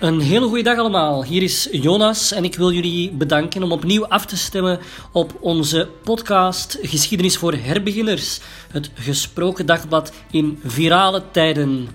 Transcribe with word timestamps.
Een 0.00 0.20
hele 0.20 0.46
goede 0.46 0.62
dag 0.62 0.78
allemaal. 0.78 1.24
Hier 1.24 1.42
is 1.42 1.68
Jonas 1.72 2.32
en 2.32 2.44
ik 2.44 2.54
wil 2.54 2.72
jullie 2.72 3.10
bedanken 3.10 3.62
om 3.62 3.72
opnieuw 3.72 4.06
af 4.06 4.26
te 4.26 4.36
stemmen 4.36 4.78
op 5.12 5.32
onze 5.40 5.88
podcast 6.02 6.78
Geschiedenis 6.82 7.36
voor 7.36 7.52
herbeginners. 7.52 8.40
Het 8.70 8.90
gesproken 8.94 9.66
dagblad 9.66 10.12
in 10.30 10.60
virale 10.64 11.22
tijden. 11.30 11.88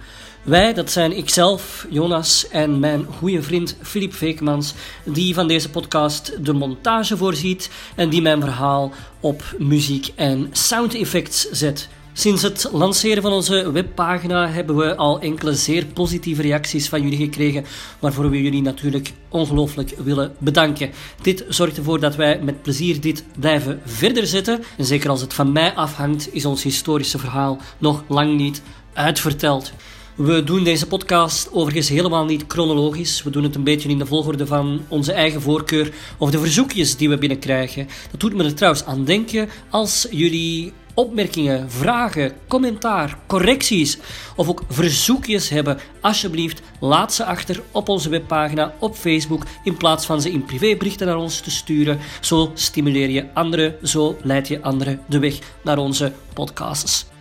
Wij, 0.44 0.74
dat 0.74 0.92
zijn 0.92 1.18
ikzelf, 1.18 1.86
Jonas 1.90 2.48
en 2.48 2.80
mijn 2.80 3.06
goede 3.06 3.42
vriend 3.42 3.76
Filip 3.82 4.14
Veekmans, 4.14 4.74
die 5.04 5.34
van 5.34 5.48
deze 5.48 5.70
podcast 5.70 6.46
de 6.46 6.54
montage 6.54 7.18
voorziet 7.18 7.70
en 7.96 8.10
die 8.10 8.22
mijn 8.22 8.42
verhaal 8.42 8.92
op 9.20 9.44
muziek 9.60 10.12
en 10.16 10.50
sound 10.52 10.96
effects 10.96 11.50
zet. 11.52 11.90
Sinds 12.14 12.42
het 12.42 12.70
lanceren 12.72 13.22
van 13.22 13.32
onze 13.32 13.72
webpagina 13.72 14.48
hebben 14.48 14.76
we 14.76 14.96
al 14.96 15.20
enkele 15.20 15.54
zeer 15.54 15.86
positieve 15.86 16.42
reacties 16.42 16.90
van 16.90 17.02
jullie 17.02 17.18
gekregen, 17.18 17.66
waarvoor 18.00 18.30
we 18.30 18.42
jullie 18.42 18.62
natuurlijk 18.62 19.14
ongelooflijk 19.30 19.94
willen 19.98 20.36
bedanken. 20.38 20.92
Dit 21.22 21.46
zorgt 21.50 21.78
ervoor 21.78 22.00
dat 22.00 22.16
wij 22.16 22.40
met 22.42 22.62
plezier 22.62 23.02
dit 23.02 23.24
blijven 23.40 23.82
verder 23.86 24.28
zetten. 24.28 24.64
En 24.78 24.86
zeker 24.86 25.10
als 25.10 25.22
het 25.22 25.34
van 25.34 25.52
mij 25.52 25.74
afhangt, 25.74 26.34
is 26.34 26.46
ons 26.46 26.64
historische 26.64 27.20
verhaal 27.20 27.58
nog 27.78 28.04
lang 28.08 28.38
niet 28.38 28.62
uitverteld. 28.94 29.74
We 30.16 30.44
doen 30.44 30.64
deze 30.64 30.88
podcast 30.88 31.52
overigens 31.52 31.90
helemaal 31.90 32.26
niet 32.26 32.44
chronologisch. 32.48 33.24
We 33.24 33.30
doen 33.30 33.44
het 33.44 33.56
een 33.56 33.64
beetje 33.64 33.90
in 33.90 33.98
de 33.98 34.06
volgorde 34.06 34.48
van 34.48 34.82
onze 34.88 35.12
eigen 35.12 35.42
voorkeur 35.42 35.94
of 36.18 36.32
de 36.32 36.40
verzoekjes 36.40 36.98
die 36.98 37.10
we 37.10 37.18
binnenkrijgen. 37.18 37.88
Dat 38.12 38.20
doet 38.20 38.34
me 38.34 38.44
er 38.44 38.54
trouwens 38.54 38.86
aan 38.86 39.06
denken 39.06 39.50
als 39.70 40.08
jullie 40.12 40.74
opmerkingen, 40.94 41.72
vragen, 41.72 42.34
commentaar, 42.48 43.18
correcties 43.28 43.98
of 44.36 44.50
ook 44.50 44.64
verzoekjes 44.70 45.50
hebben, 45.50 45.80
alsjeblieft 46.02 46.62
laat 46.80 47.14
ze 47.14 47.26
achter 47.26 47.62
op 47.72 47.90
onze 47.90 48.10
webpagina 48.10 48.74
op 48.80 48.96
Facebook 48.96 49.46
in 49.64 49.78
plaats 49.78 50.06
van 50.06 50.22
ze 50.22 50.32
in 50.32 50.46
privéberichten 50.46 51.08
naar 51.08 51.18
ons 51.18 51.40
te 51.40 51.52
sturen. 51.52 52.00
Zo 52.22 52.52
stimuleer 52.54 53.10
je 53.10 53.34
anderen, 53.34 53.76
zo 53.84 54.18
leid 54.24 54.48
je 54.48 54.62
anderen 54.62 55.02
de 55.08 55.20
weg 55.20 55.40
naar 55.64 55.78
onze 55.78 56.12
podcasts. 56.34 57.12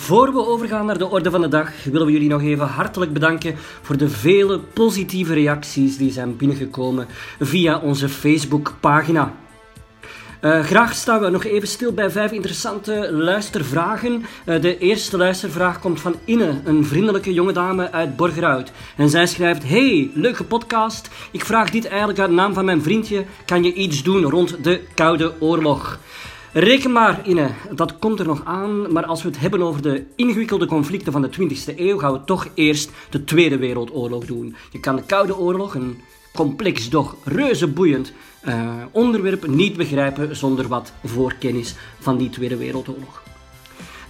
Voor 0.00 0.32
we 0.32 0.46
overgaan 0.46 0.86
naar 0.86 0.98
de 0.98 1.10
orde 1.10 1.30
van 1.30 1.40
de 1.40 1.48
dag, 1.48 1.84
willen 1.84 2.06
we 2.06 2.12
jullie 2.12 2.28
nog 2.28 2.42
even 2.42 2.66
hartelijk 2.66 3.12
bedanken 3.12 3.54
voor 3.82 3.96
de 3.96 4.08
vele 4.08 4.58
positieve 4.58 5.34
reacties 5.34 5.96
die 5.96 6.12
zijn 6.12 6.36
binnengekomen 6.36 7.06
via 7.40 7.78
onze 7.78 8.08
Facebookpagina. 8.08 9.34
Uh, 10.40 10.64
graag 10.64 10.94
staan 10.94 11.20
we 11.20 11.30
nog 11.30 11.44
even 11.44 11.68
stil 11.68 11.92
bij 11.92 12.10
vijf 12.10 12.32
interessante 12.32 13.12
luistervragen. 13.12 14.24
Uh, 14.44 14.60
de 14.60 14.78
eerste 14.78 15.16
luistervraag 15.16 15.80
komt 15.80 16.00
van 16.00 16.14
Inne, 16.24 16.60
een 16.64 16.84
vriendelijke 16.84 17.32
jonge 17.32 17.52
dame 17.52 17.92
uit 17.92 18.16
Borgerhout. 18.16 18.72
En 18.96 19.08
zij 19.08 19.26
schrijft: 19.26 19.68
Hey, 19.68 20.10
leuke 20.14 20.44
podcast. 20.44 21.08
Ik 21.30 21.44
vraag 21.44 21.70
dit 21.70 21.86
eigenlijk 21.86 22.18
uit 22.18 22.30
naam 22.30 22.54
van 22.54 22.64
mijn 22.64 22.82
vriendje. 22.82 23.24
Kan 23.44 23.62
je 23.62 23.72
iets 23.72 24.02
doen 24.02 24.24
rond 24.24 24.64
de 24.64 24.80
Koude 24.94 25.32
Oorlog? 25.40 25.98
Reken 26.52 26.92
maar, 26.92 27.28
Inne, 27.28 27.50
dat 27.74 27.98
komt 27.98 28.20
er 28.20 28.26
nog 28.26 28.44
aan. 28.44 28.92
Maar 28.92 29.04
als 29.04 29.22
we 29.22 29.28
het 29.28 29.40
hebben 29.40 29.62
over 29.62 29.82
de 29.82 30.04
ingewikkelde 30.16 30.66
conflicten 30.66 31.12
van 31.12 31.22
de 31.22 31.30
20e 31.30 31.76
eeuw, 31.76 31.98
gaan 31.98 32.12
we 32.12 32.24
toch 32.24 32.48
eerst 32.54 32.90
de 33.10 33.24
Tweede 33.24 33.58
Wereldoorlog 33.58 34.24
doen. 34.24 34.56
Je 34.70 34.80
kan 34.80 34.96
de 34.96 35.02
Koude 35.02 35.38
Oorlog, 35.38 35.74
een 35.74 36.00
complex, 36.34 36.88
doch 36.88 37.16
reuze 37.24 37.66
boeiend 37.66 38.12
uh, 38.44 38.72
onderwerp 38.90 39.46
niet 39.46 39.76
begrijpen 39.76 40.36
zonder 40.36 40.68
wat 40.68 40.92
voorkennis 41.04 41.74
van 41.98 42.16
die 42.16 42.30
Tweede 42.30 42.56
Wereldoorlog. 42.56 43.22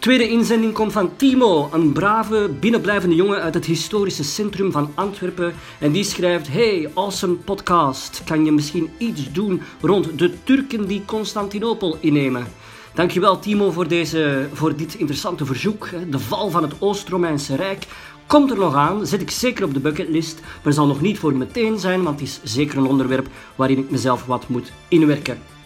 Tweede 0.00 0.28
inzending 0.28 0.72
komt 0.72 0.92
van 0.92 1.16
Timo, 1.16 1.68
een 1.72 1.92
brave, 1.92 2.50
binnenblijvende 2.60 3.14
jongen 3.14 3.42
uit 3.42 3.54
het 3.54 3.64
historische 3.64 4.24
centrum 4.24 4.72
van 4.72 4.92
Antwerpen. 4.94 5.54
En 5.78 5.92
die 5.92 6.04
schrijft: 6.04 6.48
Hey, 6.48 6.90
awesome 6.94 7.34
podcast. 7.34 8.22
Kan 8.24 8.44
je 8.44 8.52
misschien 8.52 8.90
iets 8.98 9.32
doen 9.32 9.62
rond 9.80 10.18
de 10.18 10.42
Turken 10.44 10.86
die 10.86 11.04
Constantinopel 11.04 11.96
innemen? 12.00 12.46
Dankjewel 12.94 13.38
Timo 13.38 13.70
voor, 13.70 13.88
deze, 13.88 14.48
voor 14.52 14.76
dit 14.76 14.94
interessante 14.94 15.44
verzoek. 15.44 15.88
De 16.10 16.18
val 16.18 16.50
van 16.50 16.62
het 16.62 16.74
Oost-Romeinse 16.78 17.56
Rijk 17.56 17.86
komt 18.26 18.50
er 18.50 18.58
nog 18.58 18.74
aan, 18.74 19.06
zet 19.06 19.20
ik 19.20 19.30
zeker 19.30 19.64
op 19.64 19.74
de 19.74 19.80
bucketlist, 19.80 20.40
maar 20.62 20.72
zal 20.72 20.86
nog 20.86 21.00
niet 21.00 21.18
voor 21.18 21.34
meteen 21.34 21.78
zijn, 21.78 22.02
want 22.02 22.20
het 22.20 22.28
is 22.28 22.40
zeker 22.42 22.78
een 22.78 22.86
onderwerp 22.86 23.28
waarin 23.56 23.78
ik 23.78 23.90
mezelf 23.90 24.26
wat 24.26 24.48
moet 24.48 24.72
inwerken. 24.88 25.59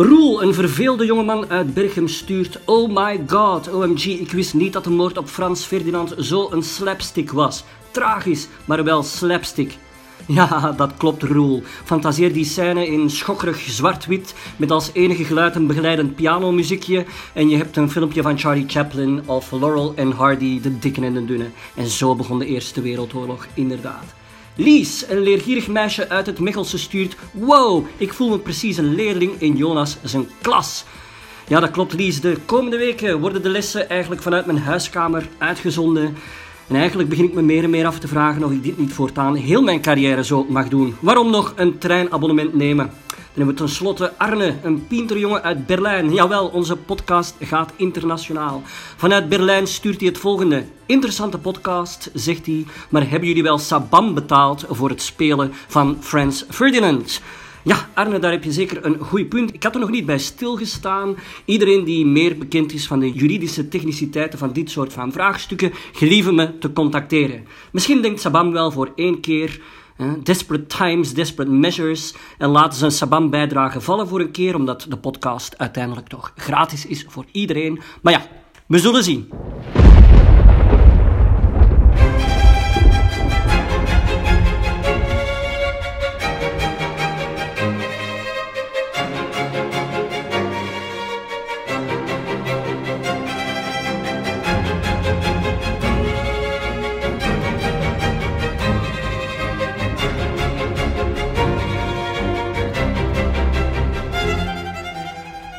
Roel, 0.00 0.42
een 0.42 0.54
verveelde 0.54 1.06
jongeman 1.06 1.50
uit 1.50 1.74
Berchem, 1.74 2.08
stuurt 2.08 2.60
Oh 2.64 2.94
my 2.94 3.22
god, 3.26 3.72
OMG, 3.72 4.04
ik 4.04 4.30
wist 4.32 4.54
niet 4.54 4.72
dat 4.72 4.84
de 4.84 4.90
moord 4.90 5.18
op 5.18 5.28
Frans 5.28 5.64
Ferdinand 5.64 6.14
zo 6.18 6.48
een 6.50 6.62
slapstick 6.62 7.30
was. 7.30 7.64
Tragisch, 7.90 8.48
maar 8.64 8.84
wel 8.84 9.02
slapstick. 9.02 9.76
Ja, 10.26 10.72
dat 10.72 10.92
klopt, 10.96 11.22
Roel. 11.22 11.62
Fantaseer 11.84 12.32
die 12.32 12.44
scène 12.44 12.86
in 12.86 13.10
schokkerig 13.10 13.58
zwart-wit 13.58 14.34
met 14.56 14.70
als 14.70 14.90
enige 14.92 15.24
geluid 15.24 15.54
een 15.54 15.66
begeleidend 15.66 16.14
pianomuziekje 16.14 17.04
en 17.32 17.48
je 17.48 17.56
hebt 17.56 17.76
een 17.76 17.90
filmpje 17.90 18.22
van 18.22 18.38
Charlie 18.38 18.68
Chaplin 18.68 19.22
of 19.26 19.50
Laurel 19.50 19.92
en 19.96 20.10
Hardy, 20.10 20.60
de 20.60 20.78
dikke 20.78 21.04
en 21.04 21.14
de 21.14 21.24
dunne. 21.24 21.48
En 21.74 21.86
zo 21.86 22.14
begon 22.14 22.38
de 22.38 22.46
Eerste 22.46 22.80
Wereldoorlog 22.80 23.46
inderdaad. 23.54 24.17
Lies, 24.60 25.04
een 25.08 25.20
leergierig 25.20 25.68
meisje 25.68 26.08
uit 26.08 26.26
het 26.26 26.38
Mechelse, 26.38 26.78
stuurt 26.78 27.16
Wow, 27.32 27.86
ik 27.96 28.12
voel 28.12 28.28
me 28.28 28.38
precies 28.38 28.76
een 28.76 28.94
leerling 28.94 29.32
in 29.38 29.56
Jonas 29.56 29.96
zijn 30.02 30.28
klas. 30.40 30.84
Ja, 31.48 31.60
dat 31.60 31.70
klopt, 31.70 31.92
Lies. 31.92 32.20
De 32.20 32.36
komende 32.44 32.76
weken 32.76 33.20
worden 33.20 33.42
de 33.42 33.48
lessen 33.48 33.88
eigenlijk 33.88 34.22
vanuit 34.22 34.46
mijn 34.46 34.58
huiskamer 34.58 35.28
uitgezonden. 35.38 36.16
En 36.68 36.76
eigenlijk 36.76 37.08
begin 37.08 37.24
ik 37.24 37.34
me 37.34 37.42
meer 37.42 37.64
en 37.64 37.70
meer 37.70 37.86
af 37.86 37.98
te 37.98 38.08
vragen 38.08 38.44
of 38.44 38.50
ik 38.50 38.62
dit 38.62 38.78
niet 38.78 38.92
voortaan 38.92 39.34
heel 39.34 39.62
mijn 39.62 39.80
carrière 39.80 40.24
zo 40.24 40.46
mag 40.48 40.68
doen. 40.68 40.96
Waarom 41.00 41.30
nog 41.30 41.52
een 41.56 41.78
treinabonnement 41.78 42.54
nemen? 42.54 42.90
Dan 43.38 43.46
hebben 43.46 43.64
we 43.64 43.70
tenslotte 43.70 44.12
Arne, 44.16 44.54
een 44.62 44.86
pinterjongen 44.86 45.42
uit 45.42 45.66
Berlijn. 45.66 46.12
Jawel, 46.12 46.46
onze 46.48 46.76
podcast 46.76 47.34
gaat 47.40 47.72
internationaal. 47.76 48.62
Vanuit 48.96 49.28
Berlijn 49.28 49.66
stuurt 49.66 50.00
hij 50.00 50.08
het 50.08 50.18
volgende. 50.18 50.64
Interessante 50.86 51.38
podcast, 51.38 52.10
zegt 52.14 52.46
hij, 52.46 52.66
maar 52.88 53.10
hebben 53.10 53.28
jullie 53.28 53.42
wel 53.42 53.58
sabam 53.58 54.14
betaald 54.14 54.64
voor 54.68 54.88
het 54.88 55.02
spelen 55.02 55.50
van 55.52 55.96
Frans 56.00 56.44
Ferdinand? 56.48 57.20
Ja, 57.62 57.88
Arne, 57.94 58.18
daar 58.18 58.30
heb 58.30 58.44
je 58.44 58.52
zeker 58.52 58.84
een 58.84 58.98
goed 58.98 59.28
punt. 59.28 59.54
Ik 59.54 59.62
had 59.62 59.74
er 59.74 59.80
nog 59.80 59.90
niet 59.90 60.06
bij 60.06 60.18
stilgestaan. 60.18 61.16
Iedereen 61.44 61.84
die 61.84 62.06
meer 62.06 62.38
bekend 62.38 62.72
is 62.72 62.86
van 62.86 63.00
de 63.00 63.12
juridische 63.12 63.68
techniciteiten 63.68 64.38
van 64.38 64.52
dit 64.52 64.70
soort 64.70 64.92
van 64.92 65.12
vraagstukken, 65.12 65.72
gelieve 65.92 66.32
me 66.32 66.58
te 66.58 66.72
contacteren. 66.72 67.46
Misschien 67.72 68.02
denkt 68.02 68.20
Sabam 68.20 68.52
wel 68.52 68.70
voor 68.70 68.92
één 68.94 69.20
keer. 69.20 69.60
Desperate 70.22 70.66
times, 70.66 71.14
desperate 71.14 71.50
measures. 71.50 72.14
En 72.38 72.48
laten 72.48 72.78
ze 72.78 72.84
een 72.84 72.90
Sabam-bijdrage 72.90 73.80
vallen 73.80 74.08
voor 74.08 74.20
een 74.20 74.30
keer, 74.30 74.54
omdat 74.54 74.86
de 74.88 74.96
podcast 74.96 75.58
uiteindelijk 75.58 76.08
toch 76.08 76.32
gratis 76.36 76.86
is 76.86 77.04
voor 77.08 77.24
iedereen. 77.32 77.80
Maar 78.02 78.12
ja, 78.12 78.22
we 78.66 78.78
zullen 78.78 79.04
zien. 79.04 79.28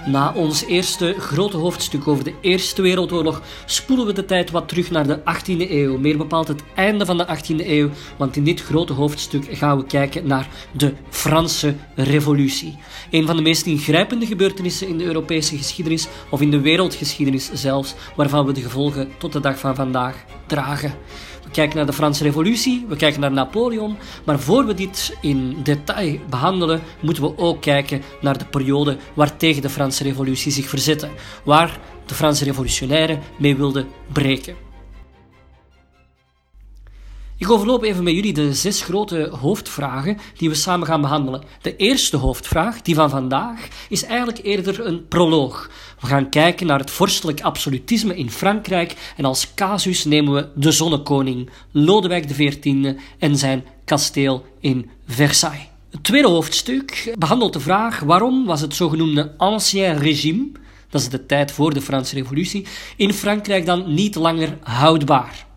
Na 0.09 0.33
ons 0.35 0.65
eerste 0.65 1.15
grote 1.19 1.57
hoofdstuk 1.57 2.07
over 2.07 2.23
de 2.23 2.33
Eerste 2.41 2.81
Wereldoorlog 2.81 3.41
spoelen 3.65 4.05
we 4.05 4.13
de 4.13 4.25
tijd 4.25 4.51
wat 4.51 4.67
terug 4.67 4.91
naar 4.91 5.07
de 5.07 5.19
18e 5.19 5.71
eeuw, 5.71 5.97
meer 5.97 6.17
bepaald 6.17 6.47
het 6.47 6.63
einde 6.75 7.05
van 7.05 7.17
de 7.17 7.27
18e 7.27 7.67
eeuw, 7.67 7.89
want 8.17 8.35
in 8.35 8.43
dit 8.43 8.61
grote 8.61 8.93
hoofdstuk 8.93 9.45
gaan 9.51 9.77
we 9.77 9.85
kijken 9.85 10.27
naar 10.27 10.47
de 10.71 10.93
Franse 11.09 11.75
Revolutie. 11.95 12.77
Een 13.11 13.25
van 13.25 13.35
de 13.35 13.41
meest 13.41 13.65
ingrijpende 13.65 14.25
gebeurtenissen 14.25 14.87
in 14.87 14.97
de 14.97 15.03
Europese 15.03 15.57
geschiedenis, 15.57 16.07
of 16.29 16.41
in 16.41 16.51
de 16.51 16.61
wereldgeschiedenis 16.61 17.49
zelfs, 17.53 17.95
waarvan 18.15 18.45
we 18.45 18.51
de 18.51 18.61
gevolgen 18.61 19.09
tot 19.17 19.33
de 19.33 19.39
dag 19.39 19.59
van 19.59 19.75
vandaag 19.75 20.15
dragen. 20.47 20.93
We 21.49 21.55
kijken 21.55 21.77
naar 21.77 21.85
de 21.85 21.93
Franse 21.93 22.23
Revolutie, 22.23 22.85
we 22.87 22.95
kijken 22.95 23.21
naar 23.21 23.31
Napoleon, 23.31 23.97
maar 24.25 24.39
voor 24.39 24.65
we 24.65 24.73
dit 24.73 25.17
in 25.21 25.57
detail 25.63 26.19
behandelen, 26.29 26.81
moeten 26.99 27.23
we 27.23 27.37
ook 27.37 27.61
kijken 27.61 28.01
naar 28.21 28.37
de 28.37 28.45
periode 28.45 28.97
waartegen 29.13 29.61
de 29.61 29.69
Franse 29.69 30.03
Revolutie 30.03 30.51
zich 30.51 30.69
verzette, 30.69 31.09
waar 31.43 31.79
de 32.05 32.13
Franse 32.13 32.43
revolutionairen 32.43 33.19
mee 33.37 33.55
wilden 33.55 33.87
breken. 34.13 34.68
Ik 37.39 37.51
overloop 37.51 37.83
even 37.83 38.03
met 38.03 38.13
jullie 38.13 38.33
de 38.33 38.53
zes 38.53 38.81
grote 38.81 39.29
hoofdvragen 39.39 40.17
die 40.37 40.49
we 40.49 40.55
samen 40.55 40.87
gaan 40.87 41.01
behandelen. 41.01 41.43
De 41.61 41.75
eerste 41.75 42.17
hoofdvraag, 42.17 42.81
die 42.81 42.95
van 42.95 43.09
vandaag, 43.09 43.67
is 43.89 44.03
eigenlijk 44.03 44.39
eerder 44.43 44.85
een 44.85 45.07
proloog. 45.07 45.69
We 45.99 46.07
gaan 46.07 46.29
kijken 46.29 46.67
naar 46.67 46.79
het 46.79 46.91
vorstelijk 46.91 47.41
absolutisme 47.41 48.15
in 48.17 48.31
Frankrijk 48.31 49.13
en 49.17 49.25
als 49.25 49.53
casus 49.53 50.05
nemen 50.05 50.33
we 50.33 50.47
de 50.55 50.71
zonnekoning 50.71 51.49
Lodewijk 51.71 52.27
XIV 52.27 52.93
en 53.19 53.35
zijn 53.35 53.65
kasteel 53.85 54.45
in 54.59 54.89
Versailles. 55.07 55.67
Het 55.91 56.03
tweede 56.03 56.27
hoofdstuk 56.27 57.13
behandelt 57.17 57.53
de 57.53 57.59
vraag 57.59 57.99
waarom 57.99 58.45
was 58.45 58.61
het 58.61 58.75
zogenoemde 58.75 59.33
Ancien 59.37 59.97
Régime, 59.97 60.51
dat 60.89 61.01
is 61.01 61.09
de 61.09 61.25
tijd 61.25 61.51
voor 61.51 61.73
de 61.73 61.81
Franse 61.81 62.15
Revolutie, 62.15 62.65
in 62.97 63.13
Frankrijk 63.13 63.65
dan 63.65 63.93
niet 63.93 64.15
langer 64.15 64.57
houdbaar. 64.61 65.47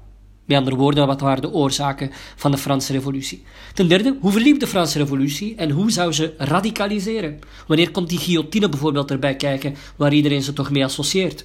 Met 0.52 0.60
andere 0.60 0.82
woorden, 0.82 1.06
wat 1.06 1.20
waren 1.20 1.42
de 1.42 1.52
oorzaken 1.52 2.10
van 2.36 2.50
de 2.50 2.58
Franse 2.58 2.92
Revolutie? 2.92 3.42
Ten 3.74 3.88
derde, 3.88 4.16
hoe 4.20 4.32
verliep 4.32 4.60
de 4.60 4.66
Franse 4.66 4.98
Revolutie 4.98 5.54
en 5.54 5.70
hoe 5.70 5.90
zou 5.90 6.12
ze 6.12 6.34
radicaliseren? 6.38 7.38
Wanneer 7.66 7.90
komt 7.90 8.08
die 8.08 8.18
guillotine 8.18 8.68
bijvoorbeeld 8.68 9.10
erbij 9.10 9.36
kijken, 9.36 9.74
waar 9.96 10.12
iedereen 10.12 10.42
ze 10.42 10.52
toch 10.52 10.70
mee 10.70 10.84
associeert? 10.84 11.44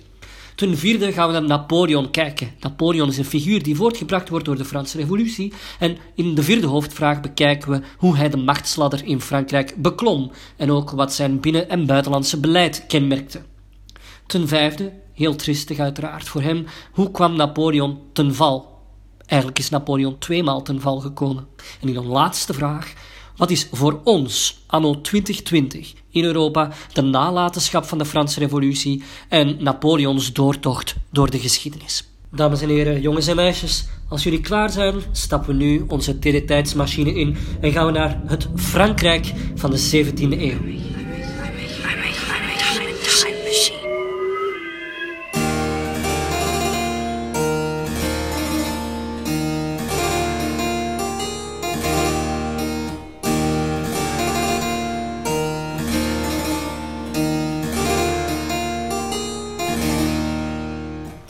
Ten 0.55 0.77
vierde 0.77 1.11
gaan 1.11 1.27
we 1.27 1.33
naar 1.33 1.43
Napoleon 1.47 2.11
kijken. 2.11 2.51
Napoleon 2.59 3.09
is 3.09 3.17
een 3.17 3.25
figuur 3.25 3.63
die 3.63 3.75
voortgebracht 3.75 4.29
wordt 4.29 4.45
door 4.45 4.57
de 4.57 4.65
Franse 4.65 4.97
Revolutie. 4.97 5.53
En 5.79 5.97
in 6.15 6.35
de 6.35 6.43
vierde 6.43 6.67
hoofdvraag 6.67 7.21
bekijken 7.21 7.71
we 7.71 7.81
hoe 7.97 8.17
hij 8.17 8.29
de 8.29 8.37
machtsladder 8.37 9.05
in 9.05 9.21
Frankrijk 9.21 9.73
beklom 9.77 10.31
en 10.57 10.71
ook 10.71 10.91
wat 10.91 11.13
zijn 11.13 11.39
binnen- 11.39 11.69
en 11.69 11.85
buitenlandse 11.85 12.39
beleid 12.39 12.85
kenmerkte. 12.87 13.41
Ten 14.25 14.47
vijfde, 14.47 14.93
heel 15.13 15.35
tristig 15.35 15.79
uiteraard 15.79 16.27
voor 16.27 16.41
hem, 16.41 16.65
hoe 16.91 17.11
kwam 17.11 17.35
Napoleon 17.35 17.99
ten 18.13 18.35
val? 18.35 18.76
Eigenlijk 19.27 19.59
is 19.59 19.69
Napoleon 19.69 20.17
tweemaal 20.17 20.61
ten 20.61 20.81
val 20.81 20.99
gekomen. 20.99 21.47
En 21.81 21.87
in 21.89 21.95
een 21.95 22.07
laatste 22.07 22.53
vraag, 22.53 22.93
wat 23.35 23.49
is 23.49 23.67
voor 23.71 23.99
ons, 24.03 24.63
anno 24.65 25.01
2020, 25.01 25.93
in 26.09 26.23
Europa 26.23 26.71
de 26.93 27.01
nalatenschap 27.01 27.85
van 27.85 27.97
de 27.97 28.05
Franse 28.05 28.39
Revolutie 28.39 29.03
en 29.29 29.63
Napoleons 29.63 30.33
doortocht 30.33 30.95
door 31.11 31.29
de 31.29 31.39
geschiedenis? 31.39 32.09
Dames 32.31 32.61
en 32.61 32.69
heren, 32.69 33.01
jongens 33.01 33.27
en 33.27 33.35
meisjes, 33.35 33.87
als 34.09 34.23
jullie 34.23 34.41
klaar 34.41 34.69
zijn, 34.69 34.95
stappen 35.11 35.57
we 35.57 35.63
nu 35.63 35.85
onze 35.87 36.19
teletijdsmachine 36.19 37.13
in 37.13 37.37
en 37.61 37.71
gaan 37.71 37.85
we 37.85 37.91
naar 37.91 38.21
het 38.25 38.47
Frankrijk 38.55 39.33
van 39.55 39.71
de 39.71 40.05
17e 40.05 40.41
eeuw. 40.41 41.06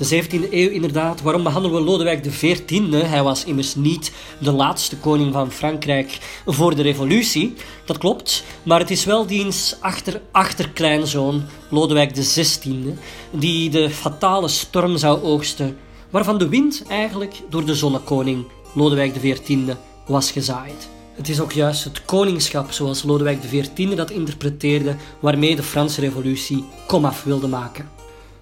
De 0.07 0.23
17e 0.23 0.51
eeuw 0.51 0.69
inderdaad. 0.69 1.21
Waarom 1.21 1.43
behandelen 1.43 1.77
we 1.77 1.83
Lodewijk 1.83 2.21
XIV? 2.21 2.81
Hij 2.91 3.23
was 3.23 3.43
immers 3.43 3.75
niet 3.75 4.11
de 4.39 4.51
laatste 4.51 4.97
koning 4.97 5.33
van 5.33 5.51
Frankrijk 5.51 6.17
voor 6.45 6.75
de 6.75 6.81
revolutie. 6.81 7.53
Dat 7.85 7.97
klopt. 7.97 8.43
Maar 8.63 8.79
het 8.79 8.91
is 8.91 9.05
wel 9.05 9.25
diens 9.25 9.75
achter, 9.79 10.21
achterkleinzoon, 10.31 11.43
Lodewijk 11.69 12.13
XVI, 12.13 12.95
die 13.31 13.69
de 13.69 13.89
fatale 13.89 14.47
storm 14.47 14.97
zou 14.97 15.23
oogsten, 15.23 15.77
waarvan 16.09 16.37
de 16.37 16.49
wind 16.49 16.83
eigenlijk 16.87 17.33
door 17.49 17.65
de 17.65 17.75
zonnekoning, 17.75 18.45
Lodewijk 18.73 19.13
XIV, 19.13 19.57
was 20.05 20.31
gezaaid. 20.31 20.89
Het 21.13 21.29
is 21.29 21.39
ook 21.39 21.51
juist 21.51 21.83
het 21.83 22.05
koningschap, 22.05 22.71
zoals 22.71 23.03
Lodewijk 23.03 23.39
XIV 23.41 23.95
dat 23.95 24.11
interpreteerde, 24.11 24.95
waarmee 25.19 25.55
de 25.55 25.63
Franse 25.63 26.01
revolutie 26.01 26.65
komaf 26.87 27.23
wilde 27.23 27.47
maken. 27.47 27.96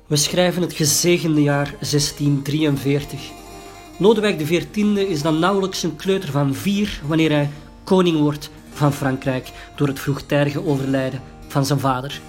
We 0.07 0.16
schrijven 0.16 0.62
het 0.62 0.74
gezegende 0.74 1.42
jaar 1.42 1.74
1643. 1.80 3.19
Lodewijk 3.98 4.38
XIV 4.38 5.07
is 5.10 5.22
dan 5.22 5.40
nauwelijks 5.40 5.84
een 5.84 5.96
kleuter 5.96 6.31
van 6.31 6.54
vier 6.54 7.02
wanneer 7.07 7.31
hij 7.31 7.50
koning 7.84 8.19
wordt 8.19 8.50
van 8.74 8.94
Frankrijk 8.94 9.52
door 9.75 9.88
het 9.88 10.00
vroegtijdige 10.00 10.66
overlijden 10.66 11.22
van 11.48 11.66
zijn 11.66 11.80
vader. 11.80 12.22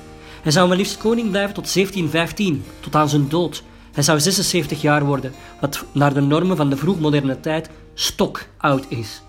Hij 0.43 0.53
zou 0.53 0.69
maar 0.69 0.77
liefst 0.77 0.99
koning 0.99 1.31
blijven 1.31 1.55
tot 1.55 1.73
1715, 1.75 2.65
tot 2.81 2.95
aan 2.95 3.09
zijn 3.09 3.29
dood. 3.29 3.63
Hij 3.93 4.03
zou 4.03 4.21
76 4.21 4.81
jaar 4.81 5.05
worden, 5.05 5.33
wat 5.61 5.85
naar 5.93 6.15
de 6.15 6.21
normen 6.21 6.57
van 6.57 6.71
de 6.71 6.77
vroegmoderne 6.77 7.41
tijd 7.41 7.71
stokoud 7.95 8.85
is. 8.89 9.23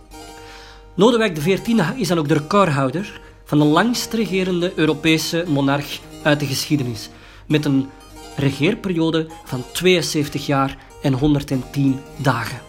Lodewijk 0.95 1.33
XIV 1.33 1.67
is 1.95 2.07
dan 2.07 2.17
ook 2.17 2.27
de 2.27 2.33
recordhouder 2.33 3.21
van 3.45 3.59
de 3.59 3.65
langst 3.65 4.13
regerende 4.13 4.71
Europese 4.75 5.43
monarch 5.47 5.99
uit 6.23 6.39
de 6.39 6.45
geschiedenis, 6.45 7.09
met 7.45 7.65
een 7.65 7.89
regeerperiode 8.37 9.27
van 9.45 9.63
72 9.73 10.45
jaar 10.45 10.77
en 11.01 11.13
110 11.13 11.99
dagen. 12.17 12.59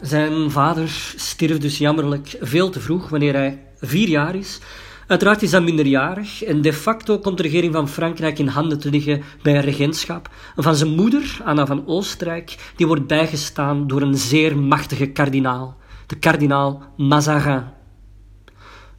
Zijn 0.00 0.50
vader 0.50 0.88
stierf 1.16 1.58
dus 1.58 1.78
jammerlijk 1.78 2.36
veel 2.40 2.70
te 2.70 2.80
vroeg, 2.80 3.08
wanneer 3.08 3.34
hij 3.34 3.62
vier 3.80 4.08
jaar 4.08 4.34
is. 4.34 4.58
Uiteraard 5.06 5.42
is 5.42 5.50
hij 5.50 5.60
minderjarig 5.60 6.42
en 6.42 6.62
de 6.62 6.72
facto 6.72 7.18
komt 7.18 7.36
de 7.36 7.42
regering 7.42 7.72
van 7.72 7.88
Frankrijk 7.88 8.38
in 8.38 8.46
handen 8.46 8.78
te 8.78 8.90
liggen 8.90 9.22
bij 9.42 9.54
een 9.54 9.60
regentschap 9.60 10.30
van 10.56 10.74
zijn 10.74 10.94
moeder, 10.94 11.40
Anna 11.44 11.66
van 11.66 11.86
Oostenrijk, 11.86 12.72
die 12.76 12.86
wordt 12.86 13.06
bijgestaan 13.06 13.86
door 13.86 14.02
een 14.02 14.16
zeer 14.16 14.58
machtige 14.58 15.06
kardinaal, 15.06 15.76
de 16.06 16.16
kardinaal 16.16 16.82
Mazarin. 16.96 17.81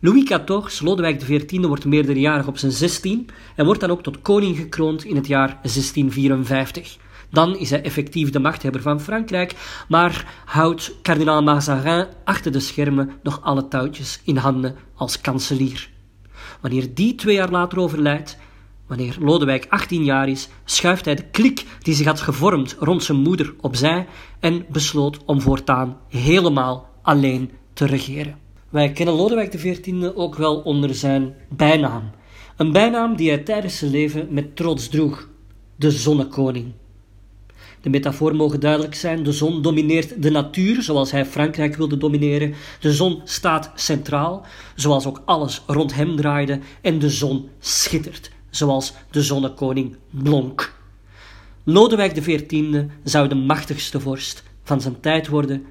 Louis 0.05 0.23
XIV, 0.23 0.81
Lodewijk 0.81 1.19
XIV, 1.19 1.65
wordt 1.65 1.85
meerderjarig 1.85 2.47
op 2.47 2.57
zijn 2.57 2.71
16 2.71 3.29
en 3.55 3.65
wordt 3.65 3.79
dan 3.79 3.89
ook 3.89 4.03
tot 4.03 4.21
koning 4.21 4.57
gekroond 4.57 5.03
in 5.03 5.15
het 5.15 5.27
jaar 5.27 5.47
1654. 5.47 6.97
Dan 7.29 7.57
is 7.57 7.69
hij 7.69 7.81
effectief 7.81 8.29
de 8.29 8.39
machthebber 8.39 8.81
van 8.81 9.01
Frankrijk, 9.01 9.55
maar 9.87 10.41
houdt 10.45 10.95
kardinaal 11.01 11.43
Mazarin 11.43 12.07
achter 12.23 12.51
de 12.51 12.59
schermen 12.59 13.11
nog 13.21 13.41
alle 13.41 13.67
touwtjes 13.67 14.21
in 14.23 14.37
handen 14.37 14.75
als 14.95 15.21
kanselier. 15.21 15.89
Wanneer 16.61 16.93
die 16.93 17.15
twee 17.15 17.35
jaar 17.35 17.51
later 17.51 17.79
overlijdt, 17.79 18.37
wanneer 18.87 19.15
Lodewijk 19.19 19.65
18 19.69 20.03
jaar 20.03 20.29
is, 20.29 20.49
schuift 20.65 21.05
hij 21.05 21.15
de 21.15 21.29
klik 21.29 21.65
die 21.79 21.93
zich 21.93 22.05
had 22.05 22.21
gevormd 22.21 22.75
rond 22.79 23.03
zijn 23.03 23.17
moeder 23.17 23.53
opzij 23.61 24.07
en 24.39 24.65
besloot 24.69 25.25
om 25.25 25.41
voortaan 25.41 25.97
helemaal 26.07 26.89
alleen 27.01 27.51
te 27.73 27.85
regeren. 27.85 28.42
Wij 28.73 28.91
kennen 28.91 29.15
Lodewijk 29.15 29.49
XIV 29.49 30.11
ook 30.15 30.35
wel 30.35 30.55
onder 30.59 30.95
zijn 30.95 31.35
bijnaam. 31.49 32.11
Een 32.57 32.71
bijnaam 32.71 33.15
die 33.15 33.29
hij 33.29 33.37
tijdens 33.37 33.77
zijn 33.77 33.91
leven 33.91 34.27
met 34.29 34.55
trots 34.55 34.87
droeg: 34.89 35.29
de 35.75 35.91
zonnekoning. 35.91 36.71
De 37.81 37.89
metafoor 37.89 38.35
mogen 38.35 38.59
duidelijk 38.59 38.95
zijn: 38.95 39.23
de 39.23 39.31
zon 39.31 39.61
domineert 39.61 40.21
de 40.21 40.29
natuur, 40.29 40.81
zoals 40.81 41.11
hij 41.11 41.25
Frankrijk 41.25 41.75
wilde 41.75 41.97
domineren. 41.97 42.53
De 42.79 42.93
zon 42.93 43.21
staat 43.23 43.71
centraal, 43.75 44.45
zoals 44.75 45.05
ook 45.05 45.21
alles 45.25 45.63
rond 45.67 45.95
hem 45.95 46.15
draaide. 46.15 46.59
En 46.81 46.99
de 46.99 47.09
zon 47.09 47.49
schittert, 47.59 48.31
zoals 48.49 48.93
de 49.11 49.21
zonnekoning 49.21 49.95
blonk. 50.09 50.75
Lodewijk 51.63 52.13
XIV 52.13 52.83
zou 53.03 53.27
de 53.27 53.35
machtigste 53.35 53.99
vorst 53.99 54.43
van 54.63 54.81
zijn 54.81 54.99
tijd 54.99 55.27
worden 55.27 55.65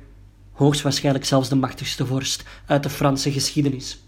hoogstwaarschijnlijk 0.63 1.25
zelfs 1.25 1.49
de 1.49 1.57
machtigste 1.57 2.07
vorst 2.07 2.45
uit 2.67 2.83
de 2.83 2.91
Franse 2.91 3.33
geschiedenis. 3.33 3.99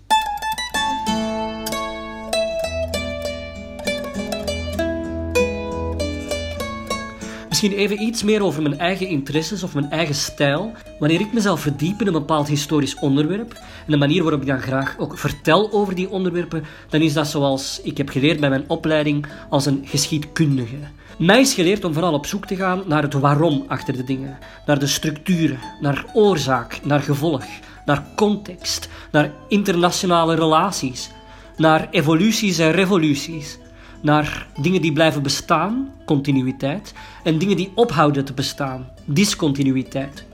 Misschien 7.48 7.72
even 7.72 8.02
iets 8.02 8.22
meer 8.22 8.42
over 8.42 8.62
mijn 8.62 8.78
eigen 8.78 9.08
interesses 9.08 9.62
of 9.62 9.74
mijn 9.74 9.90
eigen 9.90 10.14
stijl. 10.14 10.72
Wanneer 10.98 11.20
ik 11.20 11.32
mezelf 11.32 11.60
verdiep 11.60 12.00
in 12.00 12.06
een 12.06 12.12
bepaald 12.12 12.48
historisch 12.48 12.98
onderwerp 12.98 13.52
en 13.52 13.90
de 13.92 13.96
manier 13.96 14.22
waarop 14.22 14.40
ik 14.40 14.46
dan 14.46 14.60
graag 14.60 14.98
ook 14.98 15.18
vertel 15.18 15.72
over 15.72 15.94
die 15.94 16.10
onderwerpen, 16.10 16.64
dan 16.88 17.00
is 17.00 17.12
dat 17.12 17.26
zoals 17.26 17.80
ik 17.82 17.96
heb 17.96 18.08
geleerd 18.08 18.40
bij 18.40 18.48
mijn 18.48 18.64
opleiding 18.68 19.26
als 19.48 19.66
een 19.66 19.82
geschiedkundige. 19.86 20.76
Mij 21.18 21.40
is 21.40 21.54
geleerd 21.54 21.84
om 21.84 21.92
vooral 21.92 22.12
op 22.12 22.26
zoek 22.26 22.46
te 22.46 22.56
gaan 22.56 22.82
naar 22.86 23.02
het 23.02 23.12
waarom 23.12 23.64
achter 23.68 23.96
de 23.96 24.04
dingen, 24.04 24.38
naar 24.66 24.78
de 24.78 24.86
structuren, 24.86 25.58
naar 25.80 26.04
oorzaak, 26.12 26.80
naar 26.84 27.00
gevolg, 27.00 27.44
naar 27.84 28.06
context, 28.16 28.88
naar 29.12 29.32
internationale 29.48 30.34
relaties, 30.34 31.10
naar 31.56 31.88
evoluties 31.90 32.58
en 32.58 32.72
revoluties, 32.72 33.58
naar 34.02 34.46
dingen 34.60 34.82
die 34.82 34.92
blijven 34.92 35.22
bestaan, 35.22 35.92
continuïteit, 36.06 36.92
en 37.24 37.38
dingen 37.38 37.56
die 37.56 37.72
ophouden 37.74 38.24
te 38.24 38.32
bestaan, 38.32 38.90
discontinuïteit. 39.04 40.24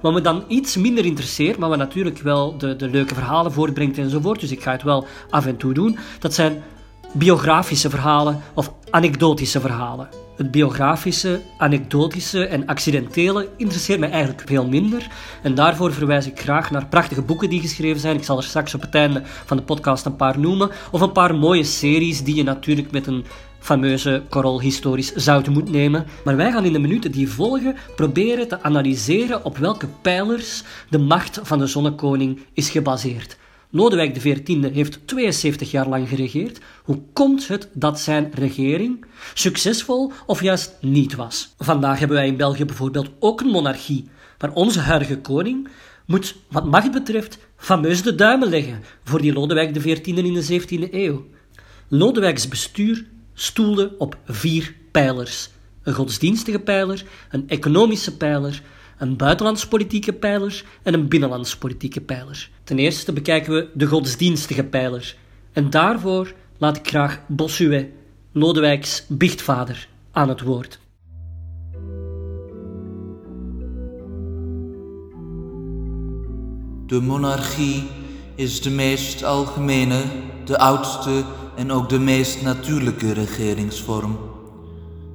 Wat 0.00 0.12
me 0.12 0.20
dan 0.20 0.44
iets 0.48 0.76
minder 0.76 1.04
interesseert, 1.04 1.58
maar 1.58 1.68
wat 1.68 1.78
natuurlijk 1.78 2.18
wel 2.18 2.58
de, 2.58 2.76
de 2.76 2.88
leuke 2.88 3.14
verhalen 3.14 3.52
voortbrengt 3.52 3.98
enzovoort, 3.98 4.40
dus 4.40 4.50
ik 4.50 4.62
ga 4.62 4.72
het 4.72 4.82
wel 4.82 5.06
af 5.30 5.46
en 5.46 5.56
toe 5.56 5.74
doen, 5.74 5.98
dat 6.18 6.34
zijn 6.34 6.62
biografische 7.18 7.90
verhalen 7.90 8.40
of 8.54 8.72
anekdotische 8.90 9.60
verhalen. 9.60 10.08
Het 10.36 10.50
biografische, 10.50 11.40
anekdotische 11.58 12.46
en 12.46 12.66
accidentele 12.66 13.48
interesseert 13.56 14.00
mij 14.00 14.10
eigenlijk 14.10 14.42
veel 14.46 14.68
minder. 14.68 15.08
En 15.42 15.54
daarvoor 15.54 15.92
verwijs 15.92 16.26
ik 16.26 16.40
graag 16.40 16.70
naar 16.70 16.86
prachtige 16.86 17.22
boeken 17.22 17.50
die 17.50 17.60
geschreven 17.60 18.00
zijn. 18.00 18.16
Ik 18.16 18.24
zal 18.24 18.36
er 18.36 18.42
straks 18.42 18.74
op 18.74 18.80
het 18.80 18.94
einde 18.94 19.22
van 19.24 19.56
de 19.56 19.62
podcast 19.62 20.06
een 20.06 20.16
paar 20.16 20.38
noemen. 20.38 20.70
Of 20.90 21.00
een 21.00 21.12
paar 21.12 21.34
mooie 21.34 21.64
series 21.64 22.22
die 22.22 22.34
je 22.34 22.42
natuurlijk 22.42 22.90
met 22.90 23.06
een 23.06 23.24
fameuze 23.58 24.22
korrel 24.28 24.60
historisch 24.60 25.14
zout 25.14 25.48
moet 25.48 25.70
nemen. 25.70 26.06
Maar 26.24 26.36
wij 26.36 26.52
gaan 26.52 26.64
in 26.64 26.72
de 26.72 26.78
minuten 26.78 27.12
die 27.12 27.28
volgen 27.28 27.76
proberen 27.96 28.48
te 28.48 28.62
analyseren 28.62 29.44
op 29.44 29.58
welke 29.58 29.88
pijlers 30.02 30.62
de 30.90 30.98
macht 30.98 31.40
van 31.42 31.58
de 31.58 31.66
zonnekoning 31.66 32.40
is 32.52 32.70
gebaseerd. 32.70 33.36
Lodewijk 33.76 34.12
XIV 34.12 34.72
heeft 34.72 35.06
72 35.06 35.70
jaar 35.70 35.88
lang 35.88 36.08
geregeerd. 36.08 36.58
Hoe 36.84 37.02
komt 37.12 37.48
het 37.48 37.68
dat 37.72 38.00
zijn 38.00 38.30
regering 38.34 39.04
succesvol 39.34 40.12
of 40.26 40.42
juist 40.42 40.76
niet 40.80 41.14
was? 41.14 41.54
Vandaag 41.58 41.98
hebben 41.98 42.16
wij 42.16 42.26
in 42.26 42.36
België 42.36 42.64
bijvoorbeeld 42.64 43.10
ook 43.18 43.40
een 43.40 43.46
monarchie, 43.46 44.08
maar 44.38 44.52
onze 44.52 44.80
huidige 44.80 45.18
koning 45.18 45.68
moet, 46.06 46.36
wat 46.48 46.64
macht 46.64 46.90
betreft, 46.90 47.38
fameus 47.56 48.02
de 48.02 48.14
duimen 48.14 48.48
leggen 48.48 48.82
voor 49.04 49.20
die 49.20 49.32
Lodewijk 49.32 49.72
XIV 49.72 50.06
in 50.06 50.34
de 50.34 50.60
17e 50.60 50.92
eeuw. 50.92 51.26
Lodewijks 51.88 52.48
bestuur 52.48 53.04
stoelde 53.34 53.94
op 53.98 54.16
vier 54.26 54.74
pijlers: 54.90 55.48
een 55.82 55.94
godsdienstige 55.94 56.58
pijler, 56.58 57.04
een 57.30 57.48
economische 57.48 58.16
pijler, 58.16 58.62
een 58.98 59.16
buitenlandspolitieke 59.16 60.12
pijler 60.12 60.64
en 60.82 60.94
een 60.94 61.08
binnenlandspolitieke 61.08 62.00
pijler. 62.00 62.50
Ten 62.64 62.78
eerste 62.78 63.12
bekijken 63.12 63.52
we 63.54 63.68
de 63.74 63.86
godsdienstige 63.86 64.64
pijler. 64.64 65.16
En 65.52 65.70
daarvoor 65.70 66.34
laat 66.58 66.76
ik 66.76 66.88
graag 66.88 67.20
Bossuet, 67.26 67.86
Lodewijks 68.32 69.04
biechtvader, 69.08 69.88
aan 70.12 70.28
het 70.28 70.40
woord. 70.40 70.78
De 76.86 77.00
monarchie 77.00 77.88
is 78.34 78.60
de 78.62 78.70
meest 78.70 79.24
algemene, 79.24 80.02
de 80.44 80.58
oudste 80.58 81.24
en 81.56 81.72
ook 81.72 81.88
de 81.88 81.98
meest 81.98 82.42
natuurlijke 82.42 83.12
regeringsvorm. 83.12 84.18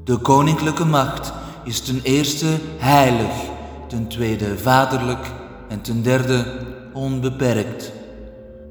De 0.03 0.17
koninklijke 0.17 0.85
macht 0.85 1.33
is 1.63 1.81
ten 1.81 2.00
eerste 2.03 2.47
heilig, 2.77 3.31
ten 3.91 4.07
tweede 4.07 4.57
vaderlijk 4.57 5.31
en 5.67 5.81
ten 5.81 6.01
derde 6.01 6.45
onbeperkt. 6.93 7.91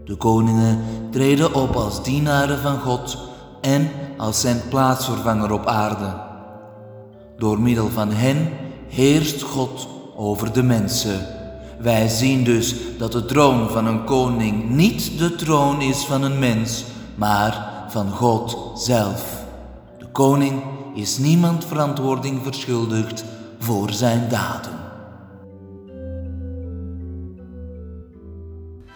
De 0.04 0.16
koningen 0.16 0.82
treden 1.10 1.54
op 1.54 1.76
als 1.76 2.02
dienaren 2.02 2.58
van 2.58 2.78
God 2.78 3.18
en 3.60 3.90
als 4.16 4.40
zijn 4.40 4.60
plaatsvervanger 4.68 5.52
op 5.52 5.66
aarde. 5.66 6.14
Door 7.38 7.60
middel 7.60 7.88
van 7.88 8.10
hen 8.10 8.48
heerst 8.88 9.42
God 9.42 9.88
over 10.16 10.52
de 10.52 10.62
mensen. 10.62 11.26
Wij 11.78 12.08
zien 12.08 12.44
dus 12.44 12.74
dat 12.98 13.12
de 13.12 13.24
troon 13.24 13.68
van 13.68 13.86
een 13.86 14.04
koning 14.04 14.70
niet 14.70 15.18
de 15.18 15.34
troon 15.34 15.80
is 15.80 16.04
van 16.04 16.22
een 16.22 16.38
mens, 16.38 16.84
maar 17.14 17.84
van 17.88 18.10
God 18.10 18.72
zelf. 18.74 19.44
De 19.98 20.06
koning 20.12 20.62
is 20.94 21.18
niemand 21.18 21.64
verantwoording 21.64 22.42
verschuldigd 22.42 23.24
voor 23.58 23.92
zijn 23.92 24.28
daden. 24.28 24.79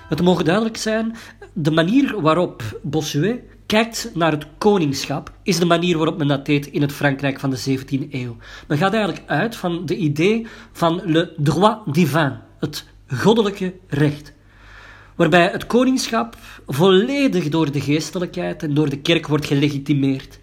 Het 0.08 0.22
mogen 0.22 0.44
duidelijk 0.44 0.76
zijn, 0.76 1.16
de 1.52 1.70
manier 1.70 2.20
waarop 2.20 2.80
Bossuet 2.82 3.40
kijkt 3.66 4.10
naar 4.14 4.30
het 4.30 4.46
koningschap 4.58 5.32
is 5.42 5.58
de 5.58 5.64
manier 5.64 5.96
waarop 5.96 6.18
men 6.18 6.26
dat 6.28 6.46
deed 6.46 6.66
in 6.66 6.82
het 6.82 6.92
Frankrijk 6.92 7.40
van 7.40 7.50
de 7.50 7.78
17e 7.78 8.10
eeuw. 8.10 8.36
Men 8.68 8.78
gaat 8.78 8.92
eigenlijk 8.92 9.28
uit 9.28 9.56
van 9.56 9.86
de 9.86 9.96
idee 9.96 10.46
van 10.72 11.00
le 11.04 11.34
droit 11.36 11.78
divin, 11.86 12.32
het 12.58 12.84
goddelijke 13.06 13.74
recht 13.88 14.32
waarbij 15.14 15.48
het 15.50 15.66
koningschap 15.66 16.36
volledig 16.66 17.48
door 17.48 17.70
de 17.70 17.80
geestelijkheid 17.80 18.62
en 18.62 18.74
door 18.74 18.88
de 18.88 18.98
kerk 18.98 19.26
wordt 19.26 19.46
gelegitimeerd. 19.46 20.38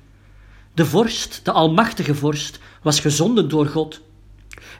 De 0.74 0.86
vorst, 0.86 1.46
de 1.46 1.52
almachtige 1.52 2.16
vorst, 2.16 2.60
was 2.82 3.00
gezonden 3.00 3.50
door 3.50 3.66
God 3.66 4.02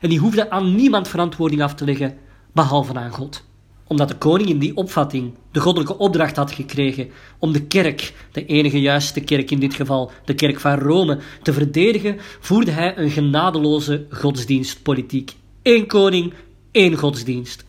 en 0.00 0.08
die 0.08 0.18
hoefde 0.18 0.50
aan 0.50 0.74
niemand 0.74 1.08
verantwoording 1.08 1.62
af 1.62 1.74
te 1.74 1.84
leggen, 1.84 2.18
behalve 2.52 2.94
aan 2.94 3.10
God. 3.10 3.44
Omdat 3.92 4.08
de 4.08 4.16
koning 4.16 4.48
in 4.48 4.58
die 4.58 4.76
opvatting 4.76 5.34
de 5.50 5.60
goddelijke 5.60 5.98
opdracht 5.98 6.36
had 6.36 6.52
gekregen 6.52 7.08
om 7.38 7.52
de 7.52 7.62
kerk, 7.62 8.14
de 8.32 8.46
enige 8.46 8.80
juiste 8.80 9.20
kerk 9.20 9.50
in 9.50 9.58
dit 9.58 9.74
geval, 9.74 10.10
de 10.24 10.34
kerk 10.34 10.60
van 10.60 10.78
Rome, 10.78 11.18
te 11.42 11.52
verdedigen, 11.52 12.16
voerde 12.40 12.70
hij 12.70 12.98
een 12.98 13.10
genadeloze 13.10 14.06
godsdienstpolitiek. 14.10 15.32
Eén 15.62 15.86
koning, 15.86 16.34
één 16.70 16.96
godsdienst. 16.96 17.64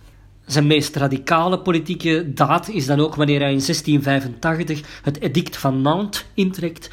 Zijn 0.46 0.68
meest 0.68 0.96
radicale 0.96 1.60
politieke 1.60 2.34
daad 2.34 2.70
is 2.70 2.86
dan 2.86 3.00
ook 3.00 3.16
wanneer 3.16 3.40
hij 3.40 3.54
in 3.54 3.62
1685 3.66 5.02
het 5.02 5.22
edict 5.22 5.58
van 5.58 5.82
Nantes 5.82 6.26
intrekt. 6.34 6.90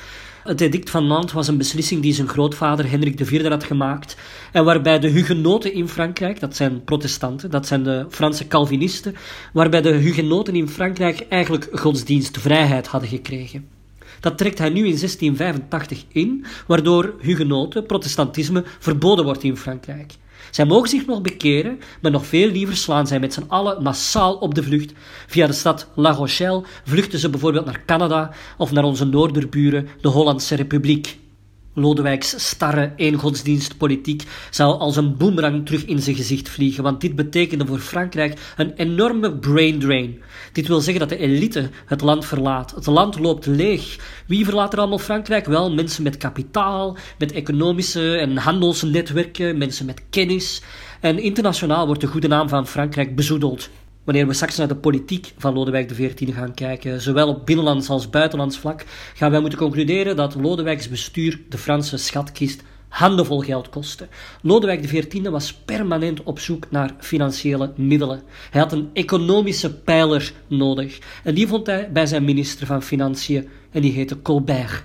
Het 0.50 0.60
edict 0.60 0.90
van 0.90 1.06
Nantes 1.06 1.32
was 1.32 1.48
een 1.48 1.56
beslissing 1.56 2.02
die 2.02 2.12
zijn 2.12 2.28
grootvader 2.28 2.90
Hendrik 2.90 3.20
IV 3.20 3.48
had 3.48 3.64
gemaakt 3.64 4.16
en 4.52 4.64
waarbij 4.64 4.98
de 4.98 5.08
hugenoten 5.08 5.72
in 5.72 5.88
Frankrijk, 5.88 6.40
dat 6.40 6.56
zijn 6.56 6.84
protestanten, 6.84 7.50
dat 7.50 7.66
zijn 7.66 7.82
de 7.82 8.06
Franse 8.08 8.46
Calvinisten, 8.46 9.14
waarbij 9.52 9.80
de 9.80 9.92
hugenoten 9.92 10.54
in 10.54 10.68
Frankrijk 10.68 11.26
eigenlijk 11.28 11.68
godsdienstvrijheid 11.72 12.86
hadden 12.86 13.08
gekregen. 13.08 13.68
Dat 14.20 14.38
trekt 14.38 14.58
hij 14.58 14.68
nu 14.68 14.78
in 14.86 14.98
1685 14.98 16.04
in, 16.08 16.44
waardoor 16.66 17.14
hugenoten, 17.20 17.86
protestantisme, 17.86 18.64
verboden 18.78 19.24
wordt 19.24 19.42
in 19.42 19.56
Frankrijk. 19.56 20.12
Zij 20.50 20.64
mogen 20.64 20.88
zich 20.88 21.06
nog 21.06 21.22
bekeren, 21.22 21.78
maar 22.02 22.10
nog 22.10 22.26
veel 22.26 22.50
liever 22.50 22.76
slaan 22.76 23.06
zij 23.06 23.20
met 23.20 23.32
z'n 23.32 23.44
allen 23.48 23.82
massaal 23.82 24.34
op 24.34 24.54
de 24.54 24.62
vlucht. 24.62 24.92
Via 25.26 25.46
de 25.46 25.52
stad 25.52 25.88
La 25.94 26.10
Rochelle 26.10 26.64
vluchten 26.84 27.18
ze 27.18 27.30
bijvoorbeeld 27.30 27.64
naar 27.64 27.82
Canada 27.86 28.30
of 28.58 28.72
naar 28.72 28.84
onze 28.84 29.04
noorderburen, 29.04 29.88
de 30.00 30.08
Hollandse 30.08 30.54
Republiek. 30.54 31.18
Lodewijks 31.74 32.48
starre 32.48 32.92
eengodsdienstpolitiek 32.96 34.22
zou 34.50 34.78
als 34.78 34.96
een 34.96 35.16
boemerang 35.16 35.66
terug 35.66 35.84
in 35.84 35.98
zijn 36.02 36.16
gezicht 36.16 36.48
vliegen, 36.48 36.82
want 36.82 37.00
dit 37.00 37.16
betekende 37.16 37.66
voor 37.66 37.78
Frankrijk 37.78 38.40
een 38.56 38.72
enorme 38.72 39.32
brain 39.38 39.78
drain. 39.78 40.22
Dit 40.52 40.66
wil 40.66 40.80
zeggen 40.80 41.08
dat 41.08 41.18
de 41.18 41.24
elite 41.24 41.70
het 41.86 42.00
land 42.00 42.24
verlaat. 42.24 42.70
Het 42.70 42.86
land 42.86 43.18
loopt 43.18 43.46
leeg. 43.46 43.98
Wie 44.26 44.44
verlaat 44.44 44.72
er 44.72 44.78
allemaal 44.78 44.98
Frankrijk? 44.98 45.46
Wel, 45.46 45.72
mensen 45.72 46.02
met 46.02 46.16
kapitaal, 46.16 46.96
met 47.18 47.32
economische 47.32 48.16
en 48.16 48.36
handelsnetwerken, 48.36 49.58
mensen 49.58 49.86
met 49.86 50.02
kennis. 50.10 50.62
En 51.00 51.18
internationaal 51.18 51.86
wordt 51.86 52.00
de 52.00 52.06
goede 52.06 52.28
naam 52.28 52.48
van 52.48 52.66
Frankrijk 52.66 53.16
bezoedeld 53.16 53.70
wanneer 54.04 54.26
we 54.26 54.34
straks 54.34 54.56
naar 54.56 54.68
de 54.68 54.76
politiek 54.76 55.32
van 55.38 55.54
Lodewijk 55.54 55.88
XIV 55.88 56.34
gaan 56.34 56.54
kijken, 56.54 57.00
zowel 57.00 57.28
op 57.28 57.46
binnenlands 57.46 57.88
als 57.88 58.10
buitenlands 58.10 58.58
vlak, 58.58 58.84
gaan 59.14 59.30
wij 59.30 59.40
moeten 59.40 59.58
concluderen 59.58 60.16
dat 60.16 60.34
Lodewijks 60.34 60.88
bestuur 60.88 61.40
de 61.48 61.58
Franse 61.58 61.96
schatkist 61.96 62.62
handenvol 62.90 63.40
geld 63.40 63.68
kostte. 63.68 64.08
Lodewijk 64.42 64.82
XIV 64.82 65.28
was 65.28 65.54
permanent 65.54 66.22
op 66.22 66.38
zoek 66.38 66.70
naar 66.70 66.94
financiële 66.98 67.72
middelen. 67.76 68.22
Hij 68.50 68.60
had 68.60 68.72
een 68.72 68.90
economische 68.92 69.74
pijler 69.74 70.32
nodig 70.46 70.98
en 71.24 71.34
die 71.34 71.46
vond 71.46 71.66
hij 71.66 71.92
bij 71.92 72.06
zijn 72.06 72.24
minister 72.24 72.66
van 72.66 72.82
Financiën 72.82 73.48
en 73.70 73.80
die 73.82 73.92
heette 73.92 74.22
Colbert. 74.22 74.82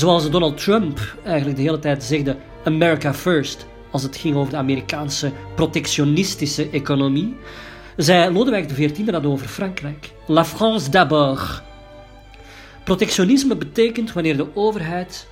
Zoals 0.00 0.30
Donald 0.30 0.58
Trump 0.58 1.16
eigenlijk 1.24 1.56
de 1.56 1.62
hele 1.62 1.78
tijd 1.78 2.04
zegde: 2.04 2.36
America 2.64 3.14
first, 3.14 3.66
als 3.90 4.02
het 4.02 4.16
ging 4.16 4.36
over 4.36 4.50
de 4.50 4.56
Amerikaanse 4.56 5.32
protectionistische 5.54 6.70
economie, 6.70 7.36
zei 7.96 8.32
Lodewijk 8.32 8.68
XIV 8.68 9.04
dat 9.04 9.26
over 9.26 9.46
Frankrijk. 9.46 10.12
La 10.26 10.44
France 10.44 10.90
d'abord. 10.90 11.62
Protectionisme 12.84 13.56
betekent 13.56 14.12
wanneer 14.12 14.36
de 14.36 14.46
overheid 14.54 15.28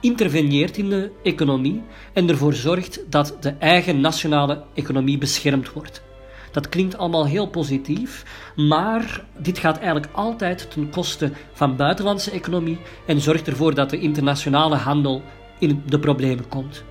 interveneert 0.00 0.76
in 0.76 0.88
de 0.88 1.10
economie 1.22 1.82
en 2.12 2.28
ervoor 2.28 2.54
zorgt 2.54 3.00
dat 3.08 3.36
de 3.40 3.54
eigen 3.58 4.00
nationale 4.00 4.62
economie 4.74 5.18
beschermd 5.18 5.72
wordt. 5.72 6.02
Dat 6.50 6.68
klinkt 6.68 6.98
allemaal 6.98 7.26
heel 7.26 7.46
positief, 7.46 8.24
maar 8.56 9.24
dit 9.38 9.58
gaat 9.58 9.78
eigenlijk 9.78 10.08
altijd 10.12 10.70
ten 10.70 10.90
koste 10.90 11.32
van 11.52 11.76
buitenlandse 11.76 12.30
economie 12.30 12.78
en 13.06 13.20
zorgt 13.20 13.46
ervoor 13.46 13.74
dat 13.74 13.90
de 13.90 13.98
internationale 13.98 14.76
handel 14.76 15.22
in 15.58 15.82
de 15.86 15.98
problemen 15.98 16.48
komt. 16.48 16.84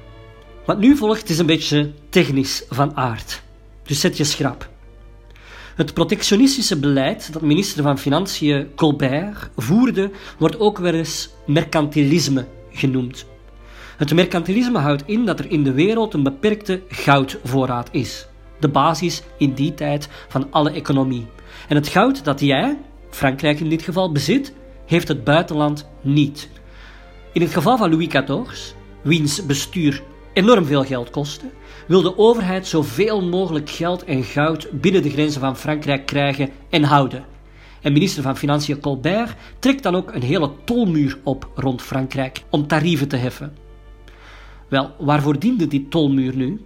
Wat 0.66 0.80
nu 0.80 0.96
volgt 0.96 1.30
is 1.30 1.40
een 1.40 1.46
beetje 1.46 1.92
technisch 2.10 2.64
van 2.70 2.96
aard, 2.98 3.42
dus 3.84 4.00
zet 4.00 4.18
je 4.18 4.24
schrap. 4.24 4.70
Het 5.80 5.94
protectionistische 5.94 6.80
beleid 6.80 7.34
dat 7.34 7.42
minister 7.42 7.84
van 7.84 7.98
Financiën 7.98 8.68
Colbert 8.76 9.50
voerde, 9.56 10.12
wordt 10.38 10.60
ook 10.60 10.78
wel 10.78 10.94
eens 10.94 11.30
mercantilisme 11.46 12.46
genoemd. 12.72 13.26
Het 13.98 14.14
mercantilisme 14.14 14.78
houdt 14.78 15.04
in 15.06 15.26
dat 15.26 15.40
er 15.40 15.52
in 15.52 15.64
de 15.64 15.72
wereld 15.72 16.14
een 16.14 16.24
beperkte 16.24 16.82
goudvoorraad 16.88 17.90
is. 17.92 18.28
de 18.60 18.68
basis 18.68 19.24
in 19.38 19.54
die 19.54 19.74
tijd 19.74 20.10
van 20.28 20.48
alle 20.52 20.72
economie. 20.72 21.26
En 21.68 21.76
het 21.76 21.88
goud 21.88 22.24
dat 22.24 22.40
jij, 22.40 22.78
Frankrijk 23.10 23.60
in 23.60 23.70
dit 23.70 23.82
geval, 23.82 24.12
bezit, 24.12 24.54
heeft 24.86 25.08
het 25.08 25.24
buitenland 25.24 25.90
niet. 26.02 26.50
In 27.34 27.42
het 27.42 27.54
geval 27.54 27.78
van 27.78 27.90
Louis 27.90 28.08
XIV, 28.08 28.74
wiens 29.02 29.46
bestuur 29.46 30.04
enorm 30.34 30.66
veel 30.66 30.84
geld 30.84 31.10
kostte, 31.10 31.46
wil 31.90 32.02
de 32.02 32.18
overheid 32.18 32.68
zoveel 32.68 33.22
mogelijk 33.24 33.70
geld 33.70 34.04
en 34.04 34.24
goud 34.24 34.68
binnen 34.72 35.02
de 35.02 35.10
grenzen 35.10 35.42
van 35.42 35.58
Frankrijk 35.58 36.06
krijgen 36.06 36.50
en 36.70 36.84
houden. 36.84 37.26
En 37.82 37.94
minister 37.94 38.24
van 38.24 38.38
Financiën 38.38 38.80
Colbert 38.80 39.36
trekt 39.60 39.84
dan 39.84 39.96
ook 39.96 40.14
een 40.14 40.22
hele 40.22 40.52
tolmuur 40.64 41.18
op 41.24 41.50
rond 41.56 41.82
Frankrijk 41.82 42.44
om 42.50 42.68
tarieven 42.68 43.08
te 43.08 43.16
heffen. 43.16 43.58
Wel, 44.68 44.92
waarvoor 45.00 45.40
diende 45.40 45.68
die 45.68 45.88
tolmuur 45.88 46.36
nu? 46.36 46.66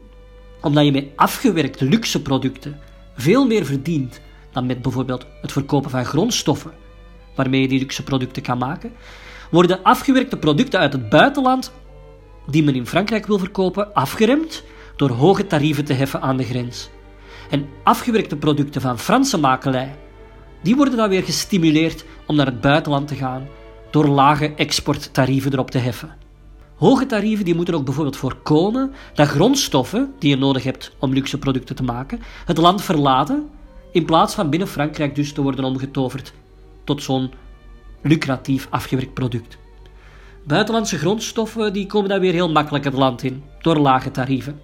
Omdat 0.62 0.86
je 0.86 0.92
met 0.92 1.08
afgewerkte 1.16 1.86
luxe 1.86 2.22
producten 2.22 2.80
veel 3.16 3.48
meer 3.48 3.66
verdient 3.66 4.22
dan 4.52 4.66
met 4.66 4.82
bijvoorbeeld 4.82 5.26
het 5.42 5.52
verkopen 5.52 5.90
van 5.90 6.06
grondstoffen, 6.06 6.72
waarmee 7.36 7.62
je 7.62 7.68
die 7.68 7.80
luxe 7.80 8.04
producten 8.04 8.42
kan 8.42 8.58
maken, 8.58 8.92
worden 9.52 9.84
afgewerkte 9.84 10.38
producten 10.38 10.80
uit 10.80 10.94
het 10.94 11.10
buitenland 11.10 11.72
die 12.48 12.64
men 12.64 12.76
in 12.76 12.88
Frankrijk 12.88 13.26
wil 13.26 13.40
verkopen 13.40 13.94
afgeremd 13.94 14.64
door 14.96 15.10
hoge 15.10 15.48
tarieven 15.48 15.86
te 15.86 15.94
heffen 15.94 16.22
aan 16.22 16.38
de 16.38 16.44
grens. 16.44 16.90
En 17.50 17.68
afgewerkte 17.84 18.36
producten 18.36 18.82
van 18.82 19.00
Franse 19.00 19.38
makelij, 19.38 19.96
die 20.64 20.76
worden 20.76 20.98
dan 20.98 21.10
weer 21.10 21.24
gestimuleerd 21.24 22.06
om 22.26 22.36
naar 22.36 22.46
het 22.46 22.62
buitenland 22.62 23.08
te 23.08 23.16
gaan 23.16 23.48
door 23.90 24.08
lage 24.08 24.54
exporttarieven 24.56 25.54
erop 25.54 25.72
te 25.72 25.78
heffen. 25.78 26.16
Hoge 26.76 27.06
tarieven 27.06 27.46
die 27.46 27.56
moeten 27.56 27.74
ook 27.74 27.86
bijvoorbeeld 27.86 28.18
voorkomen 28.18 28.94
dat 29.14 29.28
grondstoffen 29.28 30.14
die 30.20 30.30
je 30.30 30.38
nodig 30.38 30.64
hebt 30.64 30.92
om 31.00 31.14
luxe 31.14 31.38
producten 31.38 31.76
te 31.76 31.84
maken, 31.84 32.20
het 32.46 32.58
land 32.58 32.82
verlaten 32.82 33.50
in 33.92 34.06
plaats 34.06 34.34
van 34.34 34.50
binnen 34.50 34.68
Frankrijk 34.68 35.16
dus 35.16 35.34
te 35.34 35.42
worden 35.42 35.66
omgetoverd 35.66 36.34
tot 36.84 37.04
zo'n 37.04 37.32
lucratief 38.02 38.68
afgewerkt 38.70 39.14
product. 39.14 39.58
Buitenlandse 40.44 40.98
grondstoffen 40.98 41.74
die 41.74 41.86
komen 41.86 42.10
dan 42.10 42.20
weer 42.20 42.34
heel 42.34 42.52
makkelijk 42.52 42.84
het 42.84 42.94
land 42.94 43.24
in, 43.24 43.44
door 43.62 43.78
lage 43.78 44.12
tarieven. 44.12 44.60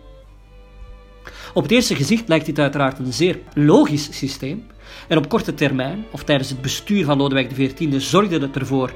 Op 1.53 1.63
het 1.63 1.71
eerste 1.71 1.95
gezicht 1.95 2.27
lijkt 2.27 2.45
dit 2.45 2.59
uiteraard 2.59 2.99
een 2.99 3.13
zeer 3.13 3.39
logisch 3.53 4.17
systeem. 4.17 4.67
En 5.07 5.17
op 5.17 5.29
korte 5.29 5.53
termijn, 5.53 6.05
of 6.11 6.23
tijdens 6.23 6.49
het 6.49 6.61
bestuur 6.61 7.05
van 7.05 7.17
Lodewijk 7.17 7.49
XIV, 7.49 8.01
zorgde 8.01 8.39
het 8.39 8.55
ervoor 8.55 8.91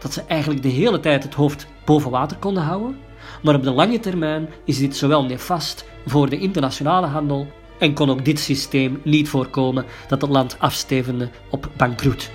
dat 0.00 0.12
ze 0.12 0.22
eigenlijk 0.22 0.62
de 0.62 0.68
hele 0.68 1.00
tijd 1.00 1.22
het 1.22 1.34
hoofd 1.34 1.66
boven 1.84 2.10
water 2.10 2.36
konden 2.36 2.62
houden. 2.62 2.96
Maar 3.42 3.54
op 3.54 3.62
de 3.62 3.70
lange 3.70 4.00
termijn 4.00 4.48
is 4.64 4.78
dit 4.78 4.96
zowel 4.96 5.24
nefast 5.24 5.84
voor 6.06 6.28
de 6.28 6.38
internationale 6.38 7.06
handel 7.06 7.46
en 7.78 7.94
kon 7.94 8.10
ook 8.10 8.24
dit 8.24 8.38
systeem 8.38 9.00
niet 9.04 9.28
voorkomen 9.28 9.84
dat 10.08 10.20
het 10.20 10.30
land 10.30 10.56
afstevende 10.58 11.30
op 11.50 11.70
bankroet. 11.76 12.30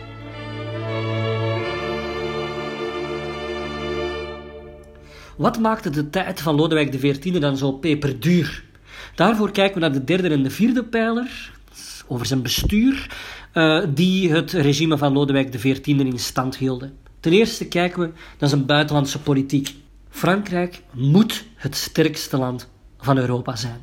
Wat 5.37 5.59
maakte 5.59 5.89
de 5.89 6.09
tijd 6.09 6.41
van 6.41 6.55
Lodewijk 6.55 6.91
XIV 6.91 7.39
dan 7.39 7.57
zo 7.57 7.71
peperduur? 7.71 8.70
Daarvoor 9.15 9.51
kijken 9.51 9.73
we 9.73 9.79
naar 9.79 9.91
de 9.91 10.03
derde 10.03 10.29
en 10.29 10.43
de 10.43 10.49
vierde 10.49 10.83
pijler, 10.83 11.51
over 12.07 12.25
zijn 12.25 12.41
bestuur, 12.41 13.09
uh, 13.53 13.83
die 13.93 14.31
het 14.31 14.51
regime 14.51 14.97
van 14.97 15.13
Lodewijk 15.13 15.51
XIV 15.51 15.87
in 15.87 16.19
stand 16.19 16.57
hielden. 16.57 16.97
Ten 17.19 17.31
eerste 17.31 17.67
kijken 17.67 18.01
we 18.01 18.11
naar 18.39 18.49
zijn 18.49 18.65
buitenlandse 18.65 19.19
politiek. 19.19 19.75
Frankrijk 20.09 20.81
moet 20.91 21.45
het 21.55 21.75
sterkste 21.75 22.37
land 22.37 22.69
van 22.97 23.17
Europa 23.17 23.55
zijn. 23.55 23.81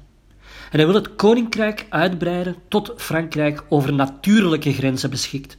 En 0.71 0.79
hij 0.79 0.87
wil 0.87 0.95
het 0.95 1.15
koninkrijk 1.15 1.87
uitbreiden 1.89 2.57
tot 2.69 2.93
Frankrijk 2.97 3.65
over 3.69 3.93
natuurlijke 3.93 4.73
grenzen 4.73 5.11
beschikt. 5.11 5.57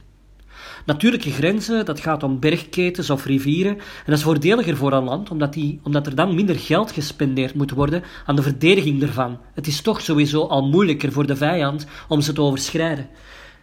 Natuurlijke 0.86 1.30
grenzen, 1.30 1.84
dat 1.84 2.00
gaat 2.00 2.22
om 2.22 2.40
bergketens 2.40 3.10
of 3.10 3.24
rivieren. 3.24 3.72
En 3.78 4.04
dat 4.06 4.18
is 4.18 4.22
voordeliger 4.22 4.76
voor 4.76 4.92
een 4.92 5.04
land, 5.04 5.30
omdat, 5.30 5.52
die, 5.52 5.80
omdat 5.82 6.06
er 6.06 6.14
dan 6.14 6.34
minder 6.34 6.58
geld 6.58 6.92
gespendeerd 6.92 7.54
moet 7.54 7.70
worden 7.70 8.02
aan 8.26 8.36
de 8.36 8.42
verdediging 8.42 9.02
ervan. 9.02 9.38
Het 9.54 9.66
is 9.66 9.80
toch 9.80 10.00
sowieso 10.00 10.46
al 10.46 10.68
moeilijker 10.68 11.12
voor 11.12 11.26
de 11.26 11.36
vijand 11.36 11.86
om 12.08 12.20
ze 12.20 12.32
te 12.32 12.40
overschrijden. 12.40 13.08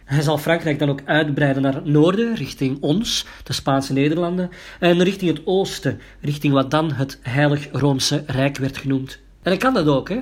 Hij 0.04 0.22
zal 0.22 0.38
Frankrijk 0.38 0.78
dan 0.78 0.88
ook 0.88 1.02
uitbreiden 1.04 1.62
naar 1.62 1.74
het 1.74 1.84
noorden, 1.84 2.34
richting 2.34 2.78
ons, 2.80 3.26
de 3.42 3.52
Spaanse 3.52 3.92
Nederlanden, 3.92 4.50
en 4.80 5.02
richting 5.02 5.30
het 5.36 5.46
oosten, 5.46 6.00
richting 6.20 6.52
wat 6.52 6.70
dan 6.70 6.92
het 6.92 7.18
Heilig 7.22 7.68
Roomse 7.72 8.22
Rijk 8.26 8.56
werd 8.56 8.76
genoemd. 8.76 9.20
En 9.42 9.50
hij 9.50 9.56
kan 9.56 9.74
dat 9.74 9.86
ook, 9.86 10.08
hè. 10.08 10.20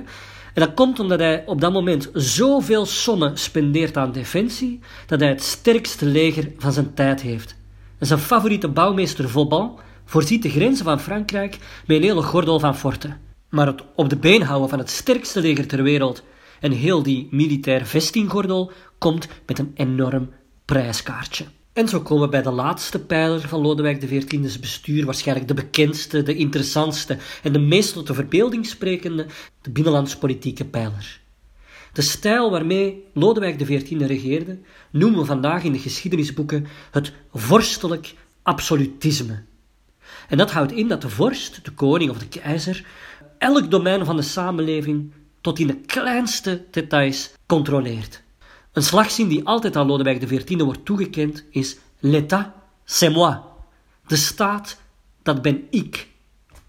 En 0.57 0.63
dat 0.63 0.73
komt 0.73 0.99
omdat 0.99 1.19
hij 1.19 1.43
op 1.45 1.61
dat 1.61 1.73
moment 1.73 2.09
zoveel 2.13 2.85
sommen 2.85 3.37
spendeert 3.37 3.97
aan 3.97 4.11
defensie, 4.11 4.79
dat 5.07 5.19
hij 5.19 5.29
het 5.29 5.43
sterkste 5.43 6.05
leger 6.05 6.51
van 6.57 6.71
zijn 6.71 6.93
tijd 6.93 7.21
heeft. 7.21 7.55
En 7.97 8.07
zijn 8.07 8.19
favoriete 8.19 8.67
bouwmeester 8.67 9.29
Vauban 9.29 9.79
voorziet 10.05 10.41
de 10.41 10.49
grenzen 10.49 10.85
van 10.85 10.99
Frankrijk 10.99 11.57
met 11.87 11.97
een 11.97 12.03
hele 12.03 12.21
gordel 12.21 12.59
van 12.59 12.75
forten. 12.75 13.19
Maar 13.49 13.67
het 13.67 13.83
op 13.95 14.09
de 14.09 14.17
been 14.17 14.41
houden 14.41 14.69
van 14.69 14.79
het 14.79 14.89
sterkste 14.89 15.41
leger 15.41 15.67
ter 15.67 15.83
wereld 15.83 16.23
en 16.59 16.71
heel 16.71 17.03
die 17.03 17.27
militair 17.31 17.85
vestinggordel 17.85 18.71
komt 18.97 19.27
met 19.45 19.59
een 19.59 19.71
enorm 19.75 20.29
prijskaartje. 20.65 21.45
En 21.77 21.87
zo 21.87 22.01
komen 22.01 22.23
we 22.23 22.29
bij 22.29 22.41
de 22.41 22.51
laatste 22.51 22.99
pijler 22.99 23.47
van 23.47 23.61
Lodewijk 23.61 23.99
XIV's 23.99 24.59
bestuur, 24.59 25.05
waarschijnlijk 25.05 25.47
de 25.47 25.53
bekendste, 25.53 26.23
de 26.23 26.35
interessantste 26.35 27.17
en 27.43 27.53
de 27.53 27.59
meest 27.59 27.93
tot 27.93 28.07
de 28.07 28.13
verbeelding 28.13 28.65
sprekende, 28.65 29.25
de 29.61 29.69
binnenlandspolitieke 29.69 30.65
pijler. 30.65 31.19
De 31.93 32.01
stijl 32.01 32.51
waarmee 32.51 33.03
Lodewijk 33.13 33.57
XIV 33.57 33.99
regeerde, 33.99 34.59
noemen 34.91 35.19
we 35.19 35.25
vandaag 35.25 35.63
in 35.63 35.71
de 35.71 35.79
geschiedenisboeken 35.79 36.67
het 36.91 37.13
vorstelijk 37.33 38.13
absolutisme. 38.41 39.43
En 40.29 40.37
dat 40.37 40.51
houdt 40.51 40.71
in 40.71 40.87
dat 40.87 41.01
de 41.01 41.09
vorst, 41.09 41.65
de 41.65 41.71
koning 41.71 42.09
of 42.09 42.17
de 42.17 42.27
keizer, 42.27 42.85
elk 43.37 43.71
domein 43.71 44.05
van 44.05 44.15
de 44.15 44.21
samenleving 44.21 45.11
tot 45.41 45.59
in 45.59 45.67
de 45.67 45.77
kleinste 45.77 46.65
details 46.71 47.31
controleert. 47.45 48.25
Een 48.77 48.83
slagzin 48.83 49.27
die 49.27 49.45
altijd 49.45 49.75
aan 49.75 49.87
Lodewijk 49.87 50.25
XIV 50.25 50.61
wordt 50.61 50.85
toegekend 50.85 51.43
is 51.49 51.77
L'État, 51.99 52.45
c'est 52.85 53.13
moi. 53.13 53.37
De 54.07 54.15
staat, 54.15 54.77
dat 55.23 55.41
ben 55.41 55.63
ik. 55.69 56.07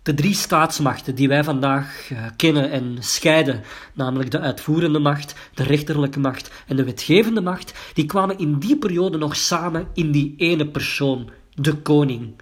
De 0.03 0.15
drie 0.15 0.35
staatsmachten 0.35 1.15
die 1.15 1.29
wij 1.29 1.45
vandaag 1.45 2.11
uh, 2.11 2.27
kennen 2.37 2.71
en 2.71 2.97
scheiden, 3.01 3.63
namelijk 3.95 4.31
de 4.31 4.41
uitvoerende 4.41 4.99
macht, 4.99 5.35
de 5.55 5.63
rechterlijke 5.63 6.19
macht 6.19 6.51
en 6.67 6.77
de 6.77 6.85
wetgevende 6.85 7.41
macht, 7.41 7.73
die 7.95 8.07
kwamen 8.07 8.39
in 8.39 8.59
die 8.59 8.79
periode 8.79 9.19
nog 9.19 9.37
samen 9.37 9.89
in 9.95 10.11
die 10.11 10.35
ene 10.37 10.69
persoon, 10.69 11.31
de 11.55 11.75
koning. 11.75 12.35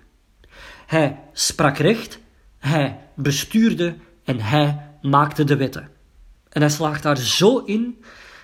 Hij 0.87 1.21
sprak 1.33 1.79
recht, 1.79 2.19
hij 2.59 2.99
bestuurde 3.15 3.97
en 4.25 4.41
hij 4.41 4.91
maakte 5.03 5.45
de 5.45 5.57
wetten. 5.57 5.89
En 6.49 6.61
hij 6.61 6.71
slaagt 6.71 7.03
daar 7.03 7.19
zo 7.19 7.59
in 7.59 7.99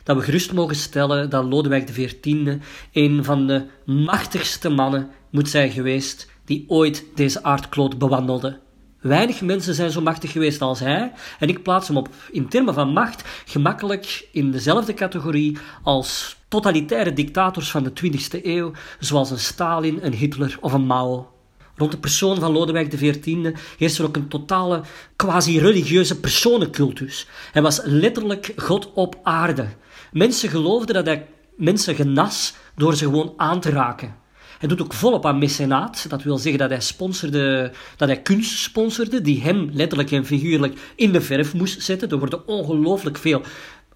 dat 0.04 0.16
we 0.16 0.22
gerust 0.22 0.52
mogen 0.52 0.76
stellen 0.76 1.30
dat 1.30 1.44
Lodewijk 1.44 1.86
XIV 1.86 2.56
een 2.92 3.24
van 3.24 3.46
de 3.46 3.66
machtigste 3.84 4.68
mannen 4.68 5.10
moet 5.30 5.48
zijn 5.48 5.70
geweest 5.70 6.30
die 6.44 6.64
ooit 6.68 7.04
deze 7.14 7.42
aardkloot 7.42 7.98
bewandelde. 7.98 8.58
Weinig 9.00 9.40
mensen 9.40 9.74
zijn 9.74 9.90
zo 9.90 10.00
machtig 10.00 10.32
geweest 10.32 10.60
als 10.60 10.80
hij, 10.80 11.12
en 11.38 11.48
ik 11.48 11.62
plaats 11.62 11.88
hem 11.88 11.96
op 11.96 12.08
in 12.30 12.48
termen 12.48 12.74
van 12.74 12.92
macht 12.92 13.42
gemakkelijk 13.44 14.28
in 14.32 14.50
dezelfde 14.50 14.94
categorie 14.94 15.58
als 15.82 16.36
totalitaire 16.48 17.12
dictators 17.12 17.70
van 17.70 17.82
de 17.82 17.92
20e 18.02 18.44
eeuw, 18.44 18.72
zoals 18.98 19.30
een 19.30 19.38
Stalin, 19.38 19.98
een 20.02 20.14
Hitler 20.14 20.58
of 20.60 20.72
een 20.72 20.86
Mao. 20.86 21.30
Rond 21.76 21.90
de 21.90 21.98
persoon 21.98 22.40
van 22.40 22.52
Lodewijk 22.52 22.90
XIV 22.90 23.54
heerst 23.78 23.98
er 23.98 24.04
ook 24.04 24.16
een 24.16 24.28
totale 24.28 24.82
quasi-religieuze 25.16 26.20
personencultus. 26.20 27.26
Hij 27.52 27.62
was 27.62 27.80
letterlijk 27.84 28.52
God 28.56 28.92
op 28.94 29.16
aarde. 29.22 29.68
Mensen 30.12 30.48
geloofden 30.48 30.94
dat 30.94 31.06
hij 31.06 31.26
mensen 31.56 31.94
genas 31.94 32.54
door 32.76 32.96
ze 32.96 33.04
gewoon 33.04 33.32
aan 33.36 33.60
te 33.60 33.70
raken. 33.70 34.14
Hij 34.58 34.68
doet 34.68 34.82
ook 34.82 34.92
volop 34.92 35.26
aan 35.26 35.38
mecenaat. 35.38 36.06
Dat 36.08 36.22
wil 36.22 36.38
zeggen 36.38 36.60
dat 36.60 36.70
hij, 36.70 36.80
sponsorde, 36.80 37.72
dat 37.96 38.08
hij 38.08 38.22
kunst 38.22 38.58
sponsorde 38.58 39.20
die 39.20 39.42
hem 39.42 39.70
letterlijk 39.72 40.10
en 40.10 40.26
figuurlijk 40.26 40.92
in 40.96 41.12
de 41.12 41.20
verf 41.20 41.54
moest 41.54 41.82
zetten. 41.82 42.10
Er 42.10 42.18
worden 42.18 42.46
ongelooflijk 42.46 43.18
veel 43.18 43.42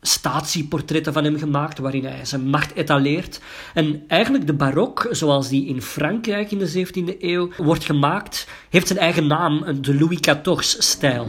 statieportretten 0.01 1.13
van 1.13 1.25
hem 1.25 1.39
gemaakt, 1.39 1.79
waarin 1.79 2.05
hij 2.05 2.25
zijn 2.25 2.49
macht 2.49 2.75
etaleert. 2.75 3.41
En 3.75 4.05
eigenlijk 4.09 4.47
de 4.47 4.55
barok, 4.55 5.09
zoals 5.11 5.49
die 5.49 5.67
in 5.67 5.83
Frankrijk 5.83 6.51
in 6.51 6.59
de 6.59 6.87
17e 6.87 7.19
eeuw 7.19 7.51
wordt 7.57 7.85
gemaakt, 7.85 8.49
heeft 8.71 8.87
zijn 8.87 8.99
eigen 8.99 9.27
naam, 9.27 9.81
de 9.81 9.95
Louis 9.95 10.21
XIV-stijl. 10.21 11.27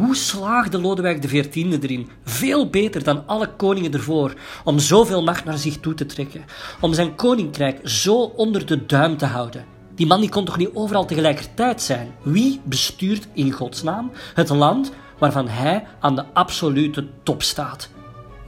Hoe 0.00 0.16
slaagde 0.16 0.80
Lodewijk 0.80 1.20
XIV 1.20 1.54
erin, 1.54 2.08
veel 2.24 2.70
beter 2.70 3.04
dan 3.04 3.26
alle 3.26 3.48
koningen 3.56 3.92
ervoor, 3.92 4.34
om 4.64 4.78
zoveel 4.78 5.22
macht 5.22 5.44
naar 5.44 5.58
zich 5.58 5.76
toe 5.76 5.94
te 5.94 6.06
trekken, 6.06 6.44
om 6.80 6.94
zijn 6.94 7.14
koninkrijk 7.14 7.88
zo 7.88 8.14
onder 8.14 8.66
de 8.66 8.86
duim 8.86 9.16
te 9.16 9.26
houden? 9.26 9.64
Die 9.94 10.06
man 10.06 10.20
die 10.20 10.30
kon 10.30 10.44
toch 10.44 10.56
niet 10.56 10.70
overal 10.74 11.04
tegelijkertijd 11.04 11.82
zijn? 11.82 12.12
Wie 12.22 12.60
bestuurt 12.64 13.28
in 13.32 13.52
godsnaam 13.52 14.10
het 14.34 14.48
land 14.48 14.92
waarvan 15.18 15.48
hij 15.48 15.86
aan 16.00 16.16
de 16.16 16.24
absolute 16.32 17.08
top 17.22 17.42
staat? 17.42 17.90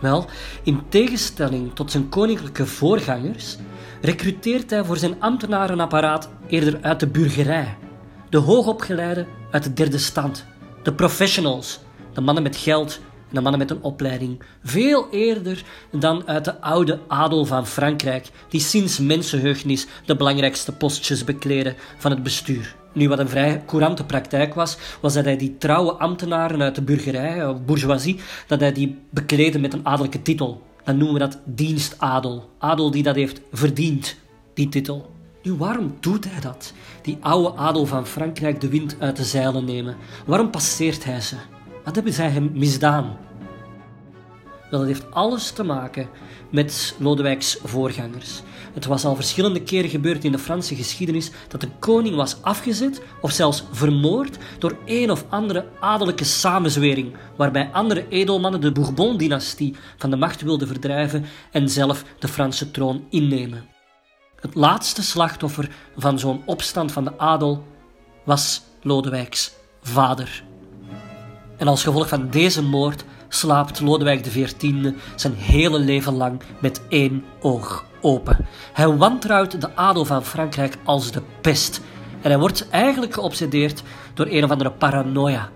Wel, 0.01 0.27
in 0.63 0.83
tegenstelling 0.89 1.75
tot 1.75 1.91
zijn 1.91 2.09
koninklijke 2.09 2.67
voorgangers, 2.67 3.57
recruteert 4.01 4.71
hij 4.71 4.85
voor 4.85 4.97
zijn 4.97 5.21
ambtenarenapparaat 5.21 6.29
eerder 6.47 6.79
uit 6.83 7.01
de 7.01 7.07
burgerij, 7.07 7.77
de 8.31 8.39
hoogopgeleide 8.39 9.27
uit 9.51 9.63
de 9.63 9.73
derde 9.73 9.99
stand, 9.99 10.51
de 10.83 10.93
professionals, 10.93 11.81
de 12.13 12.21
mannen 12.21 12.43
met 12.43 12.57
geld 12.57 13.01
en 13.29 13.35
de 13.35 13.41
mannen 13.41 13.61
met 13.61 13.71
een 13.71 13.83
opleiding, 13.83 14.43
veel 14.63 15.11
eerder 15.11 15.65
dan 15.91 16.29
uit 16.29 16.45
de 16.45 16.61
oude 16.61 17.01
adel 17.09 17.45
van 17.45 17.67
Frankrijk, 17.67 18.31
die 18.49 18.61
sinds 18.61 18.99
mensenheugnis 18.99 19.87
de 20.07 20.17
belangrijkste 20.17 20.73
postjes 20.73 21.25
bekleden 21.25 21.75
van 21.99 22.11
het 22.11 22.23
bestuur. 22.23 22.77
Nu, 22.93 23.09
wat 23.09 23.19
een 23.19 23.29
vrij 23.29 23.63
courante 23.67 24.05
praktijk 24.05 24.55
was, 24.55 24.77
was 25.01 25.15
dat 25.15 25.25
hij 25.25 25.37
die 25.37 25.57
trouwe 25.59 25.93
ambtenaren 25.93 26.63
uit 26.63 26.75
de 26.75 26.83
burgerij, 26.83 27.47
of 27.47 27.65
bourgeoisie, 27.65 28.21
dat 28.47 28.61
hij 28.61 28.73
die 28.73 28.99
bekleedde 29.11 29.59
met 29.59 29.73
een 29.73 29.87
adellijke 29.87 30.23
titel. 30.23 30.63
Dan 30.85 30.97
noemen 30.97 31.15
we 31.15 31.21
dat 31.21 31.39
dienstadel. 31.45 32.51
Adel 32.59 32.91
die 32.91 33.03
dat 33.03 33.15
heeft 33.15 33.41
verdiend, 33.53 34.17
die 34.55 34.69
titel. 34.69 35.11
Nu, 35.43 35.55
waarom 35.55 35.97
doet 36.01 36.25
hij 36.31 36.41
dat? 36.41 36.73
Die 37.03 37.19
oude 37.21 37.57
adel 37.57 37.87
van 37.87 38.07
Frankrijk 38.07 38.61
de 38.61 38.69
wind 38.69 38.97
uit 38.99 39.17
de 39.17 39.25
zeilen 39.25 39.65
nemen. 39.65 39.97
Waarom 40.27 40.51
passeert 40.51 41.05
hij 41.05 41.21
ze? 41.21 41.37
Wat 41.85 41.95
hebben 41.95 42.13
zij 42.13 42.29
hem 42.29 42.51
misdaan? 42.55 43.17
Wel, 44.71 44.81
dat 44.81 44.89
heeft 44.89 45.11
alles 45.11 45.51
te 45.51 45.63
maken 45.63 46.09
met 46.51 46.95
Lodewijks 46.99 47.59
voorgangers. 47.65 48.43
Het 48.75 48.87
was 48.87 49.05
al 49.05 49.15
verschillende 49.15 49.63
keren 49.63 49.91
gebeurd 49.91 50.25
in 50.25 50.33
de 50.33 50.39
Franse 50.39 50.75
geschiedenis 50.75 51.31
dat 51.49 51.61
de 51.61 51.69
koning 51.79 52.17
was 52.17 52.43
afgezet 52.43 53.03
of 53.21 53.31
zelfs 53.31 53.65
vermoord 53.71 54.39
door 54.59 54.77
een 54.85 55.11
of 55.11 55.25
andere 55.29 55.67
adellijke 55.81 56.25
samenzwering, 56.25 57.17
waarbij 57.37 57.71
andere 57.73 58.09
edelmannen 58.09 58.61
de 58.61 58.73
Bourbon-dynastie 58.73 59.77
van 59.97 60.11
de 60.11 60.17
macht 60.17 60.43
wilden 60.43 60.69
verdrijven 60.69 61.25
en 61.51 61.69
zelf 61.69 62.05
de 62.19 62.29
Franse 62.29 62.71
troon 62.71 63.05
innemen. 63.11 63.72
Het 64.43 64.55
laatste 64.55 65.03
slachtoffer 65.03 65.71
van 65.97 66.19
zo'n 66.19 66.43
opstand 66.45 66.93
van 66.93 67.05
de 67.05 67.19
adel 67.19 67.65
was 68.25 68.63
Lodewijks 68.81 69.53
vader. 69.83 70.45
En 71.57 71.69
als 71.69 71.83
gevolg 71.83 72.09
van 72.09 72.31
deze 72.31 72.63
moord 72.63 73.05
slaapt 73.29 73.81
Lodewijk 73.81 74.23
XIV 74.23 74.93
zijn 75.17 75.35
hele 75.35 75.79
leven 75.79 76.13
lang 76.13 76.43
met 76.61 76.81
één 76.89 77.25
oog 77.41 77.85
open. 78.01 78.47
Hij 78.73 78.97
wantrouwt 78.97 79.61
de 79.61 79.77
adel 79.77 80.05
van 80.05 80.25
Frankrijk 80.25 80.77
als 80.85 81.11
de 81.11 81.23
pest. 81.41 81.81
En 82.21 82.31
hij 82.31 82.39
wordt 82.39 82.69
eigenlijk 82.69 83.15
geobsedeerd 83.15 83.83
door 84.15 84.27
een 84.27 84.45
of 84.45 84.51
andere 84.51 84.71
paranoia. 84.71 85.51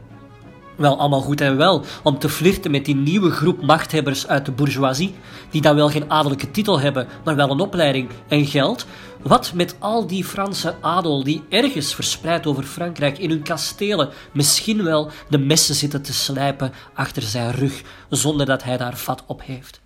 Wel, 0.76 0.98
allemaal 0.98 1.20
goed 1.20 1.40
en 1.40 1.56
wel 1.56 1.84
om 2.02 2.18
te 2.18 2.28
flirten 2.28 2.70
met 2.70 2.84
die 2.84 2.96
nieuwe 2.96 3.30
groep 3.30 3.62
machthebbers 3.62 4.26
uit 4.26 4.44
de 4.44 4.52
bourgeoisie, 4.52 5.14
die 5.50 5.60
dan 5.60 5.76
wel 5.76 5.88
geen 5.88 6.10
adellijke 6.10 6.50
titel 6.50 6.80
hebben, 6.80 7.08
maar 7.24 7.36
wel 7.36 7.50
een 7.50 7.60
opleiding 7.60 8.08
en 8.28 8.46
geld. 8.46 8.86
Wat 9.22 9.52
met 9.54 9.76
al 9.78 10.06
die 10.06 10.24
Franse 10.24 10.74
adel 10.80 11.24
die 11.24 11.44
ergens 11.48 11.94
verspreid 11.94 12.46
over 12.46 12.62
Frankrijk 12.62 13.18
in 13.18 13.30
hun 13.30 13.42
kastelen 13.42 14.08
misschien 14.32 14.84
wel 14.84 15.10
de 15.28 15.38
messen 15.38 15.74
zitten 15.74 16.02
te 16.02 16.12
slijpen 16.12 16.72
achter 16.94 17.22
zijn 17.22 17.52
rug, 17.52 17.82
zonder 18.08 18.46
dat 18.46 18.62
hij 18.62 18.76
daar 18.76 18.96
vat 18.96 19.24
op 19.26 19.42
heeft. 19.44 19.80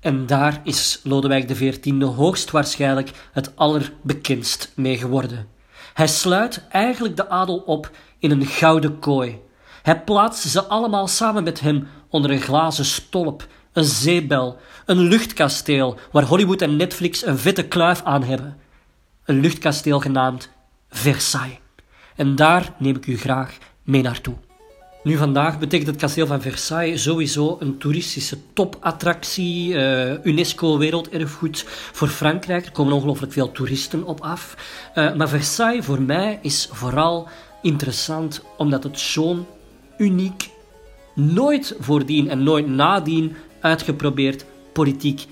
En 0.00 0.26
daar 0.26 0.60
is 0.64 1.00
Lodewijk 1.02 1.46
XIV 1.46 2.02
hoogstwaarschijnlijk 2.02 3.10
het 3.32 3.56
allerbekendst 3.56 4.72
mee 4.76 4.98
geworden. 4.98 5.48
Hij 5.94 6.06
sluit 6.06 6.66
eigenlijk 6.68 7.16
de 7.16 7.28
adel 7.28 7.56
op 7.56 7.90
in 8.18 8.30
een 8.30 8.46
gouden 8.46 8.98
kooi. 8.98 9.40
Hij 9.84 10.00
plaatst 10.00 10.42
ze 10.42 10.64
allemaal 10.64 11.08
samen 11.08 11.44
met 11.44 11.60
hem 11.60 11.88
onder 12.08 12.30
een 12.30 12.40
glazen 12.40 12.84
stolp, 12.84 13.46
een 13.72 13.84
zeebel, 13.84 14.56
een 14.86 14.98
luchtkasteel 14.98 15.98
waar 16.12 16.22
Hollywood 16.22 16.62
en 16.62 16.76
Netflix 16.76 17.26
een 17.26 17.38
vette 17.38 17.62
kluif 17.62 18.02
aan 18.02 18.22
hebben. 18.22 18.56
Een 19.24 19.40
luchtkasteel 19.40 20.00
genaamd 20.00 20.50
Versailles. 20.88 21.58
En 22.16 22.34
daar 22.34 22.74
neem 22.78 22.96
ik 22.96 23.06
u 23.06 23.18
graag 23.18 23.58
mee 23.82 24.02
naartoe. 24.02 24.34
Nu 25.02 25.16
vandaag 25.16 25.58
betekent 25.58 25.90
het 25.90 26.00
kasteel 26.00 26.26
van 26.26 26.42
Versailles 26.42 27.02
sowieso 27.02 27.56
een 27.60 27.78
toeristische 27.78 28.38
topattractie, 28.52 29.74
uh, 29.74 30.24
UNESCO 30.24 30.78
werelderfgoed 30.78 31.64
voor 31.92 32.08
Frankrijk. 32.08 32.66
Er 32.66 32.72
komen 32.72 32.92
ongelooflijk 32.92 33.32
veel 33.32 33.52
toeristen 33.52 34.04
op 34.04 34.20
af. 34.20 34.56
Uh, 34.94 35.14
maar 35.14 35.28
Versailles 35.28 35.84
voor 35.84 36.02
mij 36.02 36.38
is 36.42 36.68
vooral 36.72 37.28
interessant 37.62 38.42
omdat 38.56 38.82
het 38.82 39.00
zo'n 39.00 39.46
uniek, 39.98 40.50
nooit 41.14 41.76
voordien 41.78 42.28
en 42.30 42.42
nooit 42.42 42.66
nadien 42.66 43.36
uitgeprobeerd 43.60 44.44
politiek 44.72 45.26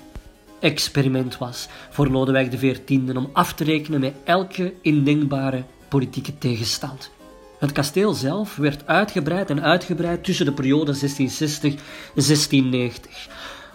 experiment 0.60 1.38
was 1.38 1.68
voor 1.90 2.08
Lodewijk 2.08 2.50
XIV 2.50 3.16
om 3.16 3.30
af 3.32 3.54
te 3.54 3.64
rekenen 3.64 4.00
met 4.00 4.14
elke 4.24 4.74
indenkbare 4.82 5.64
politieke 5.88 6.38
tegenstand. 6.38 7.10
Het 7.58 7.72
kasteel 7.72 8.12
zelf 8.12 8.56
werd 8.56 8.86
uitgebreid 8.86 9.50
en 9.50 9.62
uitgebreid 9.62 10.24
tussen 10.24 10.46
de 10.46 10.52
periode 10.52 10.92
1660 10.98 11.72
en 11.72 11.78
1690. 12.14 13.28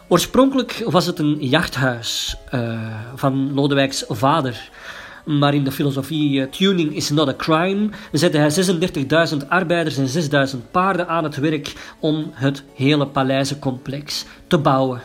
Oorspronkelijk 0.08 0.84
was 0.86 1.06
het 1.06 1.20
een 1.20 1.38
jachthuis 1.40 2.38
uh, 2.54 2.80
van 3.16 3.54
Lodewijks 3.54 4.04
vader. 4.08 4.70
Maar 5.28 5.54
in 5.54 5.64
de 5.64 5.72
filosofie 5.72 6.40
uh, 6.40 6.46
tuning 6.46 6.96
is 6.96 7.10
not 7.10 7.28
a 7.28 7.36
crime 7.36 7.90
zette 8.12 8.38
hij 8.38 8.52
36.000 9.32 9.48
arbeiders 9.48 9.98
en 9.98 10.50
6.000 10.56 10.72
paarden 10.72 11.08
aan 11.08 11.24
het 11.24 11.36
werk 11.36 11.96
om 12.00 12.32
het 12.34 12.64
hele 12.74 13.08
paleizencomplex 13.08 14.26
te 14.48 14.58
bouwen. 14.58 15.02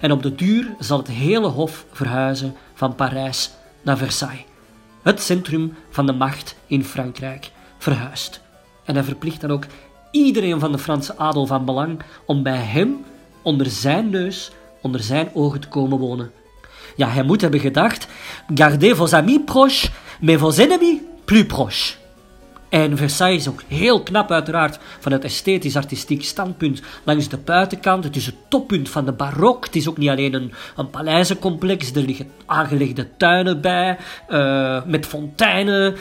En 0.00 0.12
op 0.12 0.22
de 0.22 0.34
duur 0.34 0.74
zal 0.78 0.98
het 0.98 1.08
hele 1.08 1.46
hof 1.46 1.86
verhuizen 1.92 2.54
van 2.74 2.94
Parijs 2.94 3.50
naar 3.82 3.96
Versailles, 3.96 4.44
het 5.02 5.22
centrum 5.22 5.74
van 5.90 6.06
de 6.06 6.12
macht 6.12 6.56
in 6.66 6.84
Frankrijk 6.84 7.50
verhuist. 7.78 8.40
En 8.84 8.94
hij 8.94 9.04
verplicht 9.04 9.40
dan 9.40 9.50
ook 9.50 9.64
iedereen 10.10 10.60
van 10.60 10.72
de 10.72 10.78
Franse 10.78 11.16
adel 11.16 11.46
van 11.46 11.64
belang 11.64 12.02
om 12.26 12.42
bij 12.42 12.60
hem, 12.60 13.04
onder 13.42 13.66
zijn 13.66 14.10
neus, 14.10 14.50
onder 14.82 15.00
zijn 15.00 15.30
ogen 15.34 15.60
te 15.60 15.68
komen 15.68 15.98
wonen. 15.98 16.30
Ja, 16.98 17.08
hij 17.08 17.22
moet 17.22 17.40
hebben 17.40 17.60
gedacht, 17.60 18.06
gardez 18.54 18.96
vos 18.96 19.12
amis 19.12 19.38
proches, 19.44 19.90
mais 20.20 20.38
vos 20.38 20.58
ennemis 20.58 20.98
plus 21.24 21.46
proches. 21.46 21.98
En 22.68 22.96
Versailles 22.96 23.40
is 23.40 23.48
ook 23.48 23.62
heel 23.68 24.02
knap 24.02 24.30
uiteraard 24.30 24.78
van 24.98 25.12
het 25.12 25.24
esthetisch-artistiek 25.24 26.24
standpunt 26.24 26.82
langs 27.04 27.28
de 27.28 27.36
buitenkant. 27.36 28.04
Het 28.04 28.16
is 28.16 28.26
het 28.26 28.34
toppunt 28.48 28.88
van 28.88 29.04
de 29.04 29.12
barok. 29.12 29.64
Het 29.64 29.76
is 29.76 29.88
ook 29.88 29.96
niet 29.96 30.08
alleen 30.08 30.34
een, 30.34 30.52
een 30.76 30.90
paleizencomplex. 30.90 31.92
Er 31.92 32.02
liggen 32.02 32.30
aangelegde 32.46 33.08
tuinen 33.16 33.60
bij, 33.60 33.98
uh, 34.28 34.84
met 34.86 35.06
fonteinen. 35.06 35.92
Uh, 35.92 35.96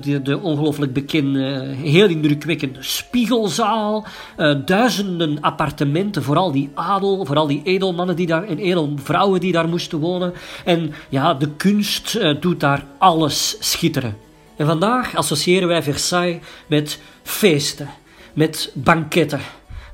de, 0.00 0.20
de 0.22 0.38
ongelooflijk 0.40 0.92
bekende, 0.92 1.74
heel 1.82 2.08
indrukwekkende 2.08 2.82
spiegelzaal. 2.82 4.06
Uh, 4.38 4.56
duizenden 4.64 5.40
appartementen, 5.40 6.22
vooral 6.22 6.52
die 6.52 6.70
adel, 6.74 7.24
vooral 7.24 7.46
die 7.46 7.62
edelmannen 7.64 8.16
die 8.16 8.26
daar, 8.26 8.44
en 8.44 8.58
edelvrouwen 8.58 9.40
die 9.40 9.52
daar 9.52 9.68
moesten 9.68 9.98
wonen. 9.98 10.32
En 10.64 10.92
ja, 11.08 11.34
de 11.34 11.48
kunst 11.56 12.18
doet 12.40 12.60
daar 12.60 12.84
alles 12.98 13.56
schitteren. 13.60 14.29
En 14.60 14.66
vandaag 14.66 15.16
associëren 15.16 15.68
wij 15.68 15.82
Versailles 15.82 16.42
met 16.66 17.00
feesten, 17.22 17.88
met 18.32 18.72
banketten, 18.74 19.40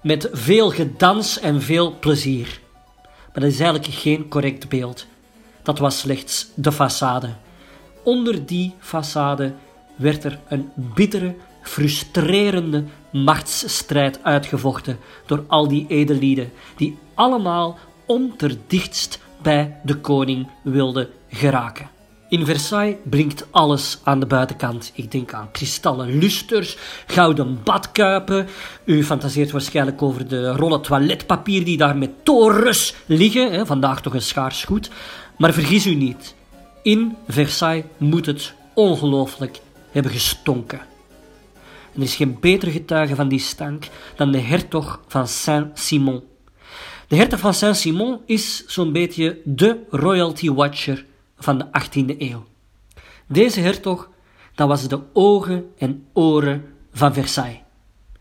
met 0.03 0.29
veel 0.33 0.71
gedans 0.71 1.41
en 1.41 1.63
veel 1.63 1.99
plezier. 1.99 2.61
Maar 3.03 3.43
dat 3.43 3.53
is 3.53 3.61
eigenlijk 3.61 3.95
geen 3.95 4.29
correct 4.29 4.69
beeld. 4.69 5.07
Dat 5.63 5.79
was 5.79 5.99
slechts 5.99 6.47
de 6.55 6.73
façade. 6.73 7.29
Onder 8.03 8.47
die 8.47 8.75
façade 8.81 9.53
werd 9.97 10.25
er 10.25 10.39
een 10.49 10.71
bittere, 10.75 11.35
frustrerende 11.63 12.85
machtsstrijd 13.13 14.19
uitgevochten 14.23 14.99
door 15.27 15.45
al 15.47 15.69
die 15.69 15.87
edellieden, 15.89 16.53
die 16.77 16.99
allemaal 17.15 17.79
onterdichtst 18.07 19.21
bij 19.43 19.81
de 19.83 19.97
koning 19.97 20.49
wilden 20.63 21.09
geraken. 21.29 21.96
In 22.29 22.45
Versailles 22.45 22.97
blinkt 23.05 23.47
alles 23.51 23.99
aan 24.03 24.21
de 24.21 24.27
buitenkant. 24.27 24.93
Ik 24.95 25.11
denk 25.11 25.33
aan 25.33 25.51
kristallen 25.51 26.19
lusters, 26.19 26.77
gouden 27.07 27.61
badkuipen. 27.65 28.47
U 28.85 29.05
fantaseert 29.05 29.51
waarschijnlijk 29.51 30.03
over 30.03 30.29
de 30.29 30.51
rollen 30.51 30.83
toiletpapier 30.83 31.65
die 31.65 31.77
daar 31.77 31.97
met 31.97 32.11
torens 32.25 32.95
liggen. 33.07 33.53
Hè, 33.53 33.67
vandaag 33.67 34.03
toch 34.03 34.15
een 34.15 34.23
schaars 34.23 34.65
goed. 34.65 34.91
Maar 35.39 35.53
vergis 35.53 35.87
u 35.87 35.95
niet. 35.95 36.35
In 36.83 37.17
Versailles 37.29 37.85
moet 37.97 38.27
het 38.27 38.55
ongelooflijk 38.75 39.61
hebben 39.91 40.13
gestonken. 40.13 40.81
En 41.93 42.03
er 42.03 42.03
is 42.03 42.17
geen 42.17 42.37
betere 42.41 42.71
getuige 42.71 43.15
van 43.15 43.29
die 43.29 43.39
stank 43.39 43.89
dan 44.17 44.33
de 44.33 44.41
hertog 44.41 45.01
van 45.07 45.29
Saint-Simon. 45.29 46.23
De 47.09 47.17
hertog 47.17 47.39
van 47.39 47.55
Saint-Simon 47.55 48.21
is 48.25 48.67
zo'n 48.67 48.93
beetje 48.93 49.41
de 49.45 49.79
royalty 49.91 50.51
watcher 50.51 51.05
van 51.37 51.59
de 51.59 51.67
18e 51.67 52.19
eeuw. 52.19 52.45
Deze 53.27 53.61
hertog, 53.61 54.11
dat 54.55 54.69
was 54.69 54.89
de 54.89 55.01
ogen 55.13 55.65
en 55.79 56.07
oren 56.13 56.65
van 56.93 57.15
Versailles. 57.15 57.65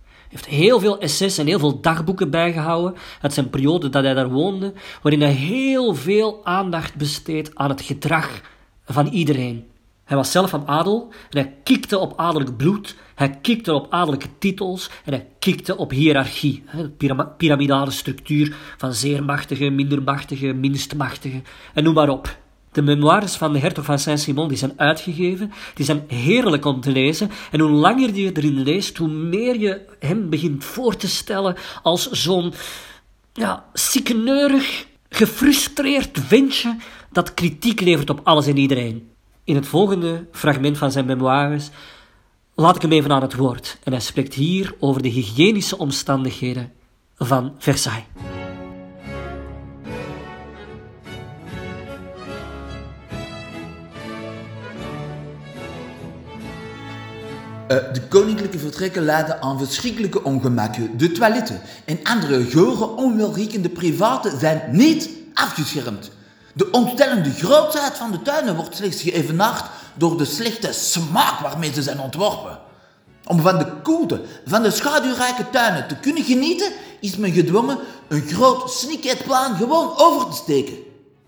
Hij 0.01 0.43
heeft 0.43 0.45
heel 0.45 0.79
veel 0.79 0.99
essays 0.99 1.37
en 1.37 1.47
heel 1.47 1.59
veel 1.59 1.81
dagboeken 1.81 2.29
bijgehouden 2.29 2.95
uit 3.21 3.33
zijn 3.33 3.49
periode 3.49 3.89
dat 3.89 4.03
hij 4.03 4.13
daar 4.13 4.29
woonde, 4.29 4.73
waarin 5.01 5.21
hij 5.21 5.31
heel 5.31 5.95
veel 5.95 6.45
aandacht 6.45 6.95
besteedt 6.95 7.55
aan 7.55 7.69
het 7.69 7.81
gedrag 7.81 8.41
van 8.85 9.07
iedereen. 9.07 9.65
Hij 10.03 10.17
was 10.17 10.31
zelf 10.31 10.49
van 10.49 10.67
adel 10.67 11.13
en 11.29 11.39
hij 11.39 11.55
kikte 11.63 11.97
op 11.97 12.13
adellijk 12.19 12.57
bloed, 12.57 12.95
hij 13.15 13.29
kikte 13.41 13.73
op 13.73 13.87
adellijke 13.89 14.27
titels 14.37 14.89
en 15.05 15.13
hij 15.13 15.27
kikte 15.39 15.77
op 15.77 15.91
hiërarchie, 15.91 16.63
de 16.97 17.27
piramidale 17.37 17.91
structuur 17.91 18.55
van 18.77 18.93
zeer 18.93 19.23
machtige, 19.23 19.69
minder 19.69 20.03
machtige, 20.03 20.53
minst 20.53 20.95
machtige 20.95 21.41
en 21.73 21.83
noem 21.83 21.93
maar 21.93 22.09
op. 22.09 22.37
De 22.75 22.81
memoires 22.81 23.35
van 23.35 23.53
de 23.53 23.59
hertog 23.59 23.85
van 23.85 23.99
Saint-Simon 23.99 24.55
zijn 24.55 24.73
uitgegeven, 24.75 25.51
die 25.73 25.85
zijn 25.85 26.03
heerlijk 26.07 26.65
om 26.65 26.81
te 26.81 26.91
lezen. 26.91 27.31
En 27.51 27.59
hoe 27.59 27.69
langer 27.69 28.15
je 28.15 28.31
erin 28.31 28.63
leest, 28.63 28.97
hoe 28.97 29.07
meer 29.07 29.59
je 29.59 29.81
hem 29.99 30.29
begint 30.29 30.63
voor 30.63 30.95
te 30.95 31.07
stellen 31.07 31.55
als 31.83 32.09
zo'n 32.09 32.53
ja, 33.33 33.65
gefrustreerd 35.09 36.19
ventje 36.19 36.75
dat 37.11 37.33
kritiek 37.33 37.81
levert 37.81 38.09
op 38.09 38.19
alles 38.23 38.47
en 38.47 38.57
iedereen. 38.57 39.09
In 39.43 39.55
het 39.55 39.67
volgende 39.67 40.25
fragment 40.31 40.77
van 40.77 40.91
zijn 40.91 41.05
memoires 41.05 41.69
laat 42.55 42.75
ik 42.75 42.81
hem 42.81 42.91
even 42.91 43.11
aan 43.11 43.21
het 43.21 43.35
woord. 43.35 43.77
En 43.83 43.91
hij 43.91 44.01
spreekt 44.01 44.33
hier 44.33 44.75
over 44.79 45.01
de 45.01 45.09
hygiënische 45.09 45.77
omstandigheden 45.77 46.71
van 47.17 47.55
Versailles. 47.57 48.05
Uh, 57.67 57.77
de 57.93 58.01
koninklijke 58.09 58.59
vertrekken 58.59 59.03
leiden 59.03 59.41
aan 59.41 59.57
verschrikkelijke 59.57 60.23
ongemakken. 60.23 60.97
De 60.97 61.11
toiletten 61.11 61.61
en 61.85 61.99
andere 62.03 62.43
geuren 62.43 62.97
onwelriekende 62.97 63.69
privaten 63.69 64.39
zijn 64.39 64.61
niet 64.71 65.09
afgeschermd. 65.33 66.11
De 66.53 66.71
ontstellende 66.71 67.31
grootheid 67.31 67.93
van 67.93 68.11
de 68.11 68.21
tuinen 68.21 68.55
wordt 68.55 68.75
slechts 68.75 69.01
geëvenaard 69.01 69.65
door 69.93 70.17
de 70.17 70.25
slechte 70.25 70.73
smaak 70.73 71.39
waarmee 71.39 71.73
ze 71.73 71.81
zijn 71.81 71.99
ontworpen. 71.99 72.59
Om 73.25 73.41
van 73.41 73.57
de 73.57 73.67
koelte 73.83 74.21
van 74.45 74.61
de 74.61 74.71
schaduwrijke 74.71 75.49
tuinen 75.49 75.87
te 75.87 75.95
kunnen 75.95 76.23
genieten, 76.23 76.71
is 76.99 77.17
men 77.17 77.31
gedwongen 77.31 77.77
een 78.07 78.27
groot 78.27 78.71
sneakheidplan 78.71 79.55
gewoon 79.55 79.93
over 79.97 80.29
te 80.29 80.35
steken. 80.35 80.77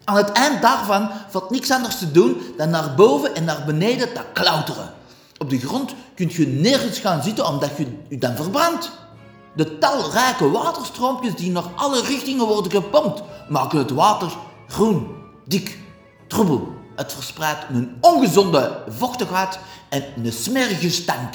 Aan 0.03 0.17
het 0.17 0.31
eind 0.31 0.61
daarvan 0.61 1.09
valt 1.29 1.49
niks 1.49 1.71
anders 1.71 1.97
te 1.97 2.11
doen 2.11 2.41
dan 2.57 2.69
naar 2.69 2.95
boven 2.95 3.35
en 3.35 3.43
naar 3.43 3.63
beneden 3.65 4.13
te 4.13 4.21
klauteren. 4.33 4.96
Op 5.37 5.49
de 5.49 5.59
grond 5.59 5.93
kunt 6.15 6.33
je 6.33 6.47
nergens 6.47 6.99
gaan 6.99 7.23
zitten 7.23 7.47
omdat 7.47 7.77
je 7.77 7.87
je 8.09 8.17
dan 8.17 8.35
verbrandt. 8.35 8.91
De 9.55 9.77
talrijke 9.77 10.49
waterstroompjes 10.51 11.35
die 11.35 11.51
naar 11.51 11.71
alle 11.75 12.01
richtingen 12.01 12.47
worden 12.47 12.71
gepompt, 12.71 13.23
maken 13.49 13.77
het 13.77 13.91
water 13.91 14.31
groen, 14.67 15.07
dik, 15.45 15.77
troebel. 16.27 16.75
Het 16.95 17.13
verspreidt 17.13 17.65
een 17.69 17.97
ongezonde 18.01 18.83
vochtigheid 18.89 19.59
en 19.89 20.03
een 20.23 20.31
smerige 20.31 20.89
stank. 20.89 21.33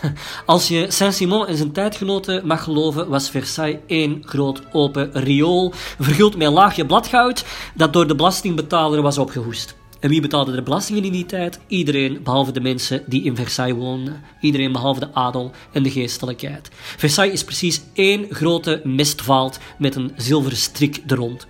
Als 0.46 0.68
je 0.68 0.90
Saint-Simon 0.90 1.46
en 1.46 1.56
zijn 1.56 1.72
tijdgenoten 1.72 2.46
mag 2.46 2.62
geloven, 2.62 3.08
was 3.08 3.30
Versailles 3.30 3.80
één 3.86 4.22
groot 4.24 4.62
open 4.72 5.10
riool, 5.12 5.72
verguld 6.00 6.36
met 6.36 6.52
laagje 6.52 6.86
bladgoud 6.86 7.44
dat 7.74 7.92
door 7.92 8.06
de 8.06 8.14
belastingbetaler 8.14 9.02
was 9.02 9.18
opgehoest. 9.18 9.76
En 10.06 10.12
wie 10.12 10.20
betaalde 10.20 10.52
de 10.52 10.62
belastingen 10.62 11.04
in 11.04 11.12
die 11.12 11.26
tijd? 11.26 11.60
Iedereen, 11.66 12.22
behalve 12.22 12.52
de 12.52 12.60
mensen 12.60 13.02
die 13.06 13.22
in 13.22 13.36
Versailles 13.36 13.76
woonden. 13.76 14.22
Iedereen 14.40 14.72
behalve 14.72 15.00
de 15.00 15.14
adel 15.14 15.52
en 15.72 15.82
de 15.82 15.90
geestelijkheid. 15.90 16.68
Versailles 16.72 17.34
is 17.34 17.44
precies 17.44 17.82
één 17.92 18.26
grote 18.30 18.80
mestvaalt 18.84 19.58
met 19.78 19.94
een 19.94 20.12
zilveren 20.16 20.56
strik 20.56 21.02
er 21.06 21.16
rond. 21.16 21.46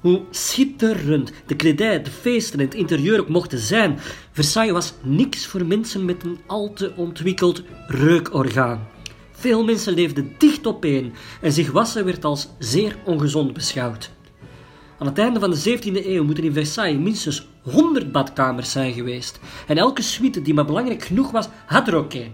Hoe 0.00 0.22
schitterend 0.30 1.32
de 1.46 1.56
kledij, 1.56 2.02
de 2.02 2.10
feesten 2.10 2.58
en 2.58 2.64
het 2.64 2.74
interieur 2.74 3.20
ook 3.20 3.28
mochten 3.28 3.58
zijn, 3.58 3.98
Versailles 4.32 4.72
was 4.72 4.92
niks 5.02 5.46
voor 5.46 5.66
mensen 5.66 6.04
met 6.04 6.24
een 6.24 6.38
al 6.46 6.72
te 6.72 6.92
ontwikkeld 6.96 7.62
reukorgaan. 7.86 8.88
Veel 9.32 9.64
mensen 9.64 9.94
leefden 9.94 10.34
dicht 10.38 10.66
opeen 10.66 11.12
en 11.40 11.52
zich 11.52 11.70
wassen 11.70 12.04
werd 12.04 12.24
als 12.24 12.48
zeer 12.58 12.96
ongezond 13.04 13.52
beschouwd. 13.52 14.13
Aan 14.98 15.06
het 15.06 15.18
einde 15.18 15.40
van 15.40 15.50
de 15.50 15.78
17e 15.78 16.06
eeuw 16.06 16.24
moeten 16.24 16.44
in 16.44 16.52
Versailles 16.52 17.02
minstens 17.02 17.46
100 17.62 18.12
badkamers 18.12 18.70
zijn 18.70 18.92
geweest. 18.92 19.40
En 19.66 19.76
elke 19.76 20.02
suite 20.02 20.42
die 20.42 20.54
maar 20.54 20.64
belangrijk 20.64 21.02
genoeg 21.02 21.30
was, 21.30 21.48
had 21.66 21.88
er 21.88 21.94
ook 21.94 22.14
een. 22.14 22.32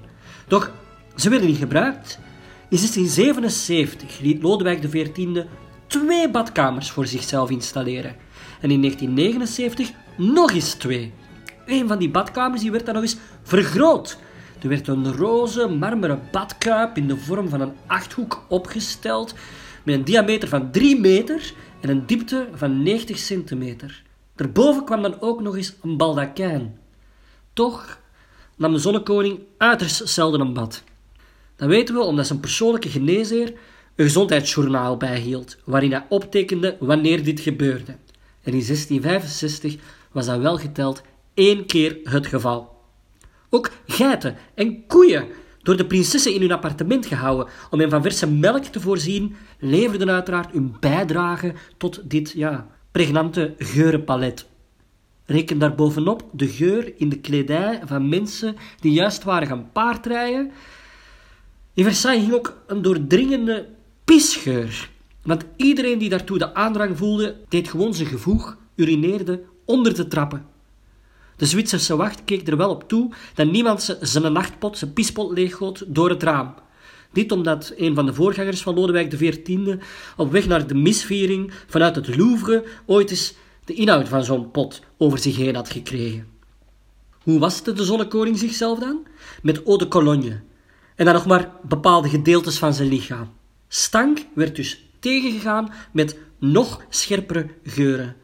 Doch 0.49 0.71
ze 1.17 1.31
werden 1.31 1.49
niet 1.49 1.59
gebruikt. 1.59 2.19
In 2.69 2.77
1677 2.77 4.21
liet 4.21 4.43
Lodewijk 4.43 4.81
XIV 4.81 5.45
twee 5.87 6.31
badkamers 6.31 6.91
voor 6.91 7.07
zichzelf 7.07 7.51
installeren. 7.51 8.17
En 8.61 8.71
in 8.71 8.81
1979 8.81 9.91
nog 10.17 10.53
eens 10.53 10.75
twee. 10.75 11.13
Een 11.67 11.89
van 11.89 11.99
die 11.99 12.11
badkamers 12.11 12.61
die 12.61 12.71
werd 12.71 12.87
dan 12.87 12.95
nog 12.95 13.03
eens 13.03 13.17
vergroot. 13.43 14.19
Er 14.63 14.69
werd 14.69 14.89
een 14.89 15.13
roze 15.13 15.69
marmeren 15.69 16.23
badkuip 16.31 16.97
in 16.97 17.07
de 17.07 17.17
vorm 17.17 17.49
van 17.49 17.61
een 17.61 17.73
achthoek 17.87 18.45
opgesteld 18.49 19.35
met 19.83 19.95
een 19.95 20.05
diameter 20.05 20.49
van 20.49 20.71
3 20.71 21.01
meter 21.01 21.53
en 21.81 21.89
een 21.89 22.07
diepte 22.07 22.49
van 22.55 22.83
90 22.83 23.19
centimeter. 23.19 24.03
Daarboven 24.35 24.85
kwam 24.85 25.03
dan 25.03 25.21
ook 25.21 25.41
nog 25.41 25.57
eens 25.57 25.75
een 25.83 25.97
baldakijn. 25.97 26.79
Toch 27.53 28.01
nam 28.57 28.73
de 28.73 28.79
zonnekoning 28.79 29.41
uiterst 29.57 30.09
zelden 30.09 30.41
een 30.41 30.53
bad. 30.53 30.83
Dat 31.57 31.69
weten 31.69 31.95
we 31.95 32.01
omdat 32.01 32.27
zijn 32.27 32.41
persoonlijke 32.41 32.89
geneesheer 32.89 33.49
een 33.97 34.05
gezondheidsjournaal 34.05 34.97
bijhield, 34.97 35.57
waarin 35.65 35.93
hij 35.93 36.07
optekende 36.09 36.77
wanneer 36.81 37.25
dit 37.25 37.41
gebeurde. 37.41 37.93
En 38.43 38.53
in 38.53 38.65
1665 38.67 39.77
was 40.13 40.27
dat 40.27 40.39
wel 40.39 40.57
geteld 40.57 41.03
één 41.35 41.67
keer 41.67 41.99
het 42.05 42.27
geval. 42.27 42.79
Ook 43.51 43.71
geiten 43.87 44.37
en 44.55 44.87
koeien 44.87 45.27
door 45.63 45.77
de 45.77 45.87
prinsessen 45.87 46.35
in 46.35 46.41
hun 46.41 46.53
appartement 46.53 47.07
gehouden 47.07 47.47
om 47.71 47.81
hen 47.81 47.91
van 47.91 48.03
verse 48.03 48.31
melk 48.31 48.65
te 48.65 48.81
voorzien, 48.81 49.37
leverden 49.59 50.11
uiteraard 50.11 50.53
hun 50.53 50.77
bijdrage 50.81 51.55
tot 51.77 52.11
dit 52.11 52.33
ja, 52.37 52.67
pregnante 52.93 53.55
geurenpalet. 53.59 54.49
Reken 55.27 55.59
daarbovenop 55.59 56.29
de 56.33 56.49
geur 56.49 56.93
in 56.97 57.09
de 57.09 57.19
kledij 57.19 57.81
van 57.85 58.09
mensen 58.09 58.57
die 58.81 58.93
juist 58.93 59.25
waren 59.25 59.49
gaan 59.49 59.69
paardrijden. 59.73 60.51
In 61.75 61.85
Versailles 61.85 62.23
hing 62.23 62.35
ook 62.35 62.63
een 62.67 62.83
doordringende 62.83 63.69
pisgeur. 64.05 64.91
Want 65.23 65.45
iedereen 65.57 65.99
die 65.99 66.09
daartoe 66.09 66.39
de 66.39 66.55
aandrang 66.55 66.97
voelde, 66.99 67.37
deed 67.49 67.69
gewoon 67.69 67.95
zijn 67.95 68.09
gevoeg, 68.09 68.57
urineerde 68.75 69.43
onder 69.65 69.95
de 69.95 70.09
trappen. 70.09 70.50
De 71.41 71.47
Zwitserse 71.47 71.97
wacht 71.97 72.25
keek 72.25 72.49
er 72.49 72.57
wel 72.57 72.71
op 72.71 72.89
toe 72.89 73.13
dat 73.35 73.51
niemand 73.51 73.97
zijn 74.01 74.33
nachtpot, 74.33 74.79
zijn 74.79 74.93
pispot 74.93 75.33
leeggoot 75.33 75.85
door 75.87 76.11
het 76.11 76.23
raam. 76.23 76.55
Dit 77.13 77.33
omdat 77.33 77.73
een 77.77 77.95
van 77.95 78.07
de 78.07 78.15
voorgangers 78.15 78.63
van 78.63 78.75
Lodewijk 78.75 79.11
XIV 79.11 79.77
op 80.17 80.33
weg 80.33 80.47
naar 80.47 80.67
de 80.67 80.75
misviering 80.75 81.53
vanuit 81.67 81.97
het 81.97 82.17
Louvre 82.17 82.65
ooit 82.87 83.11
eens 83.11 83.35
de 83.65 83.75
inhoud 83.75 84.09
van 84.09 84.25
zo'n 84.25 84.51
pot 84.51 84.83
over 84.99 85.19
zich 85.19 85.37
heen 85.37 85.55
had 85.55 85.71
gekregen. 85.71 86.27
Hoe 87.23 87.39
waste 87.39 87.73
de 87.73 87.85
zonnekoning 87.85 88.39
zichzelf 88.39 88.79
dan? 88.79 89.07
Met 89.43 89.63
eau 89.63 89.79
de 89.79 89.89
cologne. 89.89 90.41
En 90.97 91.05
dan 91.05 91.15
nog 91.15 91.27
maar 91.27 91.53
bepaalde 91.63 92.09
gedeeltes 92.09 92.59
van 92.59 92.75
zijn 92.75 92.89
lichaam. 92.89 93.33
Stank 93.69 94.19
werd 94.35 94.57
dus 94.57 94.85
tegengegaan 94.99 95.73
met 95.93 96.19
nog 96.39 96.85
scherpere 96.89 97.47
geuren. 97.65 98.17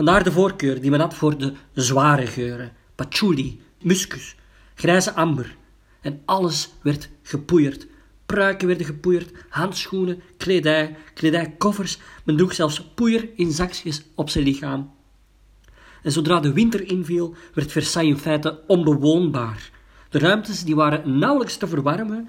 Vandaar 0.00 0.24
de 0.24 0.32
voorkeur 0.32 0.80
die 0.80 0.90
men 0.90 1.00
had 1.00 1.14
voor 1.14 1.38
de 1.38 1.52
zware 1.72 2.26
geuren, 2.26 2.72
patchouli, 2.94 3.60
muskus, 3.82 4.36
grijze 4.74 5.14
amber. 5.14 5.56
En 6.00 6.20
alles 6.24 6.70
werd 6.82 7.08
gepoeierd. 7.22 7.86
Pruiken 8.26 8.66
werden 8.66 8.86
gepoeierd, 8.86 9.30
handschoenen, 9.48 10.22
kledij, 10.36 10.96
kledijkoffers. 11.14 11.98
Men 12.24 12.36
droeg 12.36 12.54
zelfs 12.54 12.84
poeier 12.94 13.28
in 13.34 13.52
zakjes 13.52 14.02
op 14.14 14.30
zijn 14.30 14.44
lichaam. 14.44 14.90
En 16.02 16.12
zodra 16.12 16.40
de 16.40 16.52
winter 16.52 16.90
inviel, 16.90 17.34
werd 17.54 17.72
Versailles 17.72 18.14
in 18.14 18.20
feite 18.20 18.60
onbewoonbaar. 18.66 19.70
De 20.08 20.18
ruimtes 20.18 20.64
die 20.64 20.76
waren 20.76 21.18
nauwelijks 21.18 21.56
te 21.56 21.66
verwarmen. 21.66 22.28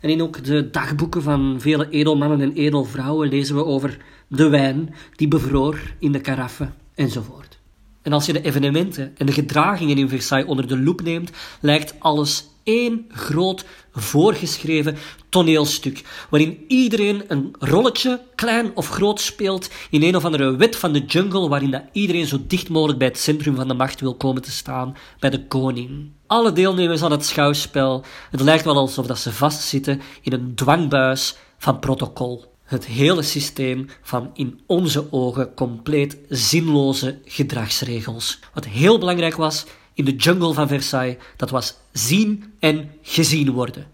En 0.00 0.10
in 0.10 0.22
ook 0.22 0.44
de 0.44 0.70
dagboeken 0.70 1.22
van 1.22 1.56
vele 1.60 1.88
edelmannen 1.88 2.40
en 2.40 2.52
edelvrouwen 2.52 3.28
lezen 3.28 3.56
we 3.56 3.64
over 3.64 3.96
de 4.26 4.48
wijn 4.48 4.94
die 5.16 5.28
bevroor 5.28 5.78
in 5.98 6.12
de 6.12 6.20
karaffen 6.20 6.80
enzovoort. 6.94 7.58
En 8.02 8.12
als 8.12 8.26
je 8.26 8.32
de 8.32 8.42
evenementen 8.42 9.12
en 9.16 9.26
de 9.26 9.32
gedragingen 9.32 9.98
in 9.98 10.08
Versailles 10.08 10.48
onder 10.48 10.68
de 10.68 10.78
loep 10.78 11.02
neemt, 11.02 11.30
lijkt 11.60 11.94
alles 11.98 12.46
één 12.62 13.04
groot 13.08 13.64
voorgeschreven 13.92 14.96
toneelstuk, 15.28 16.26
waarin 16.30 16.64
iedereen 16.68 17.24
een 17.28 17.54
rolletje, 17.58 18.20
klein 18.34 18.70
of 18.74 18.88
groot, 18.88 19.20
speelt 19.20 19.70
in 19.90 20.02
een 20.02 20.16
of 20.16 20.24
andere 20.24 20.56
wet 20.56 20.76
van 20.76 20.92
de 20.92 21.04
jungle, 21.04 21.48
waarin 21.48 21.70
dat 21.70 21.82
iedereen 21.92 22.26
zo 22.26 22.38
dicht 22.46 22.68
mogelijk 22.68 22.98
bij 22.98 23.08
het 23.08 23.18
centrum 23.18 23.54
van 23.54 23.68
de 23.68 23.74
macht 23.74 24.00
wil 24.00 24.14
komen 24.14 24.42
te 24.42 24.50
staan, 24.50 24.96
bij 25.18 25.30
de 25.30 25.46
koning. 25.46 26.10
Alle 26.26 26.52
deelnemers 26.52 27.02
aan 27.02 27.10
het 27.10 27.24
schouwspel, 27.24 28.04
het 28.30 28.40
lijkt 28.40 28.64
wel 28.64 28.76
alsof 28.76 29.06
dat 29.06 29.18
ze 29.18 29.32
vastzitten 29.32 30.00
in 30.22 30.32
een 30.32 30.54
dwangbuis 30.54 31.36
van 31.58 31.78
protocol. 31.78 32.51
Het 32.72 32.86
hele 32.86 33.22
systeem 33.22 33.88
van 34.02 34.30
in 34.34 34.60
onze 34.66 35.12
ogen 35.12 35.54
compleet 35.54 36.18
zinloze 36.28 37.18
gedragsregels. 37.24 38.38
Wat 38.54 38.64
heel 38.64 38.98
belangrijk 38.98 39.36
was, 39.36 39.64
in 39.94 40.04
de 40.04 40.16
jungle 40.16 40.54
van 40.54 40.68
Versailles, 40.68 41.16
dat 41.36 41.50
was 41.50 41.74
zien 41.92 42.52
en 42.58 42.90
gezien 43.02 43.50
worden. 43.50 43.86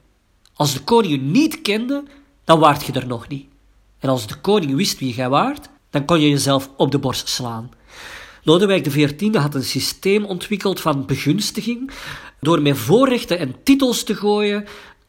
Als 0.54 0.72
de 0.72 0.80
koning 0.80 1.12
je 1.12 1.20
niet 1.20 1.62
kende, 1.62 2.04
dan 2.44 2.58
waart 2.58 2.84
je 2.84 2.92
er 2.92 3.06
nog 3.06 3.28
niet. 3.28 3.46
En 3.98 4.08
als 4.08 4.26
de 4.26 4.40
koning 4.40 4.74
wist 4.74 4.98
wie 4.98 5.14
jij 5.14 5.28
waart, 5.28 5.68
dan 5.90 6.04
kon 6.04 6.20
je 6.20 6.28
jezelf 6.28 6.70
op 6.76 6.90
de 6.90 6.98
borst 6.98 7.28
slaan. 7.28 7.70
Lodewijk 8.42 8.82
XIV 8.82 9.34
had 9.34 9.54
een 9.54 9.64
systeem 9.64 10.24
ontwikkeld 10.24 10.80
van 10.80 11.06
begunstiging. 11.06 11.90
Door 12.40 12.62
met 12.62 12.76
voorrechten 12.76 13.38
en 13.38 13.54
titels 13.62 14.02
te 14.02 14.14
gooien, 14.14 14.64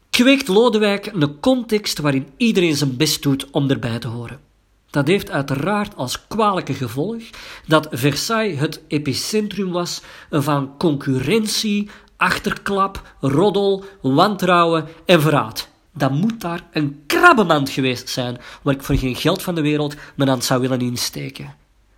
kweekt 0.09 0.47
Lodewijk 0.47 1.05
een 1.05 1.39
context 1.39 1.99
waarin 1.99 2.27
iedereen 2.37 2.75
zijn 2.75 2.97
best 2.97 3.21
doet 3.21 3.49
om 3.49 3.69
erbij 3.69 3.99
te 3.99 4.07
horen. 4.07 4.39
Dat 4.89 5.07
heeft 5.07 5.31
uiteraard 5.31 5.95
als 5.95 6.27
kwalijke 6.27 6.73
gevolg 6.73 7.23
dat 7.67 7.87
Versailles 7.91 8.59
het 8.59 8.81
epicentrum 8.87 9.71
was 9.71 10.01
van 10.29 10.77
concurrentie, 10.77 11.89
achterklap, 12.17 13.15
roddel, 13.19 13.83
wantrouwen 14.01 14.87
en 15.05 15.21
verraad. 15.21 15.69
Dat 15.93 16.11
moet 16.11 16.41
daar 16.41 16.67
een 16.71 17.03
krabbenmand 17.07 17.69
geweest 17.69 18.09
zijn 18.09 18.37
waar 18.61 18.73
ik 18.73 18.83
voor 18.83 18.95
geen 18.95 19.15
geld 19.15 19.41
van 19.41 19.55
de 19.55 19.61
wereld 19.61 19.95
mijn 20.15 20.29
hand 20.29 20.43
zou 20.43 20.61
willen 20.61 20.81
insteken. 20.81 21.55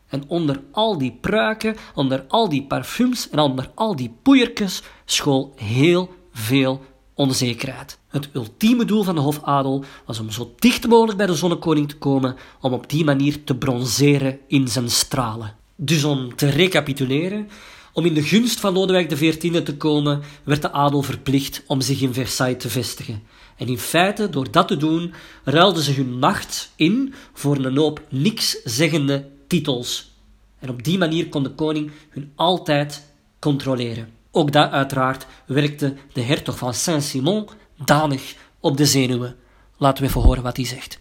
En 0.08 0.24
onder 0.28 0.62
al 0.71 0.97
die 0.97 1.17
pruiken, 1.21 1.76
onder 1.95 2.26
al 2.28 2.50
die 2.50 2.63
parfums 2.63 3.30
en 3.30 3.39
onder 3.39 3.71
al 3.76 3.95
die 3.95 4.15
poeiertjes 4.21 4.84
school 5.06 5.54
heel 5.56 6.13
veel 6.34 6.82
onzekerheid. 7.13 8.00
Het 8.12 8.30
ultieme 8.34 8.86
doel 8.86 9.04
van 9.04 9.15
de 9.15 9.21
hofadel 9.21 9.84
was 10.06 10.19
om 10.19 10.32
zo 10.32 10.54
dicht 10.60 10.88
mogelijk 10.88 11.17
bij 11.17 11.28
de 11.28 11.36
zonnekoning 11.36 11.89
te 11.89 11.97
komen, 11.97 12.36
om 12.62 12.74
op 12.74 12.89
die 12.89 13.04
manier 13.04 13.43
te 13.43 13.56
bronzeren 13.56 14.39
in 14.47 14.67
zijn 14.67 14.89
stralen. 14.89 15.56
Dus 15.76 16.04
om 16.04 16.36
te 16.36 16.50
recapituleren, 16.50 17.50
om 17.93 18.06
in 18.06 18.13
de 18.13 18.24
gunst 18.24 18.60
van 18.60 18.74
Lodewijk 18.74 19.08
XIV 19.08 19.63
te 19.63 19.78
komen, 19.78 20.21
werd 20.43 20.62
de 20.62 20.71
adel 20.71 21.02
verplicht 21.02 21.63
om 21.67 21.82
zich 21.82 22.02
in 22.02 22.13
Versailles 22.13 22.62
te 22.62 22.69
vestigen. 22.69 23.24
En 23.58 23.67
in 23.67 23.78
feite, 23.78 24.30
door 24.30 24.52
dat 24.52 24.67
te 24.67 24.78
doen, 24.78 25.13
ruilden 25.43 25.84
ze 25.84 25.91
hun 25.91 26.19
macht 26.19 26.71
in 26.76 27.13
voor 27.34 27.58
een 27.58 27.78
hoop 27.78 28.02
niks 28.10 28.62
zeggende 28.63 29.30
titels. 29.47 30.12
En 30.60 30.69
op 30.69 30.84
die 30.84 30.97
manier 30.97 31.30
kon 31.30 31.43
de 31.43 31.50
koning 31.50 31.91
hun 32.10 32.32
altijd 32.36 33.13
controleren. 33.39 34.10
Ook 34.32 34.52
dat 34.52 34.71
uiteraard 34.71 35.26
werkte 35.45 35.95
de 36.13 36.21
hertog 36.21 36.58
van 36.58 36.74
Saint-Simon 36.74 37.47
danig 37.86 38.36
op 38.60 38.78
de 38.78 38.86
zenuwen. 38.86 39.36
Laten 39.78 40.04
we 40.04 40.10
even 40.10 40.22
horen 40.22 40.44
wat 40.44 40.58
hij 40.58 40.65
zegt. 40.65 41.00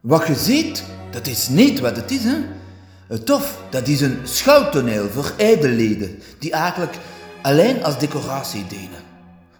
Wat 0.00 0.26
je 0.26 0.34
ziet, 0.34 0.84
dat 1.10 1.26
is 1.26 1.48
niet 1.48 1.80
wat 1.80 1.96
het 1.96 2.10
is, 2.10 2.24
hè? 2.24 2.36
Het 3.06 3.26
tof, 3.26 3.58
dat 3.70 3.88
is 3.88 4.00
een 4.00 4.18
schouwtoneel 4.22 5.08
voor 5.08 5.32
edeleden, 5.36 6.18
die 6.38 6.52
eigenlijk 6.52 6.96
alleen 7.42 7.84
als 7.84 7.98
decoratie 7.98 8.66
dienen. 8.66 9.09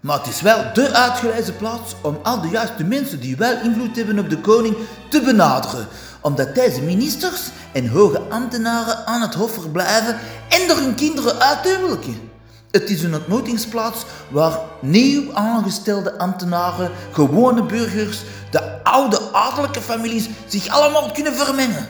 Maar 0.01 0.17
het 0.17 0.27
is 0.27 0.41
wel 0.41 0.73
de 0.73 0.93
uitgelezen 0.93 1.57
plaats 1.57 1.95
om 2.01 2.19
al 2.23 2.41
de 2.41 2.47
juiste 2.47 2.83
mensen 2.83 3.19
die 3.19 3.35
wel 3.35 3.61
invloed 3.63 3.95
hebben 3.95 4.19
op 4.19 4.29
de 4.29 4.39
koning 4.39 4.75
te 5.09 5.21
benaderen, 5.21 5.87
omdat 6.21 6.55
deze 6.55 6.81
ministers 6.81 7.41
en 7.71 7.87
hoge 7.87 8.19
ambtenaren 8.19 9.05
aan 9.05 9.21
het 9.21 9.33
hof 9.33 9.53
verblijven 9.53 10.17
en 10.49 10.69
er 10.69 10.75
hun 10.75 10.95
kinderen 10.95 11.39
uithuwelijken. 11.39 12.29
Het 12.71 12.89
is 12.89 13.03
een 13.03 13.15
ontmoetingsplaats 13.15 14.05
waar 14.29 14.59
nieuw 14.79 15.33
aangestelde 15.33 16.17
ambtenaren, 16.17 16.91
gewone 17.11 17.63
burgers, 17.63 18.21
de 18.51 18.83
oude 18.83 19.19
adellijke 19.31 19.81
families 19.81 20.29
zich 20.47 20.67
allemaal 20.67 21.11
kunnen 21.11 21.35
vermengen. 21.35 21.87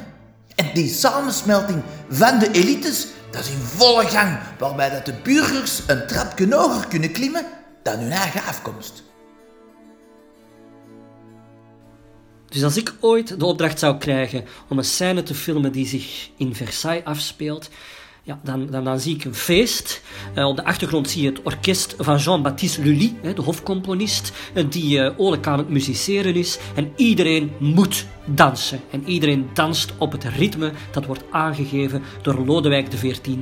En 0.56 0.69
die 0.74 0.89
samensmelting 0.89 1.82
van 2.10 2.39
de 2.39 2.52
elites, 2.52 3.08
dat 3.32 3.41
is 3.41 3.50
in 3.50 3.62
volle 3.76 4.06
gang, 4.06 4.38
waarbij 4.60 4.89
dat 4.89 5.06
de 5.06 5.13
burgers 5.24 5.82
een 5.88 6.08
trapje 6.08 6.56
hoger 6.56 6.88
kunnen 6.88 7.12
klimmen 7.12 7.45
dan 7.84 8.00
hun 8.00 8.12
eigen 8.12 8.44
afkomst. 8.44 9.04
Dus 12.48 12.63
als 12.63 12.78
ik 12.78 12.94
ooit 13.00 13.39
de 13.39 13.46
opdracht 13.46 13.80
zou 13.80 13.98
krijgen 13.98 14.46
om 14.70 14.78
een 14.78 14.84
scène 14.84 15.24
te 15.24 15.36
filmen 15.36 15.72
die 15.72 15.88
zich 15.88 16.30
in 16.38 16.56
Versailles 16.56 17.06
afspeelt, 17.06 17.70
ja, 18.24 18.40
dan, 18.44 18.68
dan, 18.68 18.84
dan 18.84 19.00
zie 19.00 19.16
ik 19.16 19.24
een 19.24 19.36
feest. 19.36 20.02
Uh, 20.36 20.48
op 20.48 20.56
de 20.56 20.64
achtergrond 20.64 21.10
zie 21.10 21.22
je 21.22 21.30
het 21.30 21.42
orkest 21.42 21.96
van 21.98 22.18
Jean-Baptiste 22.18 22.84
Lully, 22.84 23.14
de 23.22 23.42
hofcomponist, 23.42 24.32
uh, 24.54 24.66
die 24.70 24.98
uh, 24.98 25.20
oorlijk 25.20 25.48
aan 25.48 25.58
het 25.58 25.70
musiceren 25.70 26.36
is. 26.36 26.60
En 26.76 26.92
iedereen 26.96 27.52
moet 27.60 28.06
dansen. 28.26 28.80
En 28.92 29.04
iedereen 29.08 29.50
danst 29.54 29.94
op 29.98 30.12
het 30.12 30.24
ritme 30.24 30.72
dat 30.92 31.06
wordt 31.06 31.24
aangegeven 31.32 32.04
door 32.22 32.46
Lodewijk 32.46 32.90
XIV. 32.90 33.36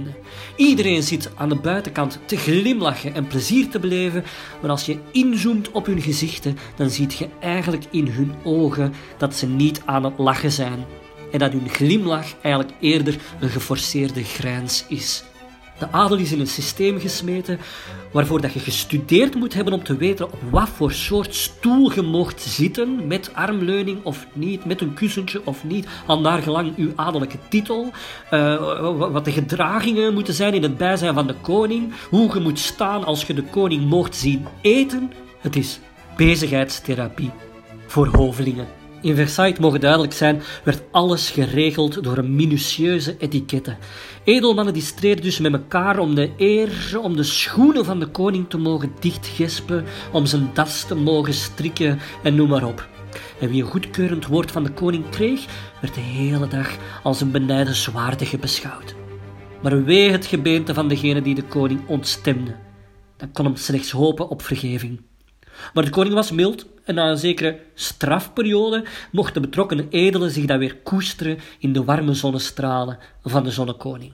Iedereen 0.56 1.04
zit 1.04 1.32
aan 1.36 1.50
de 1.50 1.56
buitenkant 1.56 2.20
te 2.26 2.38
glimlachen 2.38 3.13
en 3.13 3.28
plezier 3.28 3.70
te 3.70 3.80
beleven, 3.80 4.24
maar 4.62 4.70
als 4.70 4.86
je 4.86 4.98
inzoomt 5.12 5.72
op 5.72 5.86
hun 5.86 6.02
gezichten, 6.02 6.58
dan 6.76 6.89
zie 6.89 7.08
je 7.18 7.28
eigenlijk 7.39 7.86
in 7.92 8.08
hun 8.08 8.34
ogen 8.44 8.94
dat 9.18 9.36
ze 9.36 9.48
niet 9.48 9.82
aan 9.86 10.04
het 10.04 10.18
lachen 10.18 10.52
zijn 10.52 10.86
en 11.32 11.39
dat 11.39 11.52
hun 11.52 11.70
glimlach 11.70 12.34
eigenlijk 12.42 12.76
eerder 12.80 13.15
een 13.39 13.50
geforceerde 13.50 14.24
grijns 14.24 14.86
is. 14.88 15.24
De 15.80 15.92
adel 15.92 16.18
is 16.18 16.32
in 16.32 16.39
een 16.39 16.48
systeem 16.48 17.00
gesmeten 17.00 17.60
waarvoor 18.12 18.42
dat 18.42 18.54
je 18.54 18.60
gestudeerd 18.60 19.36
moet 19.36 19.54
hebben 19.54 19.74
om 19.74 19.84
te 19.84 19.98
weten 19.98 20.26
op 20.26 20.39
wat 20.50 20.70
voor 20.70 20.92
soort 20.92 21.36
stoel 21.36 21.94
je 21.94 22.02
mocht 22.02 22.42
zitten, 22.42 23.08
met 23.08 23.34
armleuning 23.34 24.04
of 24.04 24.28
niet, 24.34 24.65
met 24.65 24.82
een 24.82 24.94
kussentje 24.94 25.42
of 25.46 25.63
niet, 25.63 25.88
al 26.06 26.22
naar 26.22 26.42
gelang 26.42 26.78
uw 26.78 26.92
adellijke 26.96 27.38
titel, 27.50 27.92
uh, 28.32 29.12
wat 29.12 29.26
de 29.26 29.32
gedragingen 29.32 30.13
moeten 30.13 30.34
zijn 30.34 30.54
in 30.54 30.63
het 30.63 30.78
bijzijn 30.78 31.13
van 31.13 31.28
de 31.28 31.36
koning, 31.42 31.94
hoe 32.10 32.34
je 32.34 32.39
moet 32.39 32.60
staan 32.60 33.06
als 33.06 33.26
je 33.26 33.34
de 33.34 33.44
koning 33.44 33.86
mocht 33.86 34.15
zien 34.15 34.46
eten. 34.62 35.12
Het 35.39 35.56
is 35.56 35.80
bezigheidstherapie 36.15 37.32
voor 37.88 38.08
hovelingen. 38.08 38.79
In 39.02 39.16
Versailles, 39.16 39.60
mogen 39.60 39.80
duidelijk 39.80 40.14
zijn, 40.14 40.42
werd 40.64 40.82
alles 40.92 41.30
geregeld 41.30 42.04
door 42.04 42.18
een 42.18 42.36
minutieuze 42.36 43.16
etikette. 43.18 43.76
Edelmannen 44.24 44.74
die 44.74 44.84
streden 44.84 45.24
dus 45.24 45.40
met 45.40 45.54
elkaar 45.54 46.00
om 46.00 46.16
de 46.16 46.32
eer, 46.38 47.00
om 47.02 47.16
de 47.16 47.24
schoenen 47.24 47.86
van 47.86 48.00
de 48.00 48.08
koning 48.08 48.50
te 48.50 48.58
mogen 48.58 48.92
dichtgespen, 49.00 49.86
om 50.12 50.26
zijn 50.26 50.50
das 50.54 50.86
te 50.86 50.96
mogen 50.96 51.34
strikken 51.34 52.00
en 52.24 52.36
noem 52.36 52.50
maar 52.50 52.66
op. 52.66 52.88
En 53.40 53.50
wie 53.50 53.64
een 53.64 53.70
goedkeurend 53.70 54.28
woord 54.28 54.52
van 54.52 54.64
de 54.64 54.72
koning 54.72 55.10
kreeg, 55.10 55.46
werd 55.82 55.94
de 55.94 56.02
hele 56.02 56.48
dag 56.48 56.78
als 57.04 57.22
een 57.22 57.32
benijdenswaardige 57.32 58.38
beschouwd. 58.38 58.96
Maar 59.62 59.84
wee 59.84 60.12
het 60.12 60.26
gebeente 60.26 60.74
van 60.74 60.88
degene 60.88 61.22
die 61.22 61.36
de 61.36 61.44
koning 61.44 61.82
ontstemde. 61.88 62.56
Dan 63.18 63.32
kon 63.32 63.46
hem 63.46 63.56
slechts 63.56 63.92
hopen 63.92 64.30
op 64.30 64.42
vergeving. 64.42 65.02
Maar 65.74 65.86
de 65.86 65.90
koning 65.90 66.14
was 66.14 66.32
mild 66.32 66.66
en 66.89 66.95
na 66.95 67.10
een 67.10 67.17
zekere 67.17 67.60
strafperiode 67.73 68.86
mochten 69.12 69.41
de 69.41 69.47
betrokkenen 69.47 69.88
edelen 69.89 70.32
zich 70.32 70.45
dan 70.45 70.58
weer 70.60 70.75
koesteren 70.75 71.38
in 71.60 71.73
de 71.73 71.84
warme 71.84 72.13
zonnestralen 72.13 72.97
van 73.23 73.43
de 73.43 73.52
zonnekoning. 73.52 74.12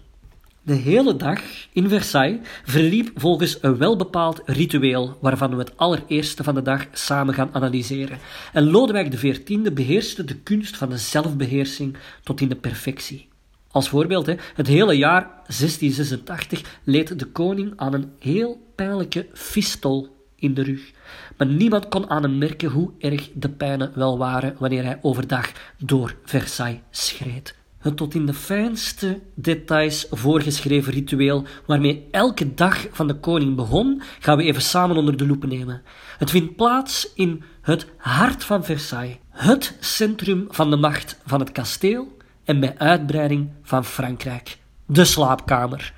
De 0.61 0.73
hele 0.73 1.15
dag 1.15 1.41
in 1.73 1.89
Versailles 1.89 2.39
verliep 2.63 3.11
volgens 3.15 3.57
een 3.61 3.77
welbepaald 3.77 4.41
ritueel 4.45 5.17
waarvan 5.21 5.49
we 5.49 5.57
het 5.57 5.77
allereerste 5.77 6.43
van 6.43 6.55
de 6.55 6.61
dag 6.61 6.85
samen 6.91 7.33
gaan 7.33 7.49
analyseren. 7.51 8.19
En 8.53 8.71
Lodewijk 8.71 9.09
XIV 9.09 9.73
beheerste 9.73 10.23
de 10.23 10.35
kunst 10.35 10.77
van 10.77 10.89
de 10.89 10.97
zelfbeheersing 10.97 11.97
tot 12.23 12.41
in 12.41 12.49
de 12.49 12.55
perfectie. 12.55 13.27
Als 13.71 13.89
voorbeeld, 13.89 14.25
het 14.55 14.67
hele 14.67 14.93
jaar 14.93 15.21
1686 15.21 16.79
leed 16.83 17.19
de 17.19 17.25
koning 17.25 17.73
aan 17.75 17.93
een 17.93 18.11
heel 18.19 18.71
pijnlijke 18.75 19.27
fistel 19.33 20.14
in 20.35 20.53
de 20.53 20.63
rug. 20.63 20.91
Maar 21.37 21.47
niemand 21.47 21.87
kon 21.87 22.09
aan 22.09 22.23
hem 22.23 22.37
merken 22.37 22.69
hoe 22.69 22.91
erg 22.99 23.29
de 23.33 23.49
pijnen 23.49 23.91
wel 23.95 24.17
waren 24.17 24.55
wanneer 24.59 24.83
hij 24.83 24.99
overdag 25.01 25.51
door 25.77 26.15
Versailles 26.23 26.81
schreed. 26.89 27.55
Het 27.85 27.97
tot 27.97 28.13
in 28.13 28.25
de 28.25 28.33
fijnste 28.33 29.19
details 29.33 30.07
voorgeschreven 30.11 30.93
ritueel 30.93 31.45
waarmee 31.65 32.07
elke 32.11 32.53
dag 32.53 32.87
van 32.91 33.07
de 33.07 33.13
koning 33.13 33.55
begon, 33.55 34.01
gaan 34.19 34.37
we 34.37 34.43
even 34.43 34.61
samen 34.61 34.95
onder 34.95 35.17
de 35.17 35.27
loep 35.27 35.45
nemen. 35.45 35.81
Het 36.17 36.29
vindt 36.29 36.55
plaats 36.55 37.13
in 37.13 37.43
het 37.61 37.87
hart 37.97 38.43
van 38.43 38.63
Versailles, 38.63 39.17
het 39.29 39.77
centrum 39.79 40.45
van 40.49 40.69
de 40.69 40.75
macht 40.75 41.19
van 41.25 41.39
het 41.39 41.51
kasteel 41.51 42.17
en 42.43 42.59
bij 42.59 42.75
uitbreiding 42.77 43.49
van 43.61 43.85
Frankrijk. 43.85 44.57
De 44.85 45.05
slaapkamer. 45.05 45.93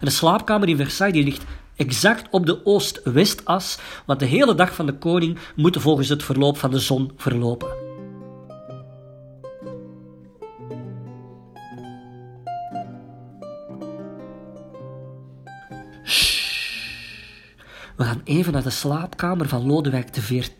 En 0.00 0.06
de 0.06 0.10
slaapkamer 0.10 0.68
in 0.68 0.76
Versailles 0.76 1.16
die 1.16 1.24
ligt 1.24 1.44
exact 1.76 2.28
op 2.30 2.46
de 2.46 2.66
oost-westas, 2.66 3.78
want 4.06 4.20
de 4.20 4.26
hele 4.26 4.54
dag 4.54 4.74
van 4.74 4.86
de 4.86 4.98
koning 4.98 5.38
moet 5.56 5.76
volgens 5.76 6.08
het 6.08 6.22
verloop 6.22 6.58
van 6.58 6.70
de 6.70 6.78
zon 6.78 7.12
verlopen. 7.16 7.68
We 17.96 18.04
gaan 18.04 18.20
even 18.24 18.52
naar 18.52 18.62
de 18.62 18.70
slaapkamer 18.70 19.48
van 19.48 19.66
Lodewijk 19.66 20.10
XIV. 20.10 20.50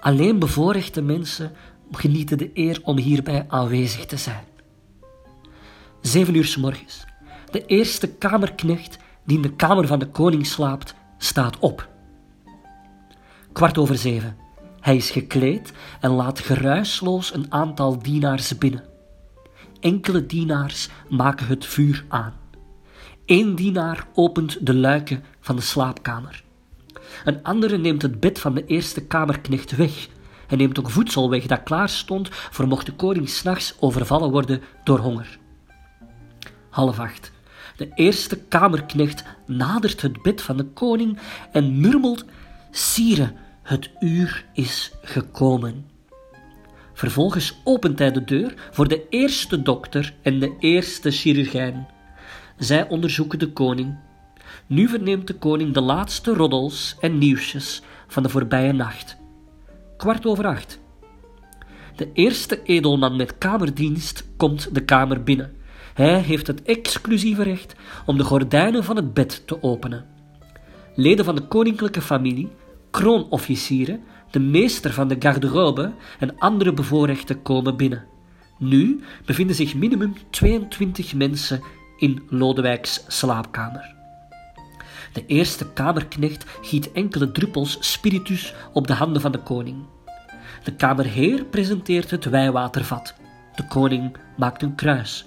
Alleen 0.00 0.38
bevoorrechte 0.38 1.02
mensen 1.02 1.52
genieten 1.92 2.38
de 2.38 2.50
eer 2.54 2.80
om 2.82 2.98
hierbij 2.98 3.44
aanwezig 3.48 4.06
te 4.06 4.16
zijn. 4.16 4.44
Zeven 6.00 6.34
uur 6.34 6.44
s 6.44 6.56
morgens. 6.56 7.04
De 7.50 7.66
eerste 7.66 8.08
kamerknecht 8.08 8.98
die 9.24 9.36
in 9.36 9.42
de 9.42 9.54
kamer 9.54 9.86
van 9.86 9.98
de 9.98 10.08
koning 10.08 10.46
slaapt, 10.46 10.94
staat 11.18 11.58
op. 11.58 11.88
Kwart 13.52 13.78
over 13.78 13.96
zeven. 13.96 14.36
Hij 14.80 14.96
is 14.96 15.10
gekleed 15.10 15.72
en 16.00 16.10
laat 16.10 16.40
geruisloos 16.40 17.34
een 17.34 17.52
aantal 17.52 17.98
dienaars 17.98 18.58
binnen. 18.58 18.84
Enkele 19.80 20.26
dienaars 20.26 20.88
maken 21.08 21.46
het 21.46 21.66
vuur 21.66 22.04
aan. 22.08 22.32
Eén 23.26 23.54
dienaar 23.54 24.06
opent 24.14 24.66
de 24.66 24.74
luiken 24.74 25.24
van 25.40 25.56
de 25.56 25.62
slaapkamer. 25.62 26.44
Een 27.24 27.42
andere 27.42 27.76
neemt 27.76 28.02
het 28.02 28.20
bed 28.20 28.40
van 28.40 28.54
de 28.54 28.66
eerste 28.66 29.04
kamerknecht 29.04 29.76
weg. 29.76 30.08
Hij 30.46 30.56
neemt 30.56 30.78
ook 30.78 30.90
voedsel 30.90 31.30
weg 31.30 31.46
dat 31.46 31.62
klaar 31.62 31.88
stond 31.88 32.28
voor 32.30 32.66
mocht 32.66 32.86
de 32.86 32.92
koning 32.92 33.28
s'nachts 33.28 33.76
overvallen 33.80 34.30
worden 34.30 34.62
door 34.84 34.98
honger. 34.98 35.38
Half 36.70 36.98
acht. 36.98 37.33
De 37.76 37.90
eerste 37.94 38.36
kamerknecht 38.36 39.24
nadert 39.46 40.02
het 40.02 40.22
bed 40.22 40.42
van 40.42 40.56
de 40.56 40.64
koning 40.64 41.18
en 41.52 41.80
murmelt: 41.80 42.24
Sire, 42.70 43.32
het 43.62 43.90
uur 44.00 44.44
is 44.52 44.92
gekomen. 45.02 45.86
Vervolgens 46.92 47.60
opent 47.64 47.98
hij 47.98 48.12
de 48.12 48.24
deur 48.24 48.54
voor 48.70 48.88
de 48.88 49.08
eerste 49.08 49.62
dokter 49.62 50.14
en 50.22 50.38
de 50.38 50.56
eerste 50.58 51.10
chirurgijn. 51.10 51.86
Zij 52.58 52.88
onderzoeken 52.88 53.38
de 53.38 53.52
koning. 53.52 53.98
Nu 54.66 54.88
verneemt 54.88 55.26
de 55.26 55.34
koning 55.34 55.74
de 55.74 55.80
laatste 55.80 56.34
roddels 56.34 56.96
en 57.00 57.18
nieuwsjes 57.18 57.82
van 58.06 58.22
de 58.22 58.28
voorbije 58.28 58.72
nacht. 58.72 59.16
Kwart 59.96 60.26
over 60.26 60.46
acht. 60.46 60.80
De 61.96 62.10
eerste 62.12 62.62
edelman 62.62 63.16
met 63.16 63.38
kamerdienst 63.38 64.24
komt 64.36 64.74
de 64.74 64.84
kamer 64.84 65.22
binnen. 65.22 65.56
Hij 65.94 66.20
heeft 66.20 66.46
het 66.46 66.62
exclusieve 66.62 67.42
recht 67.42 67.74
om 68.06 68.16
de 68.16 68.24
gordijnen 68.24 68.84
van 68.84 68.96
het 68.96 69.14
bed 69.14 69.46
te 69.46 69.62
openen. 69.62 70.04
Leden 70.94 71.24
van 71.24 71.34
de 71.34 71.46
koninklijke 71.46 72.00
familie, 72.00 72.48
kroonofficieren, 72.90 74.02
de 74.30 74.40
meester 74.40 74.92
van 74.92 75.08
de 75.08 75.16
garderobe 75.18 75.92
en 76.18 76.38
andere 76.38 76.72
bevoorrechten 76.72 77.42
komen 77.42 77.76
binnen. 77.76 78.04
Nu 78.58 79.04
bevinden 79.24 79.56
zich 79.56 79.74
minimum 79.74 80.14
22 80.30 81.14
mensen 81.14 81.62
in 81.96 82.22
Lodewijks 82.28 83.04
slaapkamer. 83.08 83.94
De 85.12 85.26
eerste 85.26 85.72
kamerknecht 85.72 86.44
giet 86.62 86.92
enkele 86.92 87.32
druppels 87.32 87.76
spiritus 87.80 88.54
op 88.72 88.86
de 88.86 88.94
handen 88.94 89.22
van 89.22 89.32
de 89.32 89.42
koning. 89.42 89.76
De 90.64 90.74
kamerheer 90.74 91.44
presenteert 91.44 92.10
het 92.10 92.24
wijwatervat. 92.24 93.14
De 93.54 93.66
koning 93.66 94.16
maakt 94.36 94.62
een 94.62 94.74
kruis. 94.74 95.26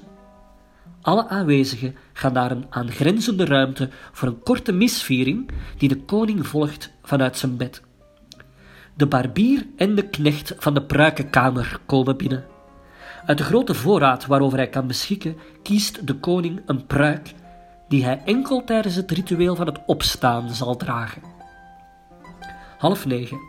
Alle 1.07 1.27
aanwezigen 1.27 1.95
gaan 2.13 2.33
naar 2.33 2.51
een 2.51 2.65
aangrenzende 2.69 3.45
ruimte 3.45 3.89
voor 4.11 4.27
een 4.27 4.43
korte 4.43 4.71
misviering 4.71 5.51
die 5.77 5.89
de 5.89 6.01
koning 6.01 6.47
volgt 6.47 6.91
vanuit 7.01 7.37
zijn 7.37 7.57
bed. 7.57 7.81
De 8.93 9.07
barbier 9.07 9.67
en 9.77 9.95
de 9.95 10.07
knecht 10.07 10.53
van 10.57 10.73
de 10.73 10.81
pruikenkamer 10.83 11.79
komen 11.85 12.17
binnen. 12.17 12.45
Uit 13.25 13.37
de 13.37 13.43
grote 13.43 13.73
voorraad 13.73 14.25
waarover 14.25 14.57
hij 14.57 14.69
kan 14.69 14.87
beschikken, 14.87 15.37
kiest 15.63 16.07
de 16.07 16.13
koning 16.13 16.61
een 16.65 16.85
pruik 16.85 17.33
die 17.87 18.03
hij 18.03 18.21
enkel 18.25 18.63
tijdens 18.63 18.95
het 18.95 19.11
ritueel 19.11 19.55
van 19.55 19.65
het 19.65 19.79
opstaan 19.85 20.49
zal 20.49 20.77
dragen. 20.77 21.21
Half 22.77 23.05
negen. 23.05 23.39